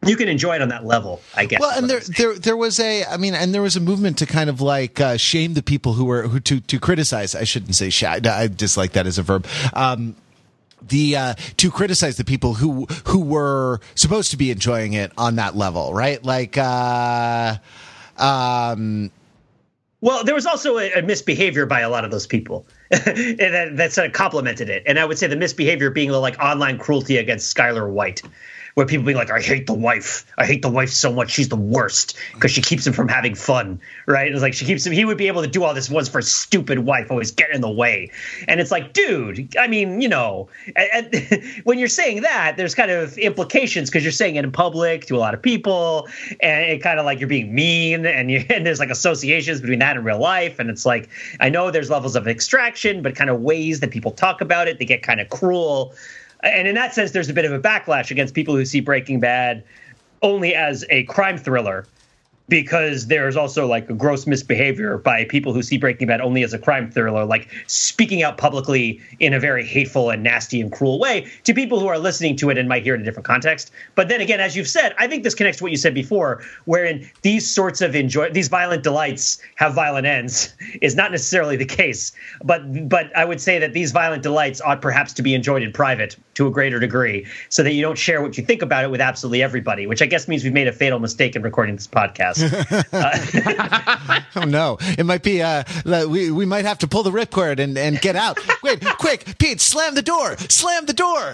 you 0.05 0.15
can 0.15 0.27
enjoy 0.27 0.55
it 0.55 0.61
on 0.61 0.69
that 0.69 0.85
level, 0.85 1.21
I 1.35 1.45
guess. 1.45 1.59
Well, 1.59 1.77
and 1.77 1.89
there, 1.89 1.99
there, 1.99 2.33
there 2.33 2.57
was 2.57 2.79
a, 2.79 3.05
I 3.05 3.17
mean, 3.17 3.35
and 3.35 3.53
there 3.53 3.61
was 3.61 3.75
a 3.75 3.79
movement 3.79 4.17
to 4.19 4.25
kind 4.25 4.49
of 4.49 4.59
like 4.59 4.99
uh, 4.99 5.17
shame 5.17 5.53
the 5.53 5.61
people 5.61 5.93
who 5.93 6.05
were 6.05 6.23
who 6.23 6.39
to 6.39 6.59
to 6.59 6.79
criticize. 6.79 7.35
I 7.35 7.43
shouldn't 7.43 7.75
say 7.75 7.89
sh- 7.89 8.03
I 8.03 8.47
dislike 8.47 8.93
that 8.93 9.05
as 9.05 9.17
a 9.17 9.23
verb. 9.23 9.45
Um, 9.73 10.15
the 10.81 11.15
uh, 11.15 11.33
to 11.57 11.69
criticize 11.69 12.17
the 12.17 12.23
people 12.23 12.55
who 12.55 12.85
who 13.05 13.19
were 13.19 13.79
supposed 13.95 14.31
to 14.31 14.37
be 14.37 14.49
enjoying 14.49 14.93
it 14.93 15.11
on 15.17 15.35
that 15.35 15.55
level, 15.55 15.93
right? 15.93 16.23
Like, 16.23 16.57
uh, 16.57 17.57
um, 18.17 19.11
well, 20.01 20.23
there 20.23 20.33
was 20.33 20.47
also 20.47 20.79
a, 20.79 20.93
a 20.93 21.01
misbehavior 21.03 21.67
by 21.67 21.81
a 21.81 21.89
lot 21.89 22.05
of 22.05 22.11
those 22.11 22.25
people 22.25 22.65
that, 22.89 23.73
that 23.73 23.93
sort 23.93 24.07
of 24.07 24.13
complimented 24.13 24.69
it, 24.69 24.81
and 24.87 24.97
I 24.97 25.05
would 25.05 25.19
say 25.19 25.27
the 25.27 25.35
misbehavior 25.35 25.91
being 25.91 26.09
the 26.09 26.19
like 26.19 26.39
online 26.39 26.79
cruelty 26.79 27.17
against 27.17 27.55
Skyler 27.55 27.87
White 27.87 28.23
where 28.75 28.85
people 28.85 29.05
being 29.05 29.17
like, 29.17 29.31
I 29.31 29.41
hate 29.41 29.67
the 29.67 29.73
wife. 29.73 30.25
I 30.37 30.45
hate 30.45 30.61
the 30.61 30.69
wife 30.69 30.89
so 30.89 31.11
much. 31.11 31.31
She's 31.31 31.49
the 31.49 31.55
worst 31.55 32.17
because 32.33 32.51
she 32.51 32.61
keeps 32.61 32.85
him 32.87 32.93
from 32.93 33.07
having 33.07 33.35
fun, 33.35 33.81
right? 34.05 34.31
It's 34.31 34.41
like 34.41 34.53
she 34.53 34.65
keeps 34.65 34.85
him. 34.85 34.93
He 34.93 35.05
would 35.05 35.17
be 35.17 35.27
able 35.27 35.41
to 35.41 35.47
do 35.47 35.63
all 35.63 35.73
this 35.73 35.89
once 35.89 36.07
for 36.07 36.21
stupid 36.21 36.79
wife, 36.79 37.11
always 37.11 37.31
getting 37.31 37.55
in 37.55 37.61
the 37.61 37.69
way. 37.69 38.11
And 38.47 38.59
it's 38.59 38.71
like, 38.71 38.93
dude, 38.93 39.55
I 39.57 39.67
mean, 39.67 40.01
you 40.01 40.09
know, 40.09 40.49
and, 40.75 41.13
and 41.13 41.43
when 41.63 41.79
you're 41.79 41.87
saying 41.87 42.21
that, 42.21 42.55
there's 42.57 42.75
kind 42.75 42.91
of 42.91 43.17
implications 43.17 43.89
because 43.89 44.03
you're 44.03 44.11
saying 44.11 44.35
it 44.35 44.45
in 44.45 44.51
public 44.51 45.05
to 45.07 45.15
a 45.15 45.19
lot 45.19 45.33
of 45.33 45.41
people, 45.41 46.07
and 46.41 46.63
it 46.65 46.81
kind 46.81 46.99
of 46.99 47.05
like 47.05 47.19
you're 47.19 47.29
being 47.29 47.53
mean, 47.53 48.05
and 48.05 48.31
you 48.31 48.45
and 48.49 48.65
there's 48.65 48.79
like 48.79 48.89
associations 48.89 49.61
between 49.61 49.79
that 49.79 49.97
and 49.97 50.05
real 50.05 50.19
life, 50.19 50.59
and 50.59 50.69
it's 50.69 50.85
like 50.85 51.09
I 51.39 51.49
know 51.49 51.71
there's 51.71 51.89
levels 51.89 52.15
of 52.15 52.27
extraction, 52.27 53.01
but 53.01 53.15
kind 53.15 53.29
of 53.29 53.41
ways 53.41 53.79
that 53.81 53.91
people 53.91 54.11
talk 54.11 54.41
about 54.41 54.67
it, 54.67 54.79
they 54.79 54.85
get 54.85 55.03
kind 55.03 55.19
of 55.19 55.29
cruel 55.29 55.93
and 56.43 56.67
in 56.67 56.75
that 56.75 56.93
sense, 56.93 57.11
there's 57.11 57.29
a 57.29 57.33
bit 57.33 57.45
of 57.45 57.51
a 57.51 57.59
backlash 57.59 58.11
against 58.11 58.33
people 58.33 58.55
who 58.55 58.65
see 58.65 58.79
Breaking 58.79 59.19
Bad 59.19 59.63
only 60.21 60.53
as 60.55 60.85
a 60.89 61.03
crime 61.03 61.37
thriller 61.37 61.85
because 62.51 63.07
there's 63.07 63.37
also 63.37 63.65
like 63.65 63.89
a 63.89 63.93
gross 63.93 64.27
misbehavior 64.27 64.97
by 64.97 65.23
people 65.23 65.53
who 65.53 65.63
see 65.63 65.77
Breaking 65.77 66.09
Bad 66.09 66.19
only 66.19 66.43
as 66.43 66.53
a 66.53 66.59
crime 66.59 66.91
thriller, 66.91 67.23
like 67.23 67.47
speaking 67.65 68.23
out 68.23 68.37
publicly 68.37 68.99
in 69.21 69.33
a 69.33 69.39
very 69.39 69.65
hateful 69.65 70.09
and 70.09 70.21
nasty 70.21 70.59
and 70.59 70.69
cruel 70.69 70.99
way 70.99 71.31
to 71.45 71.53
people 71.53 71.79
who 71.79 71.87
are 71.87 71.97
listening 71.97 72.35
to 72.35 72.49
it 72.49 72.57
and 72.57 72.67
might 72.67 72.83
hear 72.83 72.93
it 72.93 72.97
in 72.97 73.03
a 73.03 73.05
different 73.05 73.25
context. 73.25 73.71
But 73.95 74.09
then 74.09 74.19
again, 74.19 74.41
as 74.41 74.57
you've 74.57 74.67
said, 74.67 74.93
I 74.99 75.07
think 75.07 75.23
this 75.23 75.33
connects 75.33 75.59
to 75.59 75.63
what 75.63 75.71
you 75.71 75.77
said 75.77 75.93
before, 75.93 76.43
wherein 76.65 77.09
these 77.21 77.49
sorts 77.49 77.79
of 77.79 77.95
enjoy 77.95 78.29
these 78.31 78.49
violent 78.49 78.83
delights 78.83 79.41
have 79.55 79.73
violent 79.73 80.05
ends 80.05 80.53
is 80.81 80.93
not 80.93 81.11
necessarily 81.11 81.55
the 81.55 81.63
case. 81.63 82.11
But 82.43 82.89
but 82.89 83.15
I 83.15 83.23
would 83.23 83.39
say 83.39 83.59
that 83.59 83.71
these 83.71 83.93
violent 83.93 84.23
delights 84.23 84.59
ought 84.59 84.81
perhaps 84.81 85.13
to 85.13 85.21
be 85.21 85.33
enjoyed 85.33 85.63
in 85.63 85.71
private 85.71 86.17
to 86.33 86.47
a 86.47 86.51
greater 86.51 86.81
degree, 86.81 87.25
so 87.47 87.63
that 87.63 87.71
you 87.71 87.81
don't 87.81 87.97
share 87.97 88.21
what 88.21 88.37
you 88.37 88.43
think 88.43 88.61
about 88.61 88.83
it 88.83 88.91
with 88.91 88.99
absolutely 88.99 89.41
everybody. 89.41 89.87
Which 89.87 90.01
I 90.01 90.05
guess 90.05 90.27
means 90.27 90.43
we've 90.43 90.51
made 90.51 90.67
a 90.67 90.73
fatal 90.73 90.99
mistake 90.99 91.37
in 91.37 91.43
recording 91.43 91.77
this 91.77 91.87
podcast 91.87 92.40
uh, 92.41 94.21
oh 94.35 94.45
no! 94.45 94.77
It 94.81 95.05
might 95.05 95.23
be. 95.23 95.41
Uh, 95.41 95.63
we 96.07 96.31
we 96.31 96.45
might 96.45 96.65
have 96.65 96.79
to 96.79 96.87
pull 96.87 97.03
the 97.03 97.11
ripcord 97.11 97.59
and 97.59 97.77
and 97.77 97.99
get 98.01 98.15
out. 98.15 98.39
Wait, 98.63 98.83
quick, 98.97 99.37
Pete! 99.37 99.61
Slam 99.61 99.95
the 99.95 100.01
door! 100.01 100.37
Slam 100.37 100.85
the 100.85 100.93
door! 100.93 101.33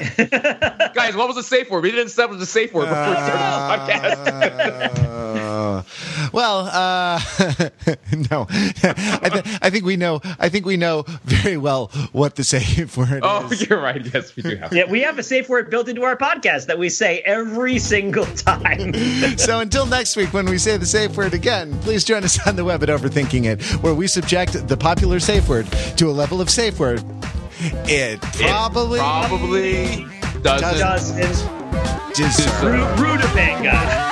Guys, 0.94 1.16
what 1.16 1.28
was 1.28 1.36
the 1.36 1.44
safe 1.44 1.70
word? 1.70 1.84
We 1.84 1.92
didn't 1.92 2.08
establish 2.08 2.40
the 2.40 2.46
safe 2.46 2.74
word 2.74 2.90
before 2.90 3.10
we 3.10 3.16
started 3.16 3.38
the 3.38 3.94
podcast. 3.94 4.98
Uh, 4.98 5.84
well, 6.34 6.60
uh, 6.72 7.20
no, 8.32 8.48
I, 8.50 9.30
th- 9.30 9.60
I 9.62 9.70
think 9.70 9.86
we 9.86 9.98
know. 9.98 10.22
I 10.40 10.50
think 10.50 10.66
we 10.66 10.78
know 10.78 11.04
very 11.24 11.58
well 11.58 11.88
what 12.12 12.36
the 12.36 12.44
safe 12.44 12.98
word 12.98 13.12
is. 13.12 13.20
Oh, 13.24 13.50
is. 13.52 13.68
you're 13.68 13.82
right. 13.82 14.06
Yes, 14.14 14.36
we 14.36 14.44
do 14.44 14.56
have. 14.58 14.74
Yeah, 14.74 14.86
we 14.90 15.02
have 15.02 15.20
a 15.20 15.24
safe 15.24 15.50
word 15.50 15.70
built 15.70 15.88
into 15.88 16.04
our 16.04 16.18
podcast 16.18 16.68
that 16.68 16.80
we 16.80 16.90
say 16.90 17.20
every 17.20 17.80
single 17.80 18.26
time. 18.26 18.94
So 19.38 19.60
until 19.60 19.86
next 19.86 20.16
week, 20.16 20.34
when 20.34 20.46
we 20.46 20.58
say 20.58 20.78
the 20.78 20.86
safe 20.86 20.97
word 20.98 21.34
again, 21.36 21.78
please 21.82 22.04
join 22.04 22.24
us 22.24 22.46
on 22.48 22.56
the 22.56 22.66
web 22.66 22.82
at 22.82 22.90
Overthinking 22.90 23.46
It, 23.46 23.62
where 23.84 23.94
we 23.94 24.08
subject 24.08 24.68
the 24.68 24.76
popular 24.76 25.20
safe 25.20 25.48
word 25.48 25.68
to 25.98 26.10
a 26.10 26.12
level 26.12 26.42
of 26.42 26.50
safe 26.50 26.80
word. 26.80 27.04
It 27.88 28.20
It 28.24 28.50
probably, 28.50 28.98
probably 28.98 30.06
doesn't. 30.42 30.78
Justin 30.80 31.30
deserves. 32.16 32.64
Ru- 32.64 33.06
Rutabaga. 33.06 34.08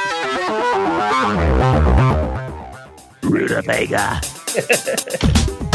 Rutabaga. 3.24 4.22